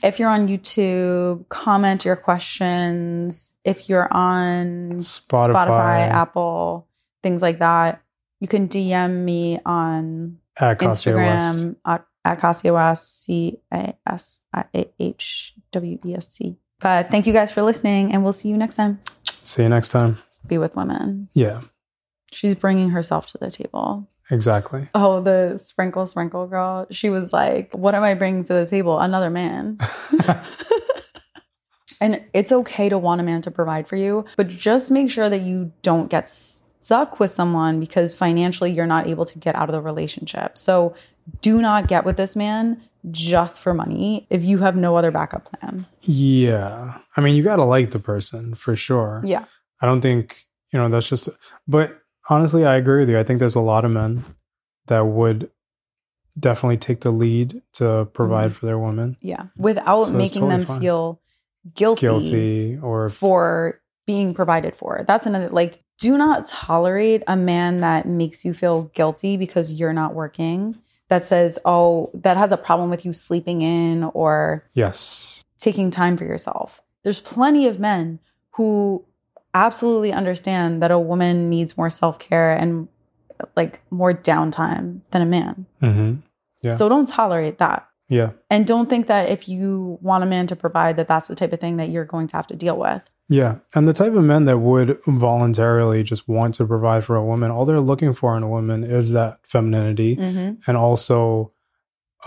[0.04, 3.54] if you're on YouTube, comment your questions.
[3.64, 5.54] If you're on Spotify.
[5.54, 6.88] Spotify, Apple,
[7.24, 8.02] things like that,
[8.40, 10.80] you can DM me on At.
[10.80, 16.58] Instagram at, at Casiah West, C A S I A H W E S T.
[16.82, 19.00] But thank you guys for listening, and we'll see you next time.
[19.44, 20.18] See you next time.
[20.46, 21.30] Be with women.
[21.34, 21.62] Yeah,
[22.36, 24.08] She's bringing herself to the table.
[24.30, 24.90] exactly.
[24.94, 26.88] Oh, the sprinkle, sprinkle girl.
[26.92, 29.00] She was like, What am I bringing to the table?
[29.00, 29.78] Another man.
[32.02, 35.30] and it's okay to want a man to provide for you, but just make sure
[35.30, 39.70] that you don't get stuck with someone because financially you're not able to get out
[39.70, 40.58] of the relationship.
[40.58, 40.94] So
[41.42, 42.82] do not get with this man
[43.12, 45.86] just for money if you have no other backup plan.
[46.02, 47.00] yeah.
[47.18, 49.22] I mean, you got to like the person for sure.
[49.24, 49.46] Yeah.
[49.82, 51.30] I don't think, you know, that's just,
[51.68, 51.92] but
[52.30, 53.20] honestly, I agree with you.
[53.20, 54.24] I think there's a lot of men
[54.88, 55.50] that would
[56.40, 58.60] definitely take the lead to provide mm-hmm.
[58.60, 59.18] for their women.
[59.22, 59.46] Yeah.
[59.58, 60.82] Without So making totally them fine.
[60.82, 61.22] feel
[61.74, 65.04] guilty, Guilty or for being provided for.
[65.08, 69.94] That's another like do not tolerate a man that makes you feel guilty because you're
[69.94, 70.76] not working.
[71.08, 75.44] That says, "Oh, that has a problem with you sleeping in or yes.
[75.60, 78.20] taking time for yourself." There's plenty of men
[78.54, 79.06] who
[79.56, 82.88] absolutely understand that a woman needs more self-care and
[83.56, 85.66] like more downtime than a man.
[85.80, 86.16] hmm
[86.62, 86.72] Yeah.
[86.72, 87.88] So don't tolerate that.
[88.08, 88.32] Yeah.
[88.52, 91.52] And don't think that if you want a man to provide that that's the type
[91.54, 93.10] of thing that you're going to have to deal with.
[93.28, 93.56] Yeah.
[93.74, 97.50] And the type of men that would voluntarily just want to provide for a woman,
[97.50, 100.58] all they're looking for in a woman is that femininity Mhm.
[100.68, 101.52] and also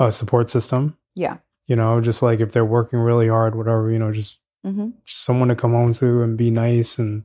[0.01, 0.97] a support system.
[1.15, 1.37] Yeah.
[1.67, 5.25] You know, just like if they're working really hard, whatever, you know, just, hmm just
[5.25, 7.23] someone to come home to and be nice and,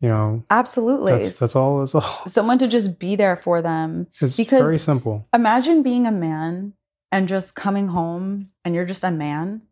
[0.00, 1.12] you know, Absolutely.
[1.12, 1.78] that's that's all.
[1.80, 2.22] That's all.
[2.26, 4.06] Someone to just be there for them.
[4.20, 5.26] It's because- very simple.
[5.32, 6.74] Imagine being a man
[7.12, 9.62] and just coming home and you're just a man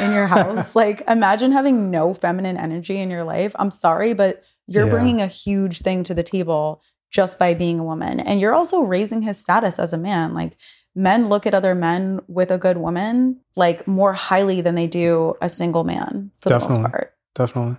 [0.00, 0.76] in your house.
[0.76, 3.56] like, imagine having no feminine energy in your life.
[3.58, 4.90] I'm sorry, but you're Yeah.
[4.92, 8.20] bringing a huge thing to the table just by being a woman.
[8.20, 10.32] And you're also raising his status as a man.
[10.34, 10.56] Like,
[11.00, 15.34] men look at other men with a good woman like more highly than they do
[15.40, 16.82] a single man for the Definitely.
[16.82, 17.14] most part.
[17.34, 17.76] Definitely.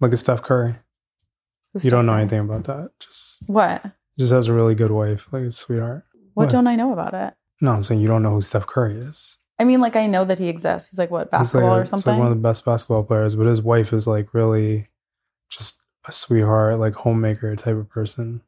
[0.00, 0.74] Look at Steph Curry.
[1.72, 2.90] Who's You don't know anything about that.
[3.00, 3.84] Just What?
[4.18, 5.26] just has a really good wife.
[5.32, 6.04] Like a sweetheart.
[6.34, 6.50] What What?
[6.50, 7.34] don't I know about it?
[7.60, 9.38] No, I'm saying you don't know who Steph Curry is.
[9.58, 10.90] I mean, like I know that he exists.
[10.90, 12.18] He's like what He's like basketball a- or he's like something.
[12.18, 14.88] one of the best basketball players, but his wife is like really
[15.50, 18.42] just a sweetheart, like homemaker type of person.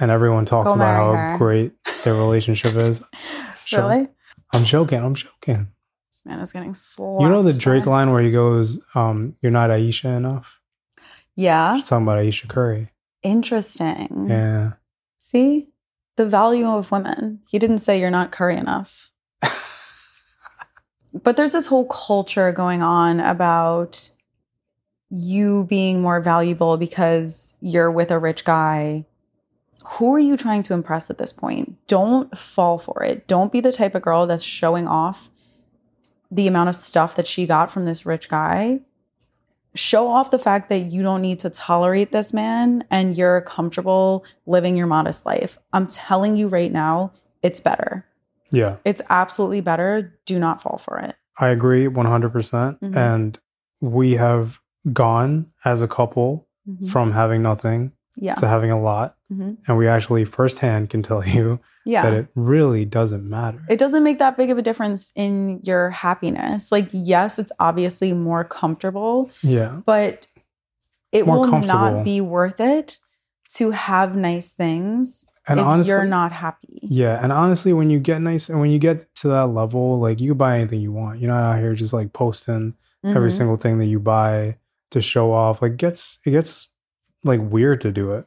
[0.00, 1.38] And everyone talks Go about how her.
[1.38, 1.72] great
[2.04, 3.02] their relationship is.
[3.66, 3.88] Sure.
[3.88, 4.08] Really?
[4.52, 5.02] I'm joking.
[5.02, 5.68] I'm joking.
[6.10, 7.22] This man is getting slapped.
[7.22, 10.46] You know the Drake line where he goes, um, "You're not Ayesha enough."
[11.34, 11.74] Yeah.
[11.76, 12.92] He's talking about Ayesha Curry.
[13.22, 14.26] Interesting.
[14.28, 14.72] Yeah.
[15.16, 15.68] See
[16.16, 17.40] the value of women.
[17.48, 19.10] He didn't say you're not curry enough.
[21.14, 24.10] but there's this whole culture going on about
[25.10, 29.06] you being more valuable because you're with a rich guy.
[29.86, 31.76] Who are you trying to impress at this point?
[31.86, 33.26] Don't fall for it.
[33.26, 35.30] Don't be the type of girl that's showing off
[36.30, 38.80] the amount of stuff that she got from this rich guy.
[39.74, 44.24] Show off the fact that you don't need to tolerate this man and you're comfortable
[44.46, 45.58] living your modest life.
[45.72, 47.12] I'm telling you right now,
[47.42, 48.06] it's better.
[48.50, 48.76] Yeah.
[48.84, 50.16] It's absolutely better.
[50.26, 51.16] Do not fall for it.
[51.38, 52.32] I agree 100%.
[52.32, 52.96] percent Mhm.
[52.96, 53.38] And
[53.80, 54.60] we have
[54.92, 56.88] gone as a couple Mhm.
[56.88, 58.34] from having nothing Yeah.
[58.34, 59.16] to having a lot.
[59.32, 59.56] Mhm.
[59.66, 62.02] And we actually firsthand can tell you Yeah.
[62.02, 63.60] that it really doesn't matter.
[63.68, 66.70] it doesn't make that big of a difference in your happiness.
[66.72, 69.80] Like, yes, it's obviously more comfortable, yeah.
[69.86, 70.26] but
[71.12, 72.98] it will not be worth it
[73.56, 76.80] to have nice things And if honestly, you're not happy.
[76.82, 80.18] Yeah, and honestly, when you get nice and when you get to that level, like
[80.20, 81.20] you can buy anything you want.
[81.20, 82.74] You're not out here just like posting
[83.04, 83.32] every Mhm.
[83.36, 84.56] single thing that you buy
[84.90, 85.60] to show off.
[85.60, 86.68] Like gets it gets
[87.24, 88.26] like weird to do it.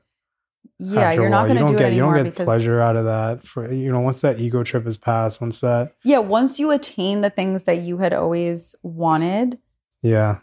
[0.80, 3.06] Yeah, you're not going to do get it you don't get because pleasure out of
[3.06, 3.44] that.
[3.44, 7.22] For you know, once that ego trip is passed, once that yeah, once you attain
[7.22, 9.58] the things that you had always wanted,
[10.04, 10.40] yeah,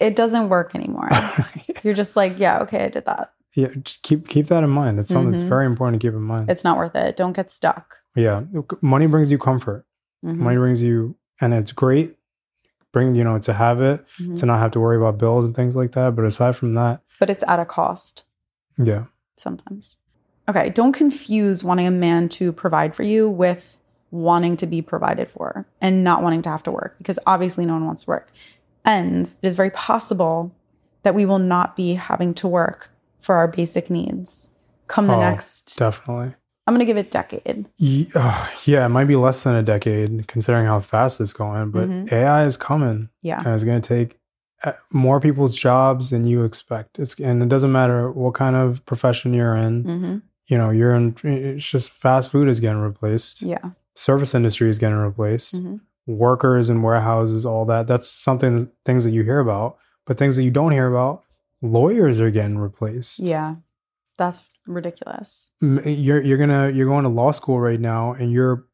[0.00, 1.08] it doesn't work anymore.
[1.82, 3.32] You're just like, yeah, okay, I did that.
[3.56, 4.98] yeah, just keep keep that in mind.
[4.98, 5.48] It's something that's Mhm.
[5.48, 6.50] very important to keep in mind.
[6.50, 7.16] It's not worth it.
[7.16, 7.96] Don't get stuck.
[8.16, 8.42] yeah,
[8.82, 9.86] money brings you comfort.
[10.26, 10.36] Mhm.
[10.38, 12.16] Money brings you, and it's great.
[12.94, 14.38] Bring you know to have it Mhm.
[14.38, 16.14] to not have to worry about bills and things like that.
[16.16, 18.24] But aside from that, But it's at a cost.
[18.78, 19.04] yeah,
[19.36, 19.98] sometimes.
[20.48, 23.78] Okay, don't confuse wanting a man to provide for you with
[24.10, 27.72] wanting to be provided for and not wanting to have to work because obviously no
[27.74, 28.30] one wants to work.
[28.84, 30.52] And it is very possible
[31.02, 32.90] that we will not be having to work
[33.20, 34.50] for our basic needs
[34.86, 36.34] come the Oh, next definitely.
[36.66, 37.66] I'm going to give it a decade.
[37.76, 41.70] Ye- uh, yeah, it might be less than a decade considering how fast it's going,
[41.70, 42.10] but Mhm.
[42.12, 43.38] AI is coming Yeah.
[43.44, 44.18] and it's going to take
[44.64, 46.98] uh, more people's jobs than you expect.
[46.98, 49.84] It's and it doesn't matter what kind of profession you're in.
[49.84, 50.16] hmm
[50.46, 51.14] You know, you're in.
[51.22, 53.42] It's just fast food is getting replaced.
[53.42, 53.70] Yeah.
[53.94, 55.62] Service industry is getting replaced.
[55.62, 55.80] Mhm.
[56.06, 57.86] Workers and warehouses, all that.
[57.86, 59.76] That's something things that you hear about,
[60.06, 61.24] but things that you don't hear about.
[61.60, 63.20] Lawyers are getting replaced.
[63.20, 63.56] Yeah.
[64.16, 65.52] That's ridiculous.
[65.60, 68.64] You're you're gonna you're going to law school right now and you're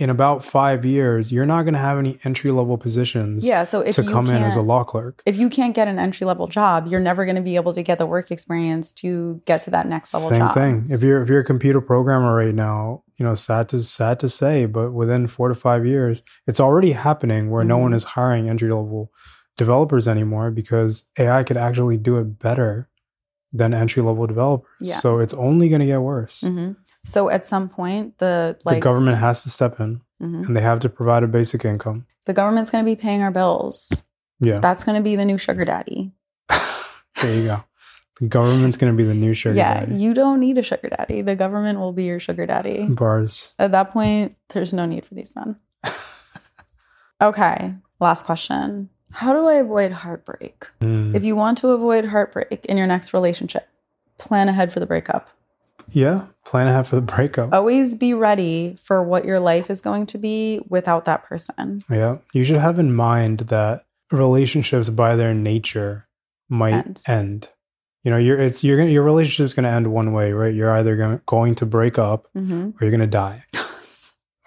[0.00, 3.64] in about five years you're not gonna have any entry level positions Yeah.
[3.64, 5.98] So if to you come in as a law clerk if you can't get an
[5.98, 9.42] entry level job, you're never going to be able to get the work experience to
[9.44, 10.54] get to that next level same job.
[10.54, 14.20] thing if you're if you're a computer programmer right now you know sad to sad
[14.20, 17.82] to say but within four to five years it's already happening where no Mhm.
[17.82, 19.10] one is hiring entry level
[19.56, 22.88] developers anymore because ai could actually do it better
[23.52, 24.96] than entry level developers Yeah.
[24.96, 26.72] so it's only going to get worse hmm
[27.04, 30.46] So at some point, the the government has to step in mhm.
[30.46, 33.30] and they have to provide a basic income the government's going to be paying our
[33.30, 33.88] bills.
[34.40, 36.12] yeah That's going to be the new sugar daddy.
[37.22, 37.64] there you go.
[38.20, 39.94] The government's going to be the new sugar yeah, daddy.
[39.96, 41.22] you don't need a sugar daddy.
[41.22, 42.86] The government will be your sugar daddy.
[42.90, 43.54] Bars.
[43.58, 45.56] At that point, there's no need for these men.
[47.20, 48.90] Okay, last question.
[49.18, 50.66] How do I avoid heartbreak?
[50.80, 51.14] Mm.
[51.14, 53.66] If you want to avoid heartbreak in your next relationship,
[54.18, 55.28] plan ahead for the breakup.
[55.90, 57.52] yeah, plan ahead for the breakup.
[57.52, 61.82] Always be ready for what your life is going to be without that person.
[61.90, 66.06] Yeah, you should have in mind that relationships, by their nature,
[66.48, 67.02] might End.
[67.08, 67.48] end.
[68.04, 70.54] You know, you're it's you're gonna your relationship's going to end one way, right?
[70.54, 72.62] You're either going going to break up Mm-hmm.
[72.70, 73.44] or you're going to die.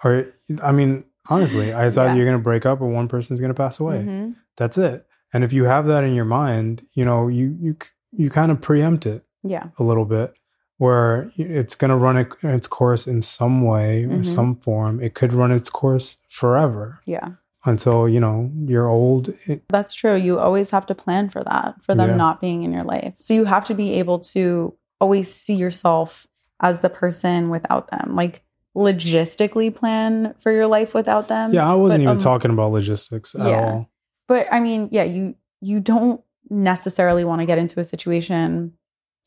[0.04, 0.26] Or
[0.60, 2.02] I mean, honestly, it's Yeah.
[2.04, 3.98] either you're going to break up or one person's going to pass away.
[4.02, 4.34] Mhm.
[4.56, 5.06] That's it.
[5.32, 7.76] And if you have that in your mind, you know, you you
[8.12, 9.24] you kind of preempt it.
[9.44, 9.68] Yeah.
[9.76, 10.32] a little bit
[10.78, 14.26] where it's going to run its course in some way or Mhm.
[14.26, 17.30] some form it could run its course forever Yeah.
[17.64, 20.14] until you know you're old It- That's true.
[20.14, 22.16] You always have to plan for that, for them Yeah.
[22.16, 23.14] not being in your life.
[23.18, 26.28] So you have to be able to always see yourself
[26.60, 28.14] as the person without them.
[28.14, 28.44] Like
[28.76, 31.52] logistically plan for your life without them.
[31.52, 33.72] yeah i wasn't But, even um, talking about logistics at yeah.
[33.72, 33.90] all
[34.28, 36.20] But I mean, yeah, you you don't
[36.50, 38.72] necessarily want to get into a situation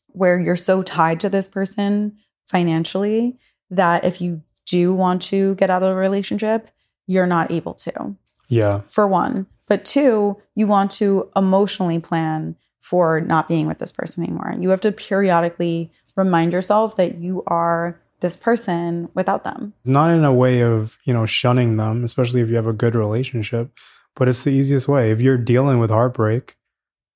[0.08, 2.16] where you're so tied to this person
[2.46, 3.38] financially
[3.70, 6.68] that if you do want to get out of a relationship,
[7.06, 8.16] you're not able to.
[8.48, 9.46] yeah for one.
[9.66, 14.54] But two, you want to emotionally plan for not being with this person anymore.
[14.58, 19.74] You have to periodically remind yourself that you are this person without them.
[19.84, 22.94] Not in a way of, you know, shunning them, especially if you have a good
[22.94, 23.70] relationship,
[24.16, 25.12] but it's the easiest way.
[25.12, 26.56] If you're dealing with heartbreak,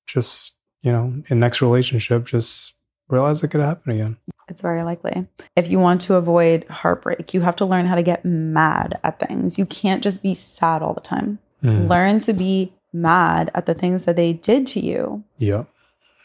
[0.07, 2.73] just, you know, in next relationship, just
[3.09, 4.17] realize it could happen again.
[4.47, 5.27] It's very likely.
[5.55, 9.19] If you want to avoid heartbreak, you have to learn how to get mad at
[9.19, 9.57] things.
[9.57, 11.39] You can't just be sad all the time.
[11.63, 11.87] Mm.
[11.87, 15.23] Learn to be mad at the things that they did to you.
[15.37, 15.67] Yep.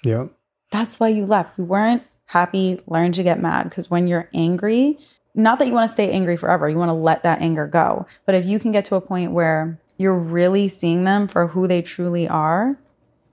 [0.05, 0.31] Yep.
[0.71, 1.59] That's why you left.
[1.59, 2.81] You weren't happy.
[2.87, 4.99] Learn to get mad because when you're angry,
[5.35, 8.07] not that you want to stay angry forever, you want to let that anger go.
[8.25, 11.67] But if you can get to a point where you're really seeing them for who
[11.67, 12.79] they truly are,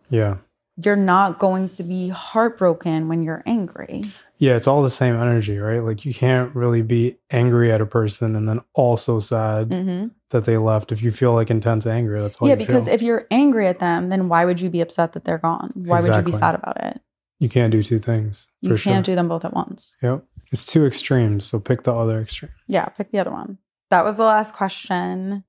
[0.10, 0.38] Yeah.
[0.78, 4.12] you're not going to be heartbroken when you're angry.
[4.38, 5.80] Yeah, it's all the same energy, right?
[5.84, 10.08] Like you can't really be angry at a person and then also sad Mm-hmm.
[10.32, 10.92] that they left.
[10.92, 12.94] If you feel like intense anger, that's Yeah, because feel.
[12.94, 15.72] if you're angry at them, then why would you be upset that they're gone?
[15.76, 17.00] Why would you be sad about it?
[17.40, 18.48] you can't do two things.
[18.62, 19.02] You can't sure.
[19.02, 19.98] do them both at once.
[20.02, 20.24] Yep.
[20.54, 22.52] It's two extremes, so pick the other extreme.
[22.68, 23.58] Yeah, pick the other one.
[23.90, 25.44] That was the last question.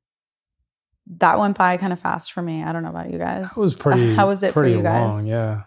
[1.19, 2.63] That went by kind of fast for me.
[2.65, 3.43] I don't know about you guys.
[3.55, 5.15] That was pretty How was it for you guys?
[5.15, 5.63] long, yeah.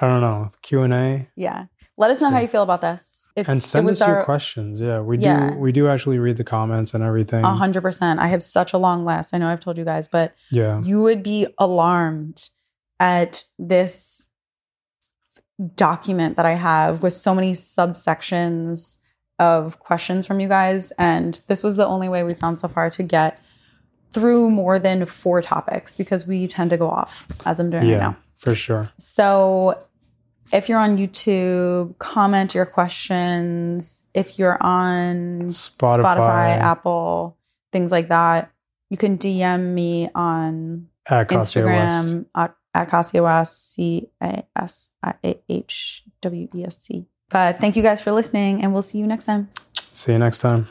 [0.00, 0.50] I don't know.
[0.62, 1.28] Q and A.
[1.36, 1.66] Yeah.
[1.98, 3.28] Let us know how you feel about this.
[3.36, 4.80] It's And send us your questions.
[4.80, 5.00] Yeah.
[5.00, 5.50] We Yeah.
[5.50, 7.44] do we do actually read the comments and everything.
[7.44, 8.18] a hundred percent.
[8.18, 9.34] I have such a long list.
[9.34, 10.80] I know I've told you guys, but Yeah.
[10.82, 12.48] you would be alarmed
[12.98, 14.26] at this
[15.76, 18.98] document that I have with so many subsections
[19.38, 20.92] of questions from you guys.
[20.98, 23.38] And this was the only way we found so far to get
[24.12, 27.90] through more than four topics because we tend to go off as I'm doing right
[27.90, 28.16] Yeah, now.
[28.38, 28.90] for sure.
[28.98, 29.78] So
[30.52, 34.02] if you're on YouTube, comment your questions.
[34.14, 36.02] If you're on Spotify.
[36.16, 37.36] Spotify, Apple,
[37.72, 38.50] things like that,
[38.90, 41.28] you can DM me on At.
[41.30, 47.06] Instagram at, at Casiah West, C A S I A H W E S C.
[47.30, 49.48] But thank you guys for listening, and we'll see you next time.
[49.92, 50.68] See you next time.